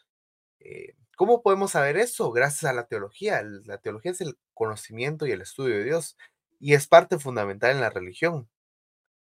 Eh, 0.59 0.93
¿Cómo 1.15 1.41
podemos 1.41 1.71
saber 1.71 1.97
eso? 1.97 2.31
Gracias 2.31 2.65
a 2.65 2.73
la 2.73 2.85
teología. 2.87 3.41
La 3.65 3.79
teología 3.79 4.11
es 4.11 4.21
el 4.21 4.37
conocimiento 4.53 5.25
y 5.25 5.31
el 5.31 5.41
estudio 5.41 5.77
de 5.77 5.85
Dios 5.85 6.17
y 6.59 6.75
es 6.75 6.87
parte 6.87 7.17
fundamental 7.19 7.71
en 7.71 7.81
la 7.81 7.89
religión. 7.89 8.49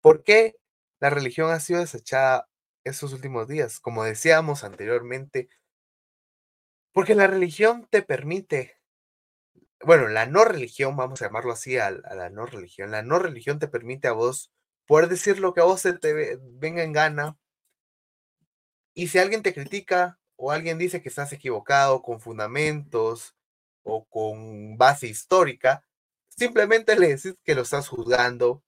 ¿Por 0.01 0.25
qué 0.25 0.57
la 1.05 1.11
religión 1.11 1.51
ha 1.51 1.61
sido 1.61 1.81
desechada 1.81 2.49
estos 2.83 3.13
últimos 3.13 3.47
días? 3.47 3.79
Como 3.79 4.05
decíamos 4.05 4.65
anteriormente, 4.65 5.51
porque 6.95 7.15
la 7.15 7.27
religión 7.27 7.87
te 7.91 8.01
permite, 8.01 8.81
bueno, 9.83 10.09
la 10.09 10.25
no 10.25 10.47
religión, 10.47 10.97
vamos 10.97 11.21
a 11.21 11.27
llamarlo 11.27 11.53
así, 11.53 11.77
a, 11.77 11.91
la 11.91 12.31
no 12.31 12.47
religión, 12.47 12.91
la 12.91 13.03
no 13.03 13.19
religión 13.19 13.59
te 13.59 13.69
permite 13.69 14.09
a 14.09 14.13
vos 14.13 14.51
poder 14.87 15.11
decir 15.11 15.41
lo 15.41 15.53
que 15.53 15.61
a 15.61 15.65
vos 15.65 15.83
te 15.83 16.39
venga 16.41 16.83
en 16.83 16.95
gana. 16.95 17.37
Y 18.95 19.09
si 19.09 19.19
alguien 19.19 19.43
te 19.43 19.53
critica, 19.53 20.19
o 20.37 20.53
alguien 20.53 20.79
dice 20.79 21.03
que 21.03 21.11
estás 21.11 21.35
equivocado 21.35 22.01
con 22.01 22.19
fundamentos 22.19 23.37
o 23.83 24.07
con 24.07 24.79
base 24.79 25.07
histórica, 25.07 25.85
simplemente 26.31 26.99
le 26.99 27.09
decís 27.09 27.35
que 27.45 27.55
lo 27.55 27.61
estás 27.61 27.89
juzgando 27.89 28.65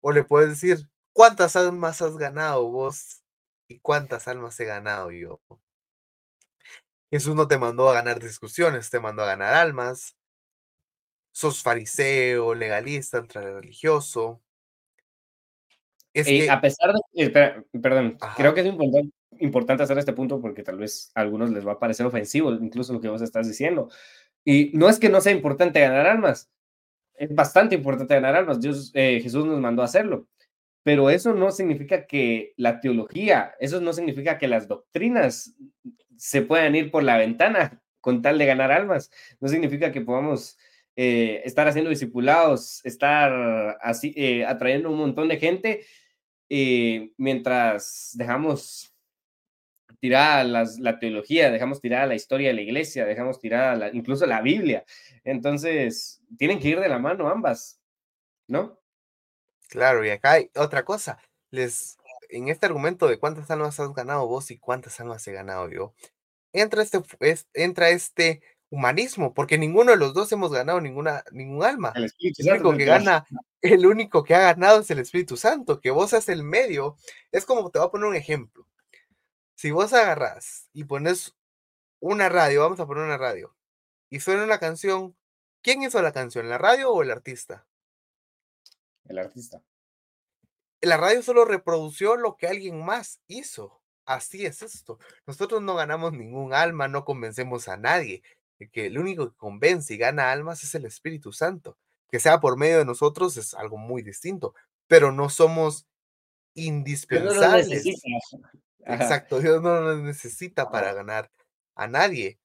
o 0.00 0.10
le 0.10 0.24
puedes 0.24 0.48
decir 0.50 0.88
cuántas 1.14 1.56
almas 1.56 2.02
has 2.02 2.18
ganado 2.18 2.68
vos 2.68 3.22
y 3.66 3.78
cuántas 3.78 4.28
almas 4.28 4.60
he 4.60 4.66
ganado 4.66 5.10
yo. 5.10 5.40
Jesús 7.10 7.34
no 7.34 7.48
te 7.48 7.56
mandó 7.56 7.88
a 7.88 7.94
ganar 7.94 8.20
discusiones, 8.20 8.90
te 8.90 9.00
mandó 9.00 9.22
a 9.22 9.26
ganar 9.26 9.54
almas. 9.54 10.18
Sos 11.32 11.62
fariseo, 11.62 12.54
legalista, 12.54 13.22
religioso. 13.22 14.42
Es 16.12 16.26
eh, 16.28 16.40
que... 16.40 16.50
A 16.50 16.60
pesar 16.60 16.92
de... 17.12 17.64
perdón, 17.80 18.18
creo 18.36 18.52
que 18.52 18.60
es 18.60 18.66
importante 18.66 19.10
importante 19.40 19.82
hacer 19.82 19.98
este 19.98 20.12
punto 20.12 20.40
porque 20.40 20.62
tal 20.62 20.78
vez 20.78 21.10
a 21.14 21.20
algunos 21.20 21.50
les 21.50 21.66
va 21.66 21.72
a 21.72 21.78
parecer 21.78 22.06
ofensivo, 22.06 22.52
incluso 22.52 22.92
lo 22.92 23.00
que 23.00 23.08
vos 23.08 23.22
estás 23.22 23.48
diciendo. 23.48 23.90
Y 24.44 24.70
no 24.74 24.88
es 24.88 24.98
que 24.98 25.08
no 25.08 25.20
sea 25.20 25.32
importante 25.32 25.80
ganar 25.80 26.06
almas, 26.06 26.50
es 27.14 27.34
bastante 27.34 27.74
importante 27.74 28.14
ganar 28.14 28.36
almas. 28.36 28.60
Dios, 28.60 28.90
eh, 28.94 29.20
Jesús 29.22 29.44
nos 29.46 29.60
mandó 29.60 29.82
a 29.82 29.86
hacerlo. 29.86 30.26
Pero 30.84 31.10
eso 31.10 31.34
no 31.34 31.50
significa 31.50 32.06
que 32.06 32.52
la 32.56 32.78
teología, 32.80 33.54
eso 33.58 33.80
no 33.80 33.92
significa 33.92 34.38
que 34.38 34.46
las 34.46 34.68
doctrinas 34.68 35.56
se 36.16 36.42
puedan 36.42 36.76
ir 36.76 36.90
por 36.90 37.02
la 37.02 37.16
ventana 37.16 37.82
con 38.00 38.22
tal 38.22 38.38
de 38.38 38.46
ganar 38.46 38.70
almas. 38.70 39.10
No 39.40 39.48
significa 39.48 39.90
que 39.90 40.02
podamos 40.02 40.58
eh, 40.94 41.42
estar 41.44 41.66
haciendo 41.66 41.90
discipulados, 41.90 42.84
estar 42.84 43.78
así, 43.82 44.12
eh, 44.14 44.44
atrayendo 44.44 44.90
un 44.90 44.98
montón 44.98 45.26
de 45.28 45.38
gente 45.38 45.84
mientras 47.16 48.12
dejamos 48.14 48.94
tirada 49.98 50.44
la 50.44 50.98
teología, 50.98 51.50
dejamos 51.50 51.80
tirada 51.80 52.06
la 52.06 52.14
historia 52.14 52.48
de 52.48 52.54
la 52.54 52.60
iglesia, 52.60 53.06
dejamos 53.06 53.40
tirada 53.40 53.90
incluso 53.92 54.26
la 54.26 54.42
Biblia. 54.42 54.84
Entonces, 55.24 56.22
tienen 56.36 56.60
que 56.60 56.68
ir 56.68 56.78
de 56.78 56.90
la 56.90 56.98
mano 56.98 57.28
ambas, 57.28 57.80
¿no? 58.46 58.78
Claro, 59.74 60.04
y 60.04 60.10
acá 60.10 60.34
hay 60.34 60.52
otra 60.54 60.84
cosa. 60.84 61.18
Les, 61.50 61.98
en 62.28 62.48
este 62.48 62.66
argumento 62.66 63.08
de 63.08 63.18
cuántas 63.18 63.50
almas 63.50 63.80
has 63.80 63.92
ganado 63.92 64.28
vos 64.28 64.52
y 64.52 64.56
cuántas 64.56 65.00
almas 65.00 65.26
he 65.26 65.32
ganado 65.32 65.68
yo, 65.68 65.94
entra 66.52 66.84
este, 66.84 67.02
entra 67.54 67.88
este 67.90 68.40
humanismo, 68.70 69.34
porque 69.34 69.58
ninguno 69.58 69.90
de 69.90 69.96
los 69.96 70.14
dos 70.14 70.30
hemos 70.30 70.52
ganado 70.52 70.80
ninguna, 70.80 71.24
ningún 71.32 71.64
alma. 71.64 71.92
El, 71.96 72.12
único 72.52 72.76
que 72.76 72.84
gana, 72.84 73.26
el 73.62 73.84
único 73.84 74.22
que 74.22 74.36
ha 74.36 74.42
ganado 74.54 74.80
es 74.80 74.90
el 74.92 75.00
Espíritu 75.00 75.36
Santo, 75.36 75.80
que 75.80 75.90
vos 75.90 76.12
es 76.12 76.28
el 76.28 76.44
medio. 76.44 76.94
Es 77.32 77.44
como, 77.44 77.68
te 77.72 77.80
voy 77.80 77.88
a 77.88 77.90
poner 77.90 78.06
un 78.06 78.14
ejemplo. 78.14 78.68
Si 79.56 79.72
vos 79.72 79.92
agarras 79.92 80.68
y 80.72 80.84
pones 80.84 81.34
una 81.98 82.28
radio, 82.28 82.60
vamos 82.60 82.78
a 82.78 82.86
poner 82.86 83.02
una 83.02 83.18
radio, 83.18 83.56
y 84.08 84.20
suena 84.20 84.44
una 84.44 84.60
canción, 84.60 85.16
¿quién 85.62 85.82
hizo 85.82 86.00
la 86.00 86.12
canción? 86.12 86.48
¿La 86.48 86.58
radio 86.58 86.92
o 86.92 87.02
el 87.02 87.10
artista? 87.10 87.66
El 89.04 89.18
artista. 89.18 89.62
La 90.80 90.96
radio 90.96 91.22
solo 91.22 91.44
reprodució 91.44 92.16
lo 92.16 92.36
que 92.36 92.46
alguien 92.46 92.84
más 92.84 93.20
hizo. 93.26 93.80
Así 94.04 94.44
es 94.44 94.62
esto. 94.62 94.98
Nosotros 95.26 95.62
no 95.62 95.74
ganamos 95.74 96.12
ningún 96.12 96.52
alma, 96.52 96.88
no 96.88 97.04
convencemos 97.04 97.68
a 97.68 97.76
nadie. 97.76 98.22
El, 98.58 98.70
que 98.70 98.86
el 98.86 98.98
único 98.98 99.30
que 99.30 99.36
convence 99.36 99.94
y 99.94 99.96
gana 99.96 100.30
almas 100.30 100.62
es 100.62 100.74
el 100.74 100.84
Espíritu 100.84 101.32
Santo. 101.32 101.78
Que 102.10 102.20
sea 102.20 102.40
por 102.40 102.56
medio 102.56 102.78
de 102.78 102.84
nosotros 102.84 103.36
es 103.36 103.54
algo 103.54 103.76
muy 103.76 104.02
distinto, 104.02 104.54
pero 104.86 105.10
no 105.10 105.30
somos 105.30 105.86
indispensables. 106.54 107.84
Exacto, 108.86 109.40
Dios 109.40 109.62
no 109.62 109.80
lo 109.80 109.96
necesita 109.98 110.70
para 110.70 110.92
ganar 110.92 111.30
a 111.74 111.86
nadie. 111.86 112.38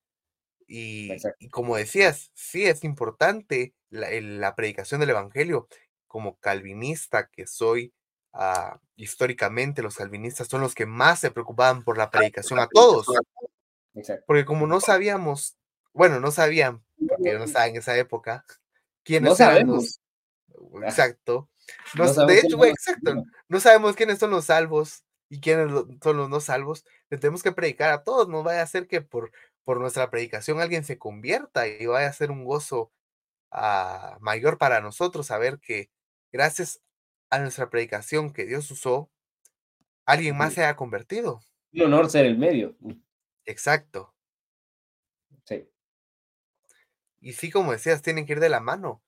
Y, 0.68 1.10
como 1.50 1.76
decías, 1.76 2.32
sí 2.36 2.66
es 2.66 2.84
importante 2.84 3.74
la, 3.90 4.56
predicación 4.56 5.00
del 5.00 5.10
Evangelio. 5.12 5.68
Como 6.10 6.36
calvinista 6.40 7.30
que 7.30 7.48
soy, 7.48 7.94
ah, 8.34 8.82
históricamente 8.98 9.82
los 9.82 9.96
calvinistas 9.96 10.50
son 10.50 10.60
los 10.60 10.76
que 10.76 10.86
más 10.86 11.22
se 11.22 11.32
preocupaban 11.32 11.84
por 11.84 11.98
la 11.98 12.12
predicación 12.12 12.60
a 12.60 12.68
todos. 12.68 13.08
Porque 14.28 14.44
como 14.44 14.68
no 14.68 14.82
sabíamos, 14.82 15.56
bueno, 15.94 16.20
no 16.20 16.32
sabían, 16.32 16.84
porque 17.08 17.38
no 17.38 17.46
estaba 17.46 17.68
en 17.68 17.78
esa 17.78 17.98
época, 17.98 18.46
quiénes 19.04 19.30
no 19.30 19.36
sabemos. 19.38 20.02
exacto. 20.84 21.48
de 22.28 22.40
hecho, 22.40 22.66
exacto. 22.66 23.24
No 23.48 23.62
sabemos 23.62 23.96
quiénes 23.96 24.20
son 24.20 24.32
los 24.32 24.44
salvos, 24.46 25.06
y 25.30 25.40
quiénes 25.40 25.72
son 26.04 26.18
los 26.18 26.30
no 26.30 26.40
salvos, 26.42 26.84
le 27.10 27.18
tenemos 27.18 27.44
que 27.44 27.52
predicar 27.52 27.92
a 27.92 28.04
todos, 28.04 28.28
no 28.28 28.44
vaya 28.44 28.64
a 28.64 28.68
ser 28.68 28.88
que 28.88 29.02
por, 29.02 29.32
por 29.64 29.80
nuestra 29.80 30.10
predicación 30.10 30.60
alguien 30.60 30.84
se 30.84 30.98
convierta 30.98 31.68
y 31.68 31.86
vaya 31.86 32.10
a 32.10 32.14
ser 32.14 32.32
un 32.32 32.44
gozo 32.44 32.92
ah, 33.52 34.18
mayor 34.20 34.58
para 34.58 34.82
nosotros 34.82 35.28
saber 35.28 35.60
que 35.60 35.92
gracias 36.32 36.82
a 37.30 37.40
nuestra 37.40 37.70
predicación 37.70 38.34
que 38.34 38.46
Dios 38.46 38.70
usó, 38.72 39.12
alguien 40.06 40.38
más 40.38 40.54
se 40.54 40.64
haya 40.64 40.76
convertido. 40.76 41.42
Un 41.74 41.82
honor 41.82 42.10
ser 42.10 42.26
el 42.26 42.38
medio. 42.38 42.76
Exacto. 43.46 44.16
Sí. 45.46 45.70
Y 47.22 47.34
sí, 47.34 47.52
como 47.52 47.72
decías, 47.72 48.02
tienen 48.02 48.26
que 48.26 48.34
ir 48.34 48.40
de 48.40 48.50
la 48.50 48.60
mano. 48.60 49.04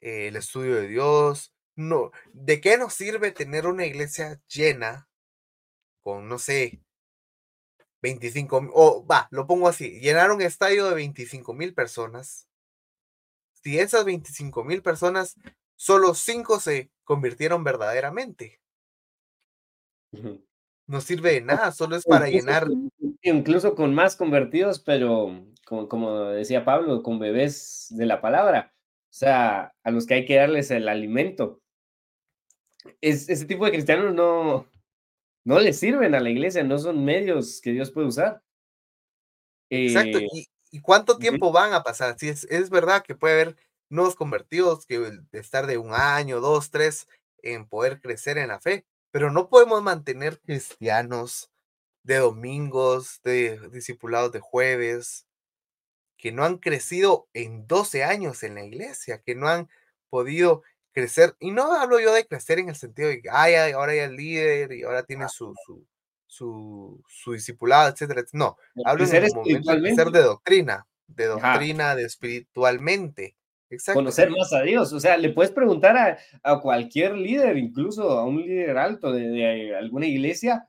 Eh, 0.00 0.28
el 0.28 0.36
estudio 0.36 0.76
de 0.76 0.88
Dios. 0.88 1.52
No, 1.74 2.10
¿de 2.32 2.60
qué 2.62 2.78
nos 2.78 2.94
sirve 2.94 3.32
tener 3.32 3.66
una 3.66 3.84
iglesia 3.84 4.40
llena 4.48 5.08
con, 6.02 6.26
no 6.28 6.38
sé, 6.38 6.80
25, 8.00 8.70
o 8.72 9.06
va, 9.06 9.28
lo 9.30 9.46
pongo 9.46 9.68
así, 9.68 9.98
llenaron 10.00 10.40
estadio 10.40 10.86
de 10.88 10.94
25 10.94 11.52
mil 11.54 11.74
personas. 11.74 12.48
Si 13.52 13.78
esas 13.78 14.04
25 14.04 14.64
mil 14.64 14.82
personas, 14.82 15.34
solo 15.76 16.14
5 16.14 16.60
se 16.60 16.90
convirtieron 17.04 17.62
verdaderamente. 17.64 18.60
No 20.86 21.00
sirve 21.00 21.32
de 21.32 21.40
nada, 21.42 21.72
solo 21.72 21.96
es 21.96 22.04
para 22.04 22.28
llenar. 22.28 22.66
Incluso 23.22 23.74
con 23.74 23.94
más 23.94 24.16
convertidos, 24.16 24.78
pero 24.78 25.46
como, 25.64 25.88
como 25.88 26.24
decía 26.26 26.64
Pablo, 26.64 27.02
con 27.02 27.18
bebés 27.18 27.88
de 27.90 28.06
la 28.06 28.20
palabra. 28.20 28.72
O 29.10 29.18
sea, 29.18 29.72
a 29.82 29.90
los 29.90 30.06
que 30.06 30.14
hay 30.14 30.24
que 30.26 30.36
darles 30.36 30.70
el 30.70 30.88
alimento. 30.88 31.60
Es, 33.00 33.28
ese 33.28 33.46
tipo 33.46 33.64
de 33.64 33.72
cristianos 33.72 34.14
no, 34.14 34.66
no 35.44 35.60
le 35.60 35.72
sirven 35.72 36.14
a 36.14 36.20
la 36.20 36.30
iglesia, 36.30 36.64
no 36.64 36.78
son 36.78 37.04
medios 37.04 37.60
que 37.60 37.72
Dios 37.72 37.90
puede 37.90 38.08
usar. 38.08 38.42
Exacto. 39.70 40.18
Eh, 40.18 40.46
¿Y, 40.70 40.80
cuánto 40.80 41.18
tiempo 41.18 41.52
van 41.52 41.72
a 41.72 41.82
pasar? 41.82 42.16
Sí, 42.18 42.28
es, 42.28 42.70
verdad 42.70 43.02
que 43.02 43.14
puede 43.14 43.34
haber 43.34 43.56
nuevos 43.88 44.16
convertidos 44.16 44.86
que 44.86 45.20
estar 45.32 45.66
de 45.66 45.78
un 45.78 45.92
año, 45.92 46.40
dos, 46.40 46.70
tres 46.70 47.08
en 47.42 47.68
poder 47.68 48.00
crecer 48.00 48.38
en 48.38 48.48
la 48.48 48.60
fe, 48.60 48.84
pero 49.10 49.30
no 49.30 49.48
podemos 49.48 49.82
mantener 49.82 50.40
cristianos 50.40 51.50
de 52.02 52.16
domingos, 52.16 53.20
de 53.24 53.58
discipulados 53.70 54.32
de 54.32 54.40
jueves, 54.40 55.26
que 56.16 56.32
no 56.32 56.44
han 56.44 56.58
crecido 56.58 57.28
en 57.34 57.66
12 57.66 58.04
años 58.04 58.42
en 58.42 58.54
la 58.54 58.64
iglesia, 58.64 59.22
que 59.22 59.34
no 59.34 59.48
han 59.48 59.68
podido 60.08 60.62
crecer, 60.92 61.36
y 61.40 61.50
no 61.50 61.72
hablo 61.74 62.00
yo 62.00 62.12
de 62.14 62.26
crecer 62.26 62.58
en 62.58 62.70
el 62.70 62.76
sentido 62.76 63.08
de 63.08 63.20
que 63.20 63.28
ay, 63.30 63.72
ahora 63.72 63.94
ya 63.94 64.04
es 64.04 64.12
líder 64.12 64.72
y 64.72 64.82
ahora 64.82 65.02
tiene 65.02 65.28
su, 65.28 65.54
su, 65.66 65.84
su, 66.26 67.02
su 67.08 67.32
discipulado, 67.32 67.90
etcétera. 67.90 68.24
No, 68.32 68.56
hablo 68.84 69.04
en 69.04 69.14
el 69.24 69.34
momento 69.34 69.72
de 69.72 69.80
crecer 69.80 70.10
de 70.10 70.22
doctrina, 70.22 70.86
de 71.06 71.26
doctrina, 71.26 71.94
de 71.94 72.04
espiritualmente. 72.04 73.36
Conocer 73.92 74.30
más 74.30 74.52
a 74.52 74.62
Dios. 74.62 74.92
O 74.92 75.00
sea, 75.00 75.16
le 75.16 75.30
puedes 75.30 75.50
preguntar 75.50 75.96
a, 75.96 76.18
a 76.42 76.60
cualquier 76.60 77.16
líder, 77.16 77.56
incluso 77.56 78.10
a 78.10 78.24
un 78.24 78.42
líder 78.42 78.78
alto 78.78 79.12
de, 79.12 79.28
de, 79.28 79.76
alguna 79.76 80.06
iglesia, 80.06 80.68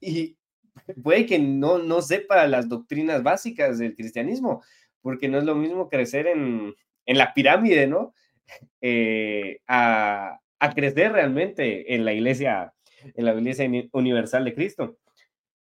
y 0.00 0.36
puede 1.02 1.26
que 1.26 1.38
no, 1.38 1.78
no 1.78 2.02
sepa 2.02 2.46
las 2.46 2.68
doctrinas 2.68 3.22
básicas 3.22 3.78
del 3.78 3.94
cristianismo, 3.94 4.62
porque 5.00 5.28
no 5.28 5.38
es 5.38 5.44
lo 5.44 5.54
mismo 5.54 5.88
crecer 5.88 6.26
en, 6.26 6.74
en 7.06 7.18
la 7.18 7.32
pirámide, 7.34 7.86
¿no? 7.86 8.14
Eh, 8.82 9.60
a, 9.66 10.38
a 10.58 10.74
crecer 10.74 11.12
realmente 11.12 11.94
en 11.94 12.04
la 12.04 12.12
iglesia, 12.12 12.74
en 13.14 13.24
la 13.24 13.32
iglesia 13.32 13.66
universal 13.92 14.44
de 14.44 14.54
Cristo. 14.54 14.98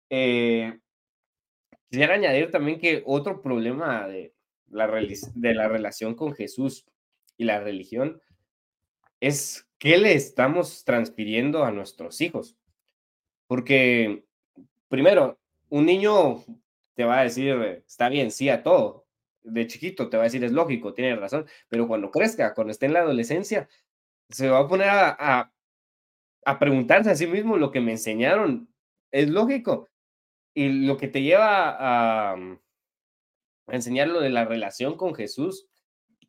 Eh, 0.09 0.79
quisiera 1.89 2.15
añadir 2.15 2.49
también 2.49 2.79
que 2.79 3.03
otro 3.05 3.41
problema 3.43 4.07
de 4.07 4.33
de 4.73 5.53
la 5.53 5.67
relación 5.67 6.15
con 6.15 6.33
Jesús 6.33 6.85
y 7.37 7.45
la 7.45 7.59
religión 7.59 8.21
es 9.19 9.67
qué 9.77 9.97
le 9.97 10.13
estamos 10.13 10.83
transfiriendo 10.83 11.63
a 11.63 11.71
nuestros 11.71 12.19
hijos. 12.21 12.57
Porque, 13.47 14.25
primero, 14.89 15.39
un 15.69 15.85
niño 15.85 16.43
te 16.95 17.05
va 17.05 17.19
a 17.19 17.23
decir, 17.23 17.83
está 17.87 18.09
bien, 18.09 18.31
sí 18.31 18.49
a 18.49 18.63
todo. 18.63 19.05
De 19.43 19.67
chiquito 19.67 20.09
te 20.09 20.17
va 20.17 20.23
a 20.23 20.25
decir, 20.25 20.43
es 20.43 20.51
lógico, 20.51 20.93
tiene 20.93 21.15
razón. 21.15 21.45
Pero 21.69 21.87
cuando 21.87 22.11
crezca, 22.11 22.53
cuando 22.53 22.71
esté 22.71 22.85
en 22.85 22.93
la 22.93 22.99
adolescencia, 22.99 23.67
se 24.29 24.49
va 24.49 24.59
a 24.59 24.67
poner 24.67 24.89
a, 24.89 25.51
a, 26.45 26.59
preguntarse 26.59 27.09
a 27.09 27.15
sí 27.15 27.27
mismo 27.27 27.57
lo 27.57 27.71
que 27.71 27.81
me 27.81 27.91
enseñaron. 27.91 28.69
Es 29.11 29.29
lógico. 29.29 29.89
Y 30.53 30.85
lo 30.85 30.97
que 30.97 31.07
te 31.07 31.21
lleva 31.21 31.77
a, 31.79 32.35
a 33.73 33.77
enseñar 33.77 34.07
lo 34.07 34.21
de 34.21 34.29
la 34.29 34.45
relación 34.45 34.95
con 34.95 35.15
Jesús, 35.15 35.67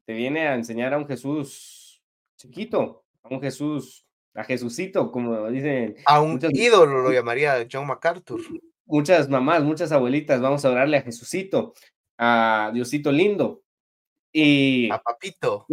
te 0.06 0.14
viene 0.14 0.48
a 0.48 0.54
enseñar 0.54 0.94
a 0.94 0.98
un 0.98 1.06
Jesús 1.06 2.02
chiquito, 2.36 3.04
a 3.22 3.28
un 3.28 3.40
Jesús, 3.42 4.06
a 4.34 4.44
Jesucito, 4.44 5.12
como 5.12 5.50
dicen. 5.50 5.94
A 6.06 6.22
un 6.22 6.40
ídolo 6.52 7.02
lo 7.02 7.12
llamaría 7.12 7.66
John 7.70 7.86
MacArthur. 7.86 8.40
Muchas 8.86 9.28
mamás, 9.28 9.62
muchas 9.62 9.92
abuelitas, 9.92 10.40
vamos 10.40 10.64
a 10.64 10.70
orarle 10.70 10.96
a 10.96 11.02
Jesucito, 11.02 11.74
a 12.16 12.70
Diosito 12.72 13.12
lindo. 13.12 13.62
Y. 14.32 14.90
A 14.90 14.98
Papito. 14.98 15.66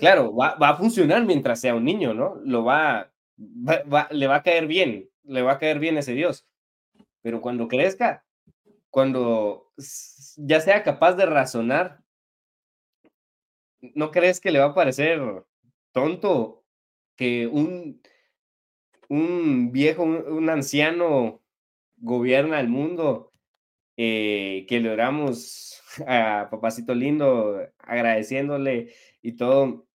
Claro, 0.00 0.34
va, 0.34 0.56
a 0.58 0.76
funcionar 0.76 1.24
mientras 1.24 1.60
sea 1.60 1.76
un 1.76 1.84
niño, 1.84 2.12
¿no? 2.12 2.40
Lo 2.44 2.64
va, 2.64 3.12
le 4.10 4.26
va 4.26 4.36
a 4.36 4.42
caer 4.42 4.66
bien, 4.66 5.08
le 5.22 5.42
va 5.42 5.52
a 5.52 5.58
caer 5.58 5.78
bien 5.78 5.96
ese 5.96 6.12
Dios. 6.12 6.44
Pero 7.22 7.40
cuando 7.40 7.68
crezca, 7.68 8.23
cuando 8.94 9.72
ya 10.36 10.60
sea 10.60 10.84
capaz 10.84 11.14
de 11.14 11.26
razonar, 11.26 11.98
¿no 13.80 14.12
crees 14.12 14.38
que 14.38 14.52
le 14.52 14.60
va 14.60 14.66
a 14.66 14.74
parecer 14.74 15.20
tonto 15.90 16.64
que 17.16 17.48
un, 17.48 18.00
un 19.08 19.72
viejo, 19.72 20.04
un, 20.04 20.48
anciano 20.48 21.42
gobierna 21.96 22.60
el 22.60 22.68
mundo, 22.68 23.32
eh, 23.96 24.64
que 24.68 24.78
le 24.78 24.90
oramos 24.90 25.82
a 26.06 26.46
papacito 26.48 26.94
lindo 26.94 27.66
agradeciéndole 27.78 28.94
y 29.22 29.32
todo, 29.32 29.88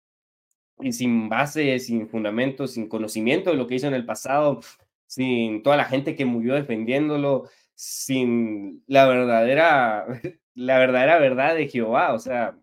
y 0.81 0.93
sin 0.93 1.29
base, 1.29 1.79
sin 1.79 2.09
fundamento, 2.09 2.67
sin 2.67 2.89
conocimiento 2.89 3.51
de 3.51 3.59
lo 3.59 3.69
que 3.69 3.77
hizo 3.77 3.87
en 3.87 3.95
el 3.95 4.05
pasado, 4.05 4.59
sin 5.07 5.63
toda 5.63 5.77
la 5.77 5.85
gente 5.85 6.17
que 6.17 6.25
murió 6.25 6.57
defendiéndolo, 6.57 7.49
sin 7.79 8.83
la 8.89 9.07
verdadera, 9.07 10.05
la 10.55 10.79
verdadera 10.79 11.21
verdad 11.21 11.55
de 11.55 11.69
Jehová. 11.69 12.13
O 12.13 12.19
sea, 12.19 12.59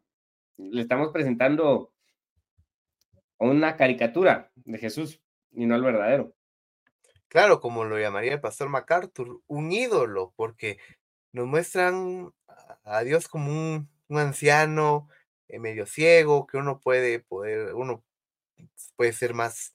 le 0.57 0.81
estamos 0.81 1.11
presentando 1.13 1.93
una 3.37 3.77
caricatura 3.77 4.51
de 4.55 4.77
Jesús 4.77 5.21
y 5.53 5.65
no 5.65 5.75
el 5.75 5.83
verdadero. 5.83 6.35
Claro, 7.29 7.61
como 7.61 7.85
lo 7.85 7.97
llamaría 7.97 8.33
el 8.33 8.41
pastor 8.41 8.67
MacArthur, 8.67 9.41
un 9.47 9.71
ídolo, 9.71 10.33
porque 10.35 10.79
nos 11.31 11.47
muestran 11.47 12.33
a 12.83 13.01
Dios 13.03 13.29
como 13.29 13.51
un, 13.51 13.89
un 14.09 14.17
anciano 14.19 15.07
eh, 15.47 15.59
medio 15.59 15.85
ciego, 15.85 16.45
que 16.45 16.57
uno 16.57 16.81
puede 16.81 17.19
poder, 17.21 17.73
uno 17.73 18.03
puede 18.97 19.13
ser 19.13 19.33
más 19.33 19.73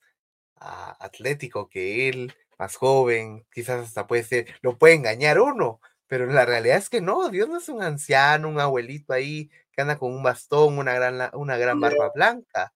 ah, 0.57 0.97
atlético 1.01 1.71
que 1.71 2.09
él, 2.11 2.35
más 2.61 2.77
joven, 2.77 3.47
quizás 3.51 3.87
hasta 3.87 4.07
puede 4.07 4.23
ser, 4.23 4.47
lo 4.61 4.77
puede 4.77 4.93
engañar 4.93 5.41
uno, 5.41 5.81
pero 6.07 6.27
la 6.27 6.45
realidad 6.45 6.77
es 6.77 6.91
que 6.91 7.01
no, 7.01 7.31
Dios 7.31 7.49
no 7.49 7.57
es 7.57 7.71
un 7.71 7.83
anciano, 7.83 8.51
un 8.51 8.61
abuelito 8.61 9.15
ahí 9.15 9.51
que 9.73 9.81
anda 9.81 9.99
con 9.99 10.13
un 10.13 10.23
bastón, 10.23 10.77
una 10.77 10.93
gran, 10.93 11.31
una 11.33 11.57
gran 11.57 11.81
barba 11.81 12.13
blanca. 12.15 12.75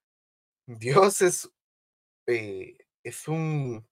Dios 0.65 1.21
es, 1.21 1.51
eh, 2.27 2.79
es 3.03 3.29
un, 3.29 3.87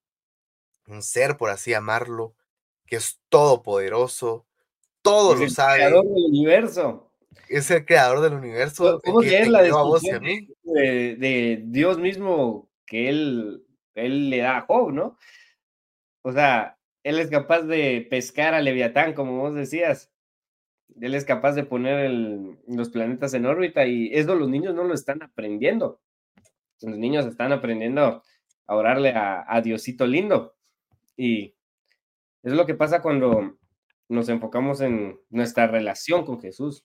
un 0.86 1.02
ser, 1.02 1.36
por 1.36 1.50
así 1.50 1.72
llamarlo, 1.72 2.34
que 2.86 2.96
es 2.96 3.20
todopoderoso, 3.28 4.46
todo 5.02 5.34
lo 5.34 5.50
sabe. 5.50 5.84
El 5.84 5.92
del 5.92 6.06
universo 6.06 7.12
es 7.48 7.70
el 7.70 7.84
creador 7.84 8.22
del 8.22 8.32
universo. 8.32 8.98
¿Cómo 9.04 9.20
leer 9.20 9.48
la 9.48 9.60
descripción 9.60 10.22
de, 10.22 11.16
de, 11.16 11.62
Dios 11.66 11.98
mismo 11.98 12.70
que 12.86 13.10
él, 13.10 13.66
él 13.94 14.30
le 14.30 14.38
da 14.38 14.56
a 14.56 14.60
Job, 14.62 14.90
no? 14.90 15.18
O 16.22 16.32
sea, 16.32 16.78
él 17.02 17.18
es 17.18 17.30
capaz 17.30 17.62
de 17.62 18.06
pescar 18.08 18.54
a 18.54 18.60
Leviatán, 18.60 19.14
como 19.14 19.38
vos 19.38 19.54
decías. 19.54 20.10
Él 21.00 21.14
es 21.14 21.24
capaz 21.24 21.52
de 21.52 21.64
poner 21.64 22.10
los 22.68 22.90
planetas 22.90 23.34
en 23.34 23.46
órbita 23.46 23.86
y 23.86 24.10
eso 24.12 24.34
los 24.34 24.48
niños 24.48 24.74
no 24.74 24.84
lo 24.84 24.94
están 24.94 25.22
aprendiendo. 25.22 26.00
Los 26.80 26.98
niños 26.98 27.26
están 27.26 27.52
aprendiendo 27.52 28.22
a 28.66 28.76
orarle 28.76 29.12
a, 29.14 29.60
Diosito 29.62 30.06
lindo. 30.06 30.54
Y 31.16 31.54
es 32.42 32.52
lo 32.52 32.66
que 32.66 32.74
pasa 32.74 33.02
cuando 33.02 33.58
nos 34.08 34.28
enfocamos 34.28 34.80
en 34.80 35.18
nuestra 35.30 35.66
relación 35.66 36.24
con 36.24 36.40
Jesús. 36.40 36.84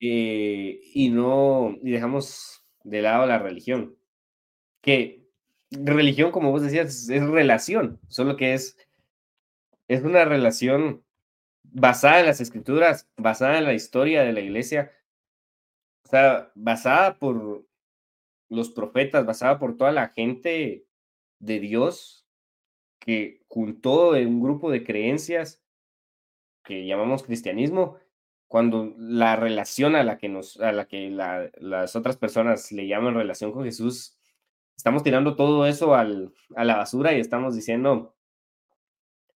Eh, 0.00 0.80
y 0.94 1.08
no, 1.08 1.74
y 1.82 1.90
dejamos 1.90 2.64
de 2.84 3.02
lado 3.02 3.26
la 3.26 3.38
religión. 3.38 3.96
Que 4.80 5.25
religión, 5.70 6.30
como 6.30 6.50
vos 6.50 6.62
decías, 6.62 7.08
es 7.08 7.26
relación, 7.26 8.00
solo 8.08 8.36
que 8.36 8.54
es, 8.54 8.76
es 9.88 10.02
una 10.02 10.24
relación 10.24 11.04
basada 11.62 12.20
en 12.20 12.26
las 12.26 12.40
escrituras, 12.40 13.08
basada 13.16 13.58
en 13.58 13.64
la 13.64 13.74
historia 13.74 14.22
de 14.22 14.32
la 14.32 14.40
iglesia, 14.40 14.92
o 16.04 16.08
sea, 16.08 16.52
basada 16.54 17.18
por 17.18 17.66
los 18.48 18.70
profetas, 18.70 19.26
basada 19.26 19.58
por 19.58 19.76
toda 19.76 19.92
la 19.92 20.10
gente 20.10 20.86
de 21.40 21.60
Dios 21.60 22.26
que 23.00 23.42
juntó 23.48 24.10
un 24.10 24.40
grupo 24.40 24.70
de 24.70 24.84
creencias 24.84 25.62
que 26.64 26.86
llamamos 26.86 27.22
cristianismo 27.22 27.98
cuando 28.48 28.94
la 28.96 29.36
relación 29.36 29.96
a 29.96 30.04
la 30.04 30.18
que 30.18 30.28
nos, 30.28 30.60
a 30.60 30.72
la 30.72 30.86
que 30.86 31.10
las 31.10 31.96
otras 31.96 32.16
personas 32.16 32.70
le 32.72 32.86
llaman 32.86 33.14
relación 33.14 33.52
con 33.52 33.64
Jesús, 33.64 34.15
estamos 34.76 35.02
tirando 35.02 35.36
todo 35.36 35.66
eso 35.66 35.94
al, 35.94 36.32
a 36.54 36.64
la 36.64 36.76
basura 36.76 37.12
y 37.12 37.20
estamos 37.20 37.54
diciendo, 37.54 38.14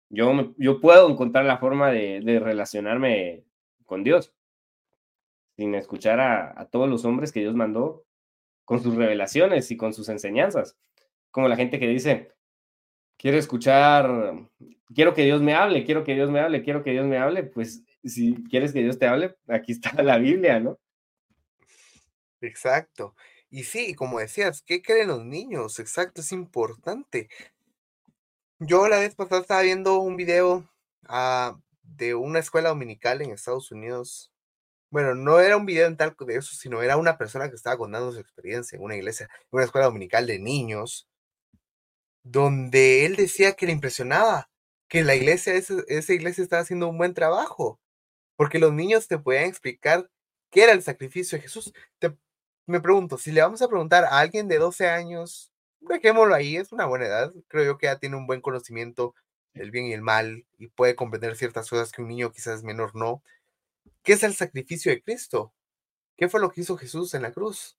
yo, 0.08 0.54
yo 0.58 0.80
puedo 0.80 1.08
encontrar 1.08 1.44
la 1.44 1.58
forma 1.58 1.90
de, 1.90 2.40
relacionarme 2.42 3.44
con 3.86 4.04
Dios 4.04 4.34
sin 5.56 5.74
escuchar 5.74 6.20
a, 6.20 6.60
a, 6.60 6.66
todos 6.66 6.88
los 6.88 7.04
hombres 7.04 7.32
que 7.32 7.40
Dios 7.40 7.54
mandó 7.54 8.04
con 8.64 8.82
sus 8.82 8.94
revelaciones 8.94 9.70
y 9.70 9.76
con 9.76 9.92
sus 9.92 10.08
enseñanzas. 10.08 10.76
Como 11.30 11.48
la 11.48 11.56
gente 11.56 11.78
que 11.78 11.86
dice, 11.86 12.32
quiero 13.16 13.36
escuchar, 13.36 14.48
quiero 14.94 15.14
que 15.14 15.24
Dios 15.24 15.42
me 15.42 15.54
hable, 15.54 15.84
quiero 15.84 16.04
que 16.04 16.14
Dios 16.14 16.30
me 16.30 16.40
hable, 16.40 16.62
quiero 16.62 16.82
que 16.82 16.92
Dios 16.92 17.06
me 17.06 17.18
hable, 17.18 17.42
pues 17.42 17.84
si 18.02 18.34
quieres 18.44 18.72
que 18.72 18.82
Dios 18.82 18.98
te 18.98 19.06
hable, 19.06 19.36
aquí 19.48 19.72
está 19.72 20.02
la 20.02 20.18
Biblia, 20.18 20.58
¿no? 20.60 20.78
Exacto. 22.40 23.14
Y 23.50 23.64
sí, 23.64 23.94
como 23.94 24.20
decías, 24.20 24.62
¿qué 24.62 24.80
creen 24.82 25.08
los 25.08 25.24
niños? 25.24 25.78
Exacto, 25.80 26.20
es 26.20 26.32
importante. 26.32 27.28
Yo 28.60 28.88
la 28.88 28.98
vez 29.00 29.14
pasada 29.14 29.40
estaba 29.40 29.62
viendo 29.62 29.98
un 30.00 30.16
video 30.16 30.68
ah, 31.08 31.58
de 31.82 32.14
una 32.14 32.38
escuela 32.38 32.68
dominical 32.68 33.22
en 33.22 33.30
Estados 33.32 33.72
Unidos. 33.72 34.32
Bueno, 34.90 35.14
no 35.14 35.40
era 35.40 35.56
un 35.56 35.66
video 35.66 35.86
en 35.86 35.96
tal 35.96 36.14
de 36.18 36.36
eso, 36.36 36.54
sino 36.54 36.82
era 36.82 36.96
una 36.96 37.18
persona 37.18 37.48
que 37.48 37.56
estaba 37.56 37.78
contando 37.78 38.12
su 38.12 38.20
experiencia 38.20 38.76
en 38.76 38.82
una 38.84 38.96
iglesia, 38.96 39.26
en 39.26 39.48
una 39.52 39.64
escuela 39.64 39.86
dominical 39.86 40.26
de 40.26 40.38
niños, 40.38 41.08
donde 42.22 43.06
él 43.06 43.16
decía 43.16 43.54
que 43.54 43.66
le 43.66 43.72
impresionaba 43.72 44.50
que 44.88 45.04
la 45.04 45.14
iglesia, 45.14 45.54
esa, 45.54 46.12
iglesia 46.12 46.42
estaba 46.42 46.62
haciendo 46.62 46.88
un 46.88 46.98
buen 46.98 47.14
trabajo, 47.14 47.80
porque 48.36 48.58
los 48.58 48.72
niños 48.72 49.08
te 49.08 49.18
pueden 49.18 49.48
explicar 49.48 50.10
qué 50.50 50.64
era 50.64 50.72
el 50.72 50.82
sacrificio 50.82 51.38
de 51.38 51.42
Jesús. 51.42 51.72
Me 52.66 52.80
pregunto, 52.80 53.18
si 53.18 53.32
le 53.32 53.42
vamos 53.42 53.62
a 53.62 53.68
preguntar 53.68 54.04
a 54.04 54.18
alguien 54.18 54.48
de 54.48 54.58
12 54.58 54.88
años, 54.88 55.52
dejémoslo 55.80 56.34
ahí, 56.34 56.56
es 56.56 56.72
una 56.72 56.86
buena 56.86 57.06
edad, 57.06 57.32
creo 57.48 57.64
yo 57.64 57.78
que 57.78 57.86
ya 57.86 57.98
tiene 57.98 58.16
un 58.16 58.26
buen 58.26 58.40
conocimiento 58.40 59.14
del 59.54 59.70
bien 59.70 59.86
y 59.86 59.92
el 59.92 60.02
mal 60.02 60.46
y 60.58 60.68
puede 60.68 60.94
comprender 60.94 61.36
ciertas 61.36 61.68
cosas 61.68 61.92
que 61.92 62.02
un 62.02 62.08
niño 62.08 62.32
quizás 62.32 62.62
menor 62.62 62.94
no. 62.94 63.22
¿Qué 64.02 64.14
es 64.14 64.22
el 64.22 64.34
sacrificio 64.34 64.92
de 64.92 65.02
Cristo? 65.02 65.52
¿Qué 66.16 66.28
fue 66.28 66.40
lo 66.40 66.50
que 66.50 66.62
hizo 66.62 66.76
Jesús 66.76 67.14
en 67.14 67.22
la 67.22 67.32
cruz? 67.32 67.76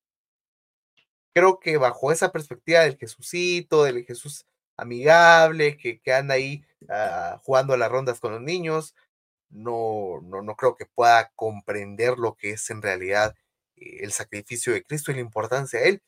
Creo 1.33 1.59
que 1.59 1.77
bajo 1.77 2.11
esa 2.11 2.31
perspectiva 2.31 2.81
del 2.81 2.97
Jesucito, 2.97 3.83
del 3.83 4.05
Jesús 4.05 4.45
amigable, 4.77 5.77
que, 5.77 5.99
que 6.01 6.13
anda 6.13 6.35
ahí 6.35 6.65
ah, 6.89 7.39
jugando 7.43 7.73
a 7.73 7.77
las 7.77 7.91
rondas 7.91 8.19
con 8.19 8.33
los 8.33 8.41
niños, 8.41 8.95
no, 9.49 10.21
no, 10.23 10.41
no 10.41 10.55
creo 10.55 10.75
que 10.75 10.85
pueda 10.85 11.31
comprender 11.35 12.17
lo 12.17 12.35
que 12.35 12.51
es 12.51 12.69
en 12.69 12.81
realidad 12.81 13.35
el 13.81 14.11
sacrificio 14.11 14.73
de 14.73 14.83
Cristo 14.83 15.11
y 15.11 15.15
la 15.15 15.21
importancia 15.21 15.79
de 15.79 15.89
él. 15.89 16.03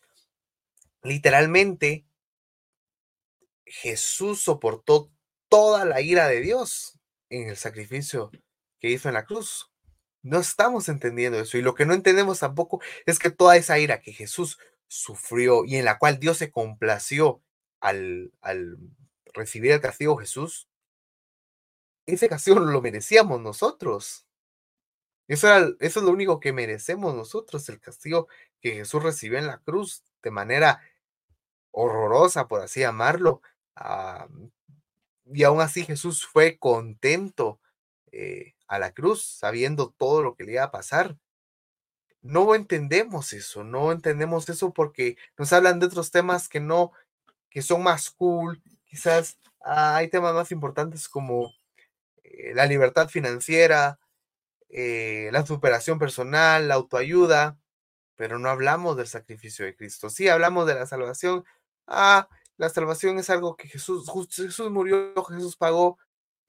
literalmente 1.03 2.05
Jesús 3.65 4.41
soportó 4.41 5.11
toda 5.49 5.85
la 5.85 6.01
ira 6.01 6.27
de 6.27 6.41
Dios 6.41 6.99
en 7.29 7.49
el 7.49 7.57
sacrificio 7.57 8.31
que 8.79 8.89
hizo 8.89 9.07
en 9.09 9.15
la 9.15 9.25
cruz. 9.25 9.71
No 10.21 10.39
estamos 10.39 10.89
entendiendo 10.89 11.39
eso. 11.39 11.57
Y 11.57 11.61
lo 11.61 11.73
que 11.73 11.85
no 11.85 11.93
entendemos 11.93 12.39
tampoco 12.39 12.81
es 13.05 13.19
que 13.19 13.31
toda 13.31 13.57
esa 13.57 13.79
ira 13.79 14.01
que 14.01 14.13
Jesús 14.13 14.59
sufrió 14.87 15.65
y 15.65 15.77
en 15.77 15.85
la 15.85 15.97
cual 15.97 16.19
Dios 16.19 16.37
se 16.37 16.51
complació 16.51 17.41
al, 17.79 18.31
al 18.41 18.77
recibir 19.33 19.71
el 19.71 19.81
castigo 19.81 20.17
Jesús, 20.17 20.69
ese 22.05 22.29
castigo 22.29 22.59
lo 22.59 22.81
merecíamos 22.81 23.41
nosotros. 23.41 24.27
Eso, 25.27 25.47
eso 25.79 25.99
es 25.99 26.05
lo 26.05 26.11
único 26.11 26.39
que 26.39 26.53
merecemos 26.53 27.15
nosotros, 27.15 27.67
el 27.69 27.79
castigo 27.79 28.27
que 28.61 28.73
Jesús 28.73 29.01
recibió 29.03 29.39
en 29.39 29.47
la 29.47 29.59
cruz 29.59 30.03
de 30.21 30.31
manera 30.31 30.81
horrorosa, 31.71 32.47
por 32.47 32.61
así 32.61 32.81
llamarlo. 32.81 33.41
Ah, 33.75 34.27
y 35.25 35.43
aún 35.43 35.61
así 35.61 35.85
Jesús 35.85 36.25
fue 36.25 36.57
contento 36.57 37.59
eh, 38.11 38.53
a 38.67 38.79
la 38.79 38.93
cruz, 38.93 39.23
sabiendo 39.23 39.93
todo 39.97 40.21
lo 40.23 40.35
que 40.35 40.43
le 40.43 40.53
iba 40.53 40.63
a 40.63 40.71
pasar. 40.71 41.17
No 42.21 42.55
entendemos 42.55 43.33
eso, 43.33 43.63
no 43.63 43.91
entendemos 43.91 44.47
eso 44.49 44.71
porque 44.73 45.17
nos 45.37 45.51
hablan 45.51 45.79
de 45.79 45.87
otros 45.87 46.09
temas 46.09 46.47
que 46.47 46.61
no, 46.61 46.91
que 47.49 47.61
son 47.61 47.83
más 47.83 48.11
cool. 48.11 48.61
Quizás 48.85 49.39
hay 49.61 50.09
temas 50.09 50.33
más 50.33 50.51
importantes 50.51 51.09
como 51.09 51.53
eh, 52.23 52.53
la 52.55 52.65
libertad 52.67 53.09
financiera, 53.09 53.99
eh, 54.75 55.29
la 55.31 55.45
superación 55.45 55.99
personal, 55.99 56.67
la 56.67 56.73
autoayuda, 56.73 57.59
pero 58.15 58.39
no 58.39 58.49
hablamos 58.49 58.97
del 58.97 59.05
sacrificio 59.05 59.65
de 59.65 59.75
Cristo. 59.75 60.09
Sí, 60.09 60.27
hablamos 60.27 60.65
de 60.65 60.73
la 60.73 60.87
salvación. 60.87 61.45
Ah, 61.85 62.27
la 62.57 62.69
salvación 62.69 63.19
es 63.19 63.29
algo 63.29 63.55
que 63.55 63.67
Jesús, 63.67 64.11
Jesús 64.31 64.71
murió, 64.71 65.13
Jesús 65.25 65.55
pagó. 65.55 65.99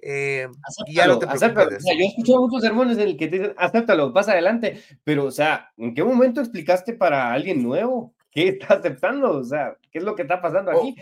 Eh, 0.01 0.49
y 0.87 0.95
ya 0.95 1.07
no 1.07 1.19
te 1.19 1.27
acéptalo. 1.27 1.71
yo 1.71 1.77
he 1.87 2.07
escuchado 2.07 2.41
muchos 2.41 2.63
sermones 2.63 2.97
en 2.97 3.09
el 3.09 3.17
que 3.19 3.29
te 3.29 3.39
dicen, 3.39 3.55
acéptalo, 3.59 4.13
pasa 4.15 4.33
adelante, 4.33 4.83
pero, 5.05 5.27
o 5.27 5.31
sea, 5.31 5.73
¿en 5.77 5.95
qué 5.95 6.03
momento 6.03 6.41
explicaste 6.41 6.95
para 6.95 7.31
alguien 7.31 7.63
nuevo 7.63 8.15
qué 8.31 8.49
está 8.49 8.75
aceptando? 8.75 9.33
O 9.33 9.45
sea, 9.45 9.77
¿qué 9.91 9.99
es 9.99 10.05
lo 10.05 10.15
que 10.15 10.23
está 10.23 10.41
pasando 10.41 10.73
oh. 10.73 10.81
aquí? 10.81 10.97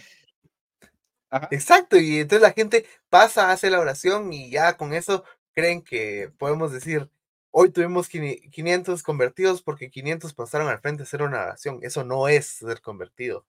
Exacto, 1.52 1.96
y 1.96 2.18
entonces 2.18 2.42
la 2.42 2.52
gente 2.52 2.84
pasa, 3.08 3.52
hace 3.52 3.70
la 3.70 3.80
oración 3.80 4.32
y 4.32 4.50
ya 4.50 4.76
con 4.76 4.92
eso 4.92 5.24
creen 5.54 5.82
que 5.82 6.30
podemos 6.38 6.72
decir, 6.72 7.08
hoy 7.50 7.70
tuvimos 7.70 8.08
500 8.08 9.02
convertidos 9.02 9.62
porque 9.62 9.90
500 9.90 10.34
pasaron 10.34 10.68
al 10.68 10.80
frente 10.80 11.02
a 11.02 11.04
hacer 11.04 11.22
una 11.22 11.42
oración. 11.42 11.80
Eso 11.82 12.04
no 12.04 12.28
es 12.28 12.46
ser 12.46 12.80
convertido. 12.80 13.46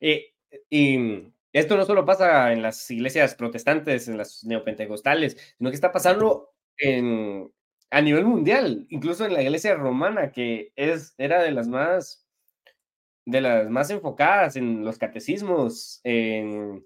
Eh, 0.00 0.32
y 0.70 1.32
esto 1.52 1.76
no 1.76 1.84
solo 1.84 2.04
pasa 2.04 2.52
en 2.52 2.62
las 2.62 2.90
iglesias 2.90 3.34
protestantes, 3.34 4.08
en 4.08 4.18
las 4.18 4.44
neopentecostales, 4.44 5.54
sino 5.58 5.70
que 5.70 5.74
está 5.74 5.92
pasando 5.92 6.50
en, 6.78 7.52
a 7.90 8.00
nivel 8.00 8.24
mundial, 8.24 8.86
incluso 8.88 9.26
en 9.26 9.34
la 9.34 9.42
iglesia 9.42 9.74
romana, 9.74 10.32
que 10.32 10.72
es, 10.76 11.14
era 11.18 11.42
de 11.42 11.50
las 11.50 11.68
más, 11.68 12.26
de 13.26 13.40
las 13.40 13.68
más 13.68 13.90
enfocadas 13.90 14.56
en 14.56 14.84
los 14.84 14.98
catecismos, 14.98 16.00
en, 16.04 16.84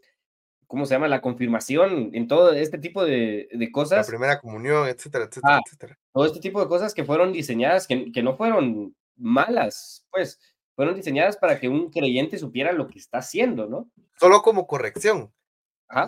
¿cómo 0.66 0.86
se 0.86 0.94
llama? 0.94 1.08
La 1.08 1.20
confirmación, 1.20 2.10
en 2.14 2.28
todo 2.28 2.52
este 2.52 2.78
tipo 2.78 3.04
de, 3.04 3.48
de 3.52 3.72
cosas. 3.72 4.06
La 4.06 4.10
primera 4.10 4.38
comunión, 4.40 4.88
etcétera, 4.88 5.24
etcétera, 5.24 5.56
ah, 5.56 5.60
etcétera. 5.64 5.98
Todo 6.12 6.26
este 6.26 6.40
tipo 6.40 6.60
de 6.60 6.68
cosas 6.68 6.94
que 6.94 7.04
fueron 7.04 7.32
diseñadas, 7.32 7.86
que, 7.86 8.12
que 8.12 8.22
no 8.22 8.36
fueron 8.36 8.94
malas, 9.16 10.06
pues, 10.10 10.38
fueron 10.74 10.94
diseñadas 10.94 11.36
para 11.36 11.58
que 11.58 11.68
un 11.68 11.90
creyente 11.90 12.38
supiera 12.38 12.72
lo 12.72 12.86
que 12.88 12.98
está 12.98 13.18
haciendo, 13.18 13.66
¿no? 13.66 13.90
Solo 14.18 14.42
como 14.42 14.66
corrección. 14.66 15.32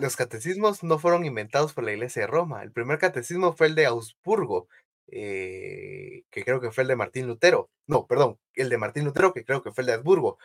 Los 0.01 0.17
catecismos 0.17 0.83
no 0.83 0.99
fueron 0.99 1.25
inventados 1.25 1.73
por 1.73 1.85
la 1.85 1.93
Iglesia 1.93 2.23
de 2.23 2.27
Roma. 2.27 2.61
El 2.63 2.71
primer 2.71 2.99
catecismo 2.99 3.53
fue 3.53 3.67
el 3.67 3.75
de 3.75 3.85
Augsburgo, 3.85 4.67
eh, 5.07 6.23
que 6.29 6.43
creo 6.43 6.59
que 6.59 6.71
fue 6.71 6.81
el 6.83 6.89
de 6.89 6.95
Martín 6.97 7.27
Lutero. 7.27 7.69
No, 7.87 8.05
perdón, 8.05 8.37
el 8.53 8.69
de 8.69 8.77
Martín 8.77 9.05
Lutero, 9.05 9.33
que 9.33 9.45
creo 9.45 9.63
que 9.63 9.71
fue 9.71 9.83
el 9.83 9.87
de 9.87 9.93
Habsburgo, 9.93 10.37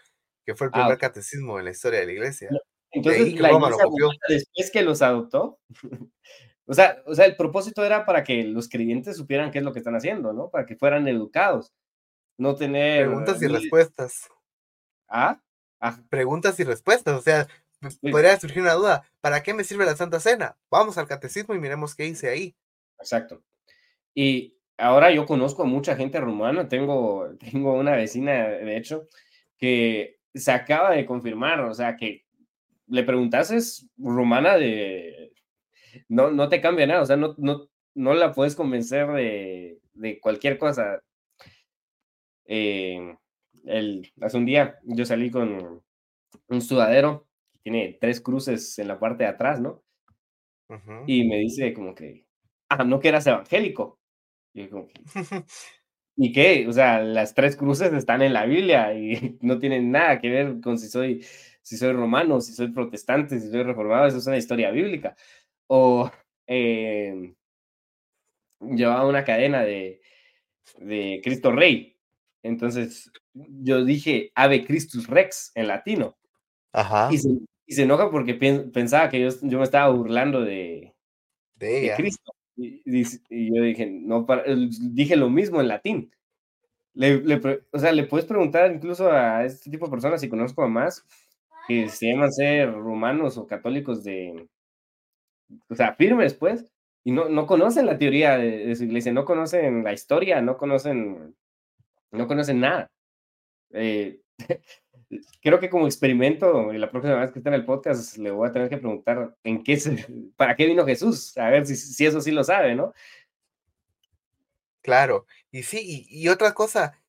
que 0.47 0.55
fue 0.55 0.69
el 0.69 0.73
Ah, 0.75 0.83
primer 0.83 0.99
catecismo 0.99 1.59
en 1.59 1.65
la 1.65 1.73
historia 1.73 2.01
de 2.01 2.07
la 2.07 2.12
Iglesia. 2.12 2.49
Entonces, 2.95 3.40
la 3.40 3.53
iglesia 3.53 3.84
después 4.28 4.70
que 4.70 4.82
los 4.82 5.03
adoptó, 5.03 5.59
o 6.66 6.74
sea, 6.74 7.03
o 7.07 7.14
sea, 7.14 7.26
el 7.26 7.36
propósito 7.36 7.84
era 7.84 8.07
para 8.07 8.24
que 8.24 8.45
los 8.45 8.68
creyentes 8.68 9.16
supieran 9.16 9.51
qué 9.51 9.59
es 9.59 9.64
lo 9.64 9.72
que 9.72 9.80
están 9.80 9.97
haciendo, 9.97 10.32
¿no? 10.32 10.51
Para 10.51 10.66
que 10.66 10.76
fueran 10.76 11.07
educados, 11.09 11.72
no 12.38 12.55
tener... 12.55 13.07
Preguntas 13.07 13.42
y 13.42 13.47
respuestas. 13.49 14.28
¿Ah? 15.09 15.40
Ah, 15.80 15.99
Preguntas 16.09 16.59
y 16.61 16.64
respuestas. 16.64 17.18
O 17.18 17.22
sea, 17.22 17.47
Sí. 17.90 18.11
podría 18.11 18.38
surgir 18.38 18.62
una 18.62 18.74
duda. 18.74 19.05
¿Para 19.20 19.42
qué 19.42 19.55
me 19.55 19.64
sirve 19.64 19.84
la 19.84 19.97
Santa 19.97 20.20
Cena? 20.20 20.57
Vamos 20.70 20.99
al 20.99 21.07
catecismo 21.07 21.55
y 21.55 21.59
miremos 21.59 21.95
qué 21.95 22.07
hice 22.07 22.28
ahí. 22.28 22.55
exacto. 22.99 23.42
Y 24.14 24.57
ahora 24.78 25.11
yo 25.11 25.26
conozco 25.26 25.62
a 25.62 25.66
mucha 25.66 25.97
gente 25.97 26.20
rumana, 26.20 26.68
tengo, 26.68 27.28
tengo 27.40 27.74
una 27.74 27.92
vecina, 27.97 28.49
de 28.49 28.76
hecho, 28.76 29.07
que 29.59 30.18
se 30.34 30.51
acaba 30.53 30.92
de 30.92 31.07
confirmar, 31.07 31.61
o 31.61 31.74
sea, 31.74 31.97
que 31.97 32.24
le 32.89 33.03
preguntases 33.05 33.89
rumana 33.99 34.57
de... 34.57 35.32
No, 36.09 36.30
no 36.30 36.49
te 36.49 36.61
cambia 36.61 36.87
nada, 36.87 37.03
o 37.03 37.07
sea, 37.07 37.16
no, 37.16 37.35
no, 37.39 37.68
no 37.95 38.14
la 38.14 38.32
puedes 38.32 38.57
convencer 38.57 39.09
de, 39.12 39.78
de 39.95 40.20
cualquier 40.20 40.59
cosa. 40.59 41.01
Eh, 42.47 43.16
el, 43.64 44.12
hace 44.20 44.37
un 44.37 44.47
día 44.47 44.78
yo 44.85 45.05
salí 45.07 45.30
con 45.30 45.82
un 46.49 46.61
sudadero, 46.62 47.28
tiene 47.62 47.97
tres 48.01 48.20
cruces 48.20 48.78
en 48.78 48.89
la 48.89 48.99
parte 48.99 49.24
de 49.24 49.30
atrás, 49.30 49.61
¿no? 49.61 49.82
Y 51.07 51.24
me 51.28 51.37
dice 51.39 51.72
como 51.74 51.95
que, 51.95 52.26
ah, 52.68 52.85
no 52.85 53.01
que 53.01 53.09
eras 53.09 53.26
evangélico. 53.26 54.01
Y 54.55 54.64
yo 54.64 54.70
como 54.70 54.89
que, 54.89 54.95
¿y 56.16 56.32
qué? 56.32 56.66
O 56.68 56.72
sea, 56.72 57.03
las 57.03 57.35
tres 57.35 57.57
cruces 57.57 57.93
están 57.93 58.22
en 58.22 58.32
la 58.35 58.47
Biblia 58.47 58.95
y 58.95 59.39
no 59.43 59.59
tienen 59.59 59.91
nada 59.91 60.20
que 60.20 60.30
ver 60.30 60.61
con 60.61 60.78
si 60.78 60.89
soy, 60.89 61.24
si 61.65 61.77
soy 61.79 61.93
romano, 61.93 62.41
si 62.41 62.53
soy 62.53 62.69
protestante, 62.69 63.41
si 63.41 63.51
soy 63.51 63.62
reformado, 63.62 64.07
eso 64.07 64.19
es 64.19 64.27
una 64.27 64.37
historia 64.37 64.71
bíblica. 64.71 65.17
O 65.67 66.11
eh, 66.47 67.35
llevaba 68.61 69.09
una 69.09 69.25
cadena 69.25 69.62
de, 69.62 70.01
de 70.79 71.21
Cristo 71.25 71.53
Rey. 71.53 71.97
Entonces 72.43 73.11
yo 73.33 73.85
dije 73.85 74.31
Ave 74.35 74.65
Christus 74.67 75.07
Rex 75.09 75.53
en 75.55 75.69
latino. 75.69 76.17
Ajá. 76.73 77.09
Y 77.11 77.17
se, 77.19 77.31
y 77.67 77.75
se 77.75 77.85
enoja 77.85 78.11
porque 78.11 78.35
pensaba 78.35 79.09
que 79.09 79.21
yo, 79.21 79.29
yo 79.43 79.59
me 79.59 79.65
estaba 79.65 79.89
burlando 79.91 80.43
de, 80.43 80.95
De 81.55 81.67
de 81.67 81.85
ella. 81.85 81.97
Cristo. 81.97 82.35
Y, 82.57 82.83
dice- 82.85 83.21
y 83.31 83.57
yo 83.57 83.62
dije, 83.62 83.87
no, 83.87 84.27
para- 84.27 84.45
dije 84.93 85.17
lo 85.17 85.31
mismo 85.31 85.61
en 85.62 85.69
latín. 85.69 86.11
Le, 86.93 87.21
le 87.23 87.41
o 87.73 87.79
sea, 87.79 87.91
le 87.91 88.05
puedes 88.05 88.27
preguntar 88.27 88.71
incluso 88.73 89.11
a 89.11 89.45
este 89.45 89.71
tipo 89.71 89.87
de 89.87 89.91
personas, 89.91 90.21
si 90.21 90.29
conozco 90.29 90.62
a 90.62 90.69
más, 90.69 91.05
que 91.67 91.89
se 91.89 92.09
llaman 92.09 92.33
ser 92.33 92.73
romanos 92.73 93.39
o 93.39 93.47
católicos 93.47 94.05
de, 94.05 94.49
o 95.69 95.75
sea, 95.75 95.95
firmes, 95.95 96.35
pues, 96.35 96.65
y 97.05 97.12
no, 97.12 97.29
no 97.29 97.47
conocen 97.47 97.87
la 97.87 97.99
teoría 97.99 98.37
de, 98.39 98.67
de 98.67 98.77
su 98.77 98.85
iglesia, 98.85 99.12
no 99.12 99.25
conocen 99.25 99.85
la 99.85 99.93
historia, 99.93 100.41
no 100.41 100.57
conocen, 100.57 101.35
no 102.12 102.27
conocen 102.29 102.61
nada. 102.61 102.91
Eh, 103.73 104.21
creo 105.43 105.61
que 105.61 105.71
como 105.71 105.87
experimento, 105.87 106.73
la 106.73 106.91
próxima 106.91 107.17
vez 107.17 107.33
que 107.33 107.41
esté 107.41 107.51
en 107.51 107.55
el 107.57 107.65
podcast, 107.67 108.17
le 108.19 108.31
voy 108.31 108.49
a 108.49 108.53
tener 108.53 108.69
que 108.71 108.79
preguntar 108.79 109.37
en 109.45 109.62
qué 109.62 109.77
se- 109.79 110.07
para 110.37 110.57
qué 110.57 110.67
vino 110.67 110.87
Jesús, 110.87 111.37
a 111.39 111.51
ver 111.51 111.67
si, 111.67 111.77
si 111.77 112.07
eso 112.07 112.21
sí 112.21 112.33
lo 112.33 112.45
sabe, 112.45 112.75
¿no? 112.75 112.95
Claro. 114.83 115.27
Y 115.51 115.62
sí, 115.62 116.07
y, 116.11 116.23
y 116.25 116.29
otra 116.29 116.53
cosa, 116.55 117.01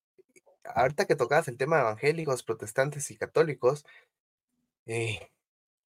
ahorita 0.66 1.06
que 1.06 1.16
tocabas 1.16 1.48
el 1.48 1.58
tema 1.58 1.78
de 1.78 1.84
evangélicos, 1.84 2.44
protestantes 2.44 3.12
y 3.12 3.18
católicos, 3.18 3.86
eh, 4.86 5.32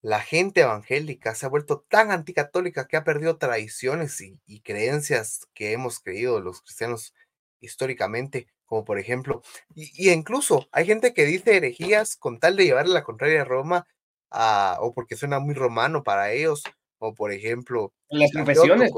la 0.02 0.20
gente 0.22 0.62
evangélica 0.62 1.34
se 1.36 1.46
ha 1.46 1.50
vuelto 1.50 1.86
tan 1.90 2.12
anticatólica 2.12 2.88
que 2.88 2.98
ha 2.98 3.04
perdido 3.04 3.38
tradiciones 3.38 4.22
y, 4.22 4.40
y 4.46 4.62
creencias 4.62 5.48
que 5.54 5.72
hemos 5.72 6.00
creído 6.00 6.40
los 6.42 6.62
cristianos 6.62 7.14
históricamente, 7.60 8.48
como 8.66 8.86
por 8.86 9.00
ejemplo, 9.00 9.42
y, 9.74 9.90
y 10.10 10.12
incluso 10.12 10.68
hay 10.72 10.86
gente 10.86 11.14
que 11.14 11.26
dice 11.26 11.58
herejías 11.58 12.16
con 12.18 12.40
tal 12.40 12.56
de 12.56 12.66
llevarle 12.66 12.94
la 12.94 13.04
contraria 13.04 13.42
a 13.42 13.46
Roma, 13.46 13.88
a- 14.30 14.78
o 14.82 14.94
porque 14.94 15.16
suena 15.16 15.40
muy 15.40 15.56
romano 15.56 16.04
para 16.04 16.32
ellos, 16.32 16.64
o 17.00 17.14
por 17.16 17.32
ejemplo, 17.32 17.94
Las 18.10 18.32
la 18.34 18.44
profesiones. 18.44 18.92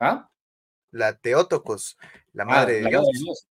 ¿Ah? 0.00 0.28
la 0.92 1.16
Teótocos, 1.16 1.96
la 2.32 2.42
Ah, 2.44 2.46
madre 2.46 2.74
de 2.74 2.80
la 2.82 2.88
Dios. 2.90 3.02
madre 3.02 3.12
de 3.18 3.24
Dios. 3.24 3.48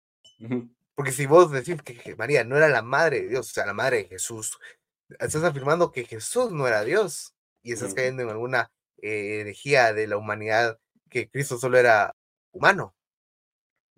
Ujú. 0.41 0.69
Porque 0.95 1.11
si 1.11 1.25
vos 1.25 1.49
decís 1.51 1.81
que 1.81 2.15
María 2.15 2.43
no 2.43 2.57
era 2.57 2.67
la 2.67 2.83
madre 2.83 3.21
de 3.21 3.29
Dios, 3.29 3.49
o 3.49 3.53
sea, 3.53 3.65
la 3.65 3.73
madre 3.73 3.97
de 4.03 4.05
Jesús, 4.09 4.59
estás 5.19 5.43
afirmando 5.43 5.91
que 5.91 6.05
Jesús 6.05 6.51
no 6.51 6.67
era 6.67 6.83
Dios 6.83 7.33
y 7.61 7.73
estás 7.73 7.93
cayendo 7.93 8.23
en 8.23 8.29
alguna 8.29 8.71
eh, 9.01 9.41
herejía 9.41 9.93
de 9.93 10.07
la 10.07 10.17
humanidad 10.17 10.79
que 11.09 11.29
Cristo 11.29 11.57
solo 11.57 11.77
era 11.77 12.15
humano. 12.51 12.95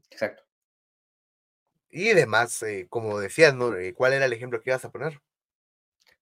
Exacto. 0.09 0.43
Y 1.89 2.13
demás, 2.13 2.61
eh, 2.63 2.87
como 2.89 3.19
decías, 3.19 3.55
¿no? 3.55 3.75
Eh, 3.75 3.93
¿Cuál 3.93 4.13
era 4.13 4.25
el 4.25 4.33
ejemplo 4.33 4.61
que 4.61 4.69
ibas 4.69 4.85
a 4.85 4.91
poner? 4.91 5.21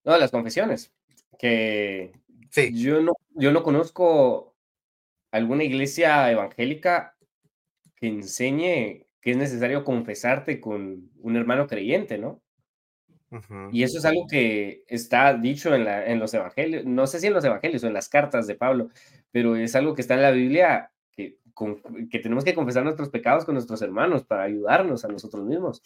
No, 0.04 0.16
las 0.18 0.30
confesiones. 0.30 0.92
Que 1.38 2.12
Sí, 2.54 2.70
yo 2.72 3.00
no, 3.00 3.14
yo 3.30 3.50
no 3.50 3.64
conozco 3.64 4.54
alguna 5.32 5.64
iglesia 5.64 6.30
evangélica 6.30 7.16
que 7.96 8.06
enseñe 8.06 9.08
que 9.20 9.32
es 9.32 9.36
necesario 9.36 9.82
confesarte 9.82 10.60
con 10.60 11.10
un 11.18 11.36
hermano 11.36 11.66
creyente, 11.66 12.16
¿no? 12.16 12.43
Y 13.72 13.82
eso 13.82 13.98
es 13.98 14.04
algo 14.04 14.26
que 14.28 14.84
está 14.86 15.34
dicho 15.34 15.74
en, 15.74 16.18
los 16.18 16.32
evangelios, 16.34 16.84
no 16.84 17.06
sé 17.06 17.20
si 17.20 17.26
en 17.26 17.32
los 17.32 17.44
evangelios 17.44 17.82
o 17.84 17.86
en 17.86 17.94
las 17.94 18.08
cartas 18.08 18.46
de 18.46 18.54
Pablo, 18.54 18.90
pero 19.30 19.56
es 19.56 19.74
algo 19.74 19.94
que 19.94 20.02
está 20.02 20.14
en 20.14 20.22
la 20.22 20.30
Biblia, 20.30 20.92
que, 21.10 21.38
que 22.10 22.18
tenemos 22.18 22.44
que 22.44 22.54
confesar 22.54 22.84
nuestros 22.84 23.10
pecados 23.10 23.44
con 23.44 23.54
nuestros 23.54 23.82
hermanos 23.82 24.24
para 24.24 24.44
ayudarnos 24.44 25.04
a 25.04 25.08
nosotros 25.08 25.44
mismos. 25.44 25.82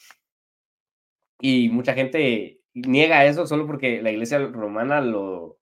Y 1.41 1.69
mucha 1.69 1.95
gente 1.95 2.61
niega 2.75 3.25
eso 3.25 3.47
solo 3.47 3.67
porque 3.67 4.03
la 4.03 4.11
iglesia 4.11 4.39
romana 4.39 5.01
lo, 5.01 5.59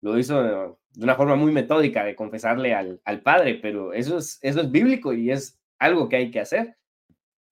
lo 0.00 0.18
hizo 0.18 0.42
de 0.42 1.04
una 1.04 1.14
forma 1.14 1.36
muy 1.36 1.52
metódica 1.52 2.04
de 2.04 2.16
confesarle 2.16 2.74
al, 2.74 3.00
al 3.04 3.22
Padre, 3.22 3.58
pero 3.60 3.92
eso 3.92 4.18
es, 4.18 4.38
eso 4.42 4.60
es 4.60 4.70
bíblico 4.70 5.12
y 5.12 5.30
es 5.30 5.58
algo 5.78 6.08
que 6.08 6.16
hay 6.16 6.30
que 6.30 6.40
hacer. 6.40 6.76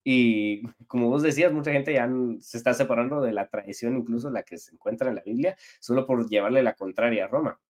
Y 0.04 0.62
como 0.86 1.08
vos 1.08 1.22
decías, 1.22 1.52
mucha 1.52 1.72
gente 1.72 1.94
ya 1.94 2.08
se 2.40 2.58
está 2.58 2.74
separando 2.74 3.20
de 3.22 3.32
la 3.32 3.48
tradición, 3.48 3.96
incluso 3.96 4.30
la 4.30 4.42
que 4.44 4.58
se 4.58 4.74
encuentra 4.74 5.08
en 5.08 5.16
la 5.16 5.22
Biblia, 5.22 5.56
solo 5.80 6.06
por 6.06 6.28
llevarle 6.28 6.62
la 6.62 6.74
contraria 6.74 7.24
a 7.24 7.28
Roma. 7.28 7.60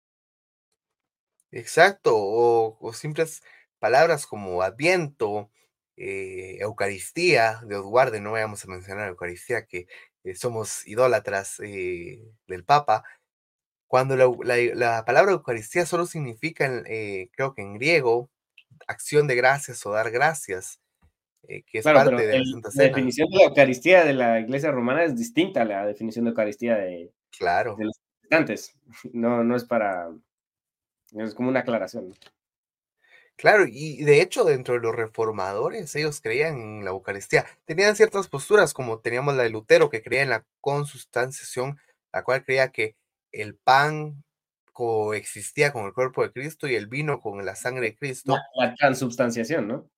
exacto. 1.50 2.12
O, 2.16 2.92
simples 2.92 3.42
palabras 3.78 4.26
como 4.26 4.62
Adviento, 4.62 5.50
eh, 5.96 6.58
Eucaristía, 6.60 7.60
Dios 7.68 7.82
guarde, 7.84 8.20
no 8.20 8.32
vayamos 8.32 8.64
a 8.64 8.68
mencionar 8.68 9.08
Eucaristía, 9.08 9.66
que 9.66 9.86
eh, 10.24 10.34
somos 10.34 10.86
idólatras 10.86 11.60
eh, 11.60 12.22
del 12.46 12.64
Papa. 12.64 13.04
Cuando 13.88 14.16
la, 14.16 14.26
la- 14.44 14.74
la 14.76 15.06
palabra 15.06 15.32
Eucaristía 15.32 15.86
solo 15.86 16.06
significa, 16.06 16.68
creo 17.32 17.54
que 17.54 17.62
en 17.62 17.74
griego, 17.74 18.30
acción 18.88 19.28
de 19.28 19.36
gracias 19.36 19.84
o 19.86 19.92
dar 19.92 20.10
gracias, 20.12 20.80
eh, 21.48 21.62
que 21.66 21.78
es 21.78 21.84
Claro, 21.84 22.10
parte 22.10 22.26
de 22.26 22.38
la 22.38 22.44
Santa 22.44 22.68
la 22.68 22.72
Cena. 22.72 22.84
definición 22.88 23.28
de 23.30 23.36
la 23.38 23.44
Eucaristía 23.44 24.04
de 24.04 24.14
la 24.14 24.40
iglesia 24.40 24.70
romana 24.72 25.04
es 25.04 25.16
distinta 25.16 25.62
a 25.62 25.64
la 25.64 25.86
definición 25.86 26.24
de 26.24 26.30
Eucaristía 26.30 26.76
de, 26.76 27.12
Claro. 27.36 27.76
de 27.76 27.84
los 27.86 27.98
protestantes. 28.20 28.74
No, 29.12 29.44
no 29.44 29.56
es 29.56 29.64
para, 29.64 30.10
es 31.16 31.34
como 31.34 31.48
una 31.50 31.60
aclaración. 31.60 32.08
¿no? 32.10 32.14
Claro, 33.36 33.64
y 33.68 34.04
de 34.04 34.20
hecho 34.22 34.44
dentro 34.44 34.74
de 34.74 34.80
los 34.80 34.94
reformadores 34.94 35.94
ellos 35.96 36.20
creían 36.20 36.56
en 36.56 36.84
la 36.84 36.90
Eucaristía. 36.90 37.44
Tenían 37.64 37.96
ciertas 37.96 38.28
posturas, 38.28 38.72
como 38.72 39.00
teníamos 39.00 39.34
la 39.34 39.42
de 39.42 39.50
Lutero, 39.50 39.90
que 39.90 40.02
creía 40.02 40.22
en 40.22 40.30
la 40.30 40.44
consustanciación, 40.60 41.78
la 42.12 42.22
cual 42.22 42.44
creía 42.44 42.70
que 42.70 42.96
el 43.32 43.56
pan 43.56 44.22
coexistía 44.72 45.72
con 45.72 45.84
el 45.86 45.92
cuerpo 45.92 46.22
de 46.22 46.32
Cristo 46.32 46.68
y 46.68 46.74
el 46.76 46.86
vino 46.86 47.20
con 47.20 47.44
la 47.44 47.56
sangre 47.56 47.86
de 47.90 47.96
Cristo. 47.96 48.36
La, 48.56 48.66
la 48.68 48.74
transubstanciación, 48.74 49.66
¿no? 49.66 49.90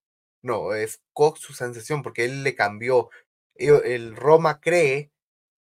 No, 0.46 0.74
es 0.74 1.02
consustanciación, 1.12 2.02
porque 2.02 2.24
él 2.24 2.44
le 2.44 2.54
cambió. 2.54 3.10
El 3.56 4.14
Roma 4.14 4.60
cree 4.60 5.10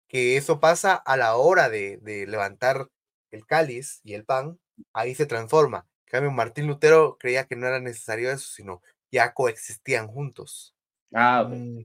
que 0.09 0.35
eso 0.35 0.59
pasa 0.59 0.95
a 0.95 1.15
la 1.15 1.37
hora 1.37 1.69
de, 1.69 1.97
de 2.01 2.27
levantar 2.27 2.89
el 3.31 3.45
cáliz 3.45 4.01
y 4.03 4.15
el 4.15 4.25
pan, 4.25 4.59
ahí 4.93 5.15
se 5.15 5.25
transforma. 5.25 5.87
En 6.07 6.11
cambio, 6.11 6.31
Martín 6.31 6.67
Lutero 6.67 7.17
creía 7.17 7.45
que 7.45 7.55
no 7.55 7.67
era 7.67 7.79
necesario 7.79 8.29
eso, 8.31 8.49
sino 8.49 8.81
ya 9.11 9.33
coexistían 9.33 10.07
juntos. 10.07 10.75
Ah. 11.13 11.47
Mm, 11.49 11.83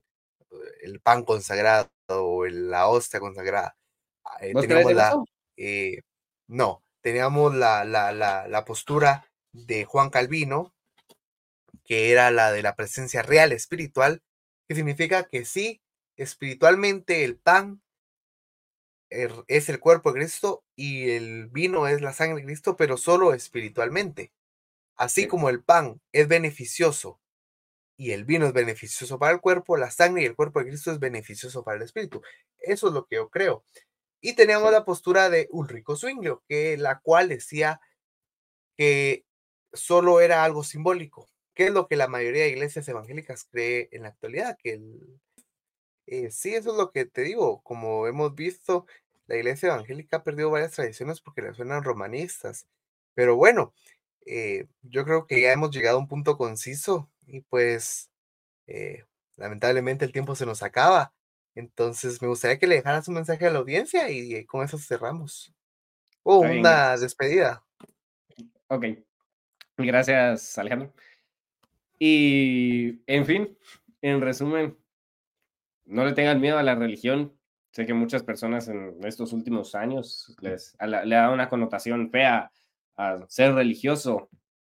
El 0.81 0.99
pan 0.99 1.23
consagrado 1.23 1.89
o 2.09 2.45
la 2.45 2.87
hostia 2.87 3.21
consagrada. 3.21 3.77
Ah, 4.25 4.37
eh, 4.41 4.51
¿Vos 4.53 4.65
crees 4.65 4.85
teníamos 4.85 4.91
en 4.91 4.97
la, 4.97 5.23
eh, 5.55 6.01
no, 6.47 6.83
teníamos 7.01 7.55
la, 7.55 7.85
la, 7.85 8.11
la, 8.11 8.47
la 8.49 8.65
postura 8.65 9.25
de 9.53 9.85
Juan 9.85 10.09
Calvino, 10.09 10.73
que 11.83 12.11
era 12.11 12.31
la 12.31 12.51
de 12.51 12.63
la 12.63 12.75
presencia 12.75 13.21
real 13.23 13.51
espiritual, 13.51 14.21
que 14.67 14.75
significa 14.75 15.25
que 15.25 15.45
sí, 15.45 15.81
espiritualmente 16.17 17.23
el 17.23 17.37
pan 17.37 17.81
er- 19.09 19.43
es 19.47 19.69
el 19.69 19.79
cuerpo 19.79 20.11
de 20.11 20.19
Cristo 20.19 20.63
y 20.75 21.11
el 21.11 21.47
vino 21.47 21.87
es 21.87 22.01
la 22.01 22.13
sangre 22.13 22.37
de 22.41 22.45
Cristo, 22.45 22.75
pero 22.77 22.97
solo 22.97 23.33
espiritualmente. 23.33 24.31
Así 24.97 25.23
Sí. 25.23 25.27
como 25.27 25.49
el 25.49 25.63
pan 25.63 26.01
es 26.13 26.27
beneficioso 26.27 27.19
y 27.97 28.11
el 28.11 28.25
vino 28.25 28.47
es 28.47 28.53
beneficioso 28.53 29.19
para 29.19 29.33
el 29.33 29.41
cuerpo, 29.41 29.77
la 29.77 29.91
sangre 29.91 30.23
y 30.23 30.25
el 30.25 30.35
cuerpo 30.35 30.59
de 30.59 30.67
Cristo 30.67 30.91
es 30.91 30.99
beneficioso 30.99 31.63
para 31.63 31.77
el 31.77 31.83
espíritu. 31.83 32.21
Eso 32.59 32.87
es 32.89 32.93
lo 32.93 33.05
que 33.07 33.17
yo 33.17 33.29
creo. 33.29 33.63
Y 34.21 34.35
teníamos 34.35 34.71
la 34.71 34.85
postura 34.85 35.29
de 35.29 35.47
Ulrico 35.51 35.95
Zwinglio, 35.97 36.43
que 36.47 36.77
la 36.77 36.99
cual 37.01 37.29
decía 37.29 37.81
que 38.77 39.25
solo 39.73 40.21
era 40.21 40.43
algo 40.43 40.63
simbólico, 40.63 41.29
que 41.53 41.65
es 41.65 41.71
lo 41.71 41.87
que 41.87 41.95
la 41.95 42.07
mayoría 42.07 42.43
de 42.43 42.49
iglesias 42.49 42.87
evangélicas 42.87 43.45
cree 43.45 43.89
en 43.91 44.03
la 44.03 44.09
actualidad, 44.09 44.57
que 44.61 44.73
el, 44.73 45.19
eh, 46.07 46.31
sí, 46.31 46.53
eso 46.55 46.71
es 46.71 46.77
lo 46.77 46.91
que 46.91 47.05
te 47.05 47.21
digo, 47.21 47.61
como 47.63 48.07
hemos 48.07 48.35
visto, 48.35 48.85
la 49.27 49.37
iglesia 49.37 49.69
evangélica 49.69 50.17
ha 50.17 50.23
perdido 50.23 50.49
varias 50.49 50.73
tradiciones 50.73 51.21
porque 51.21 51.41
le 51.41 51.53
suenan 51.53 51.83
romanistas, 51.83 52.67
pero 53.13 53.35
bueno, 53.35 53.73
eh, 54.25 54.67
yo 54.81 55.05
creo 55.05 55.25
que 55.25 55.41
ya 55.41 55.53
hemos 55.53 55.71
llegado 55.71 55.97
a 55.97 55.99
un 56.01 56.07
punto 56.07 56.37
conciso 56.37 57.09
y 57.25 57.41
pues 57.41 58.11
eh, 58.67 59.05
lamentablemente 59.37 60.05
el 60.05 60.11
tiempo 60.11 60.35
se 60.35 60.45
nos 60.45 60.63
acaba, 60.63 61.13
entonces 61.55 62.21
me 62.21 62.27
gustaría 62.27 62.59
que 62.59 62.67
le 62.67 62.75
dejaras 62.75 63.07
un 63.07 63.15
mensaje 63.15 63.45
a 63.45 63.51
la 63.51 63.59
audiencia 63.59 64.09
y 64.09 64.45
con 64.45 64.63
eso 64.65 64.77
cerramos. 64.77 65.53
O 66.23 66.43
Está 66.43 66.47
bien, 66.49 66.59
una 66.59 66.97
despedida. 66.97 67.63
Ok. 68.67 68.85
Gracias, 69.77 70.57
Alejandro. 70.57 70.93
Y, 72.03 73.03
en 73.05 73.27
fin, 73.27 73.55
en 74.01 74.21
resumen, 74.21 74.75
no 75.85 76.05
le 76.05 76.13
tengan 76.13 76.39
miedo 76.41 76.57
a 76.57 76.63
la 76.63 76.75
religión. 76.75 77.33
Sé 77.71 77.85
que 77.85 77.93
muchas 77.93 78.23
personas 78.23 78.67
en 78.67 78.95
estos 79.05 79.33
últimos 79.33 79.75
años 79.75 80.35
les 80.41 80.75
la- 80.79 81.05
le 81.05 81.15
da 81.15 81.31
una 81.31 81.47
connotación 81.49 82.09
fea 82.11 82.51
a 82.97 83.25
ser 83.29 83.53
religioso, 83.53 84.29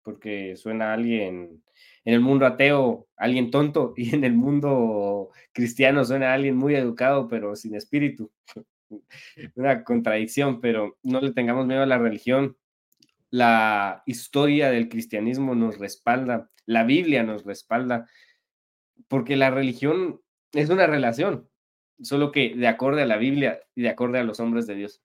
porque 0.04 0.56
suena 0.56 0.94
alguien 0.94 1.64
en 2.06 2.14
el 2.14 2.20
mundo 2.22 2.46
ateo, 2.46 3.08
alguien 3.18 3.50
tonto, 3.52 3.94
y 3.98 4.14
en 4.16 4.24
el 4.24 4.34
mundo 4.34 5.32
cristiano 5.52 6.06
suena 6.06 6.34
alguien 6.34 6.56
muy 6.56 6.76
educado, 6.76 7.28
pero 7.28 7.56
sin 7.56 7.76
espíritu. 7.76 8.32
Una 9.56 9.84
contradicción, 9.84 10.62
pero 10.62 10.98
no 11.04 11.22
le 11.22 11.34
tengamos 11.34 11.66
miedo 11.66 11.82
a 11.82 11.88
la 11.88 11.98
religión. 11.98 12.56
La 13.36 14.02
historia 14.06 14.72
del 14.72 14.88
cristianismo 14.88 15.56
nos 15.56 15.78
respalda, 15.78 16.50
la 16.66 16.86
Biblia 16.86 17.22
nos 17.22 17.44
respalda, 17.44 18.10
porque 19.10 19.36
la 19.36 19.52
religión 19.52 20.22
es 20.54 20.70
una 20.70 20.88
relación, 20.88 21.50
solo 22.02 22.32
que 22.32 22.56
de 22.56 22.70
acorde 22.70 23.02
a 23.02 23.06
la 23.06 23.18
Biblia 23.18 23.60
y 23.76 23.82
de 23.82 23.90
acorde 23.90 24.20
a 24.20 24.24
los 24.24 24.40
hombres 24.40 24.68
de 24.68 24.76
Dios. 24.76 25.04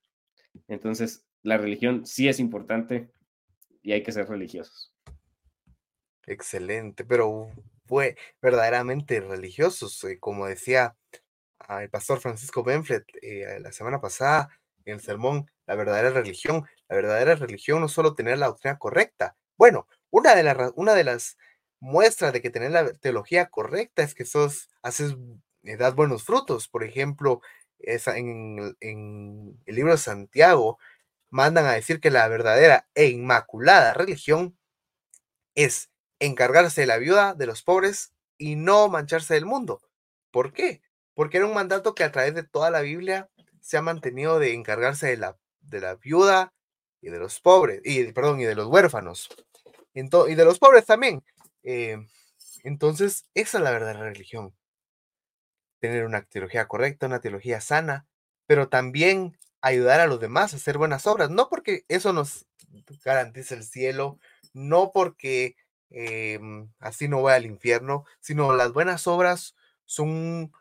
Entonces, 0.69 1.25
la 1.43 1.57
religión 1.57 2.05
sí 2.05 2.29
es 2.29 2.39
importante 2.39 3.11
y 3.81 3.91
hay 3.91 4.01
que 4.01 4.13
ser 4.13 4.29
religiosos. 4.29 4.93
Excelente, 6.25 7.03
pero 7.03 7.51
fue 7.85 8.15
verdaderamente 8.41 9.19
religiosos, 9.19 10.01
eh, 10.05 10.19
como 10.21 10.47
decía 10.47 10.95
ah, 11.59 11.83
el 11.83 11.89
pastor 11.89 12.21
Francisco 12.21 12.63
Benflet 12.63 13.03
eh, 13.21 13.59
la 13.59 13.73
semana 13.73 13.99
pasada 13.99 14.47
en 14.85 14.93
el 14.93 15.01
sermón, 15.01 15.51
la 15.65 15.75
verdadera 15.75 16.11
religión. 16.11 16.65
La 16.91 16.97
verdadera 16.97 17.35
religión 17.35 17.81
no 17.81 17.87
es 17.87 17.93
solo 17.93 18.15
tener 18.15 18.37
la 18.39 18.49
doctrina 18.49 18.79
correcta. 18.79 19.37
Bueno, 19.57 19.87
una 20.11 20.35
de, 20.35 20.53
ra- 20.53 20.73
una 20.75 20.93
de 20.95 21.05
las 21.05 21.37
muestras 21.81 22.33
de 22.33 22.43
que 22.43 22.51
tener 22.51 22.71
la 22.71 22.93
teología 22.93 23.47
correcta 23.49 24.03
es 24.03 24.15
que 24.15 24.25
sos, 24.25 24.69
haces, 24.83 25.15
eh, 25.63 25.77
das 25.77 25.95
buenos 25.95 26.25
frutos. 26.25 26.69
Por 26.69 26.83
ejemplo, 26.85 27.41
esa, 27.79 28.17
en, 28.17 28.59
el- 28.59 28.77
en 28.81 29.59
el 29.67 29.75
libro 29.75 29.93
de 29.93 29.99
Santiago 29.99 30.79
mandan 31.31 31.65
a 31.67 31.73
decir 31.73 32.01
que 32.01 32.11
la 32.11 32.27
verdadera 32.29 32.89
e 32.95 33.07
inmaculada 33.09 33.93
religión 33.95 34.57
es 35.55 35.89
encargarse 36.19 36.81
de 36.81 36.87
la 36.87 36.97
viuda, 36.97 37.33
de 37.33 37.45
los 37.45 37.63
pobres 37.63 38.13
y 38.37 38.55
no 38.55 38.89
mancharse 38.89 39.33
del 39.35 39.45
mundo. 39.45 39.81
¿Por 40.31 40.53
qué? 40.53 40.81
Porque 41.13 41.37
era 41.37 41.47
un 41.47 41.53
mandato 41.53 41.95
que 41.95 42.03
a 42.03 42.11
través 42.11 42.35
de 42.35 42.43
toda 42.43 42.71
la 42.71 42.81
Biblia 42.81 43.29
se 43.61 43.77
ha 43.77 43.81
mantenido 43.81 44.39
de 44.39 44.53
encargarse 44.53 45.07
de 45.07 45.17
la, 45.17 45.37
de 45.61 45.81
la 45.81 45.95
viuda 45.95 46.53
y 47.01 47.09
de 47.09 47.19
los 47.19 47.39
pobres, 47.39 47.81
y 47.83 48.11
perdón, 48.11 48.39
y 48.39 48.45
de 48.45 48.55
los 48.55 48.67
huérfanos. 48.67 49.29
Y 49.93 50.03
de 50.35 50.45
los 50.45 50.59
pobres 50.59 50.85
también. 50.85 51.23
Eh, 51.63 51.97
entonces, 52.63 53.25
esa 53.33 53.57
es 53.57 53.63
la 53.63 53.71
verdadera 53.71 54.03
religión. 54.03 54.55
Tener 55.79 56.05
una 56.05 56.21
teología 56.23 56.67
correcta, 56.67 57.07
una 57.07 57.21
teología 57.21 57.59
sana, 57.59 58.07
pero 58.45 58.69
también 58.69 59.37
ayudar 59.61 59.99
a 59.99 60.07
los 60.07 60.19
demás 60.19 60.53
a 60.53 60.57
hacer 60.57 60.77
buenas 60.77 61.07
obras. 61.07 61.29
No 61.29 61.49
porque 61.49 61.85
eso 61.87 62.13
nos 62.13 62.45
garantice 63.03 63.55
el 63.55 63.63
cielo, 63.63 64.19
no 64.53 64.91
porque 64.91 65.55
em, 65.89 66.71
así 66.79 67.07
no 67.07 67.21
voy 67.21 67.33
al 67.33 67.45
infierno, 67.45 68.05
sino 68.19 68.53
las 68.53 68.73
buenas 68.73 69.07
obras 69.07 69.55
son 69.85 70.09
un 70.09 70.53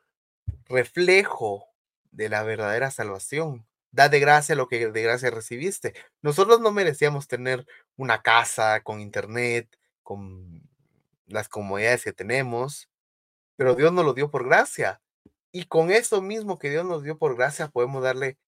reflejo 0.66 1.66
de 2.10 2.28
la 2.28 2.42
verdadera 2.42 2.90
salvación. 2.90 3.66
Da 3.92 4.08
de 4.08 4.20
gracia 4.20 4.54
lo 4.54 4.68
que 4.68 4.88
de 4.88 5.02
gracia 5.02 5.30
recibiste. 5.30 5.94
Nosotros 6.22 6.60
no 6.60 6.72
merecíamos 6.72 7.26
tener 7.28 7.66
una 7.96 8.22
casa 8.22 8.80
con 8.82 9.00
internet, 9.00 9.68
con 10.02 10.62
las 11.26 11.48
comodidades 11.48 12.04
que 12.04 12.12
tenemos, 12.12 12.88
pero 13.56 13.74
Dios 13.74 13.92
nos 13.92 14.04
lo 14.04 14.14
dio 14.14 14.30
por 14.30 14.46
gracia. 14.46 15.00
Y 15.52 15.64
con 15.64 15.90
eso 15.90 16.22
mismo 16.22 16.58
que 16.58 16.70
Dios 16.70 16.84
nos 16.84 17.02
dio 17.02 17.18
por 17.18 17.36
gracia, 17.36 17.68
podemos 17.68 18.02
darle 18.02 18.38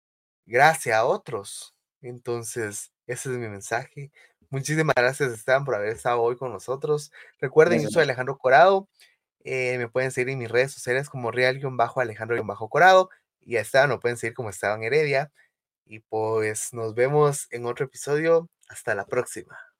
gracia 0.46 0.98
a 0.98 1.04
otros. 1.04 1.74
Entonces, 2.00 2.92
ese 3.06 3.30
es 3.30 3.38
mi 3.38 3.48
mensaje. 3.48 4.12
Muchísimas 4.50 4.94
gracias, 4.94 5.32
Esteban, 5.32 5.64
por 5.64 5.74
haber 5.74 5.90
estado 5.90 6.20
hoy 6.20 6.36
con 6.36 6.52
nosotros. 6.52 7.10
Recuerden, 7.40 7.82
yo 7.82 7.88
soy 7.88 8.02
Alejandro 8.02 8.38
Corado. 8.38 8.88
Eh, 9.44 9.78
me 9.78 9.88
pueden 9.88 10.12
seguir 10.12 10.30
en 10.30 10.38
mis 10.38 10.50
redes 10.50 10.72
sociales 10.72 11.08
como 11.08 11.30
real-alejandro-corado. 11.30 13.10
Y 13.44 13.56
a 13.56 13.60
Esteban 13.62 13.90
lo 13.90 14.00
pueden 14.00 14.16
seguir 14.18 14.34
como 14.34 14.50
Esteban 14.50 14.82
Heredia. 14.84 15.32
Y 15.86 16.00
pues 16.00 16.72
nos 16.74 16.94
vemos 16.94 17.48
en 17.50 17.66
otro 17.66 17.86
episodio. 17.86 18.50
Hasta 18.68 18.94
la 18.94 19.06
próxima. 19.06 19.71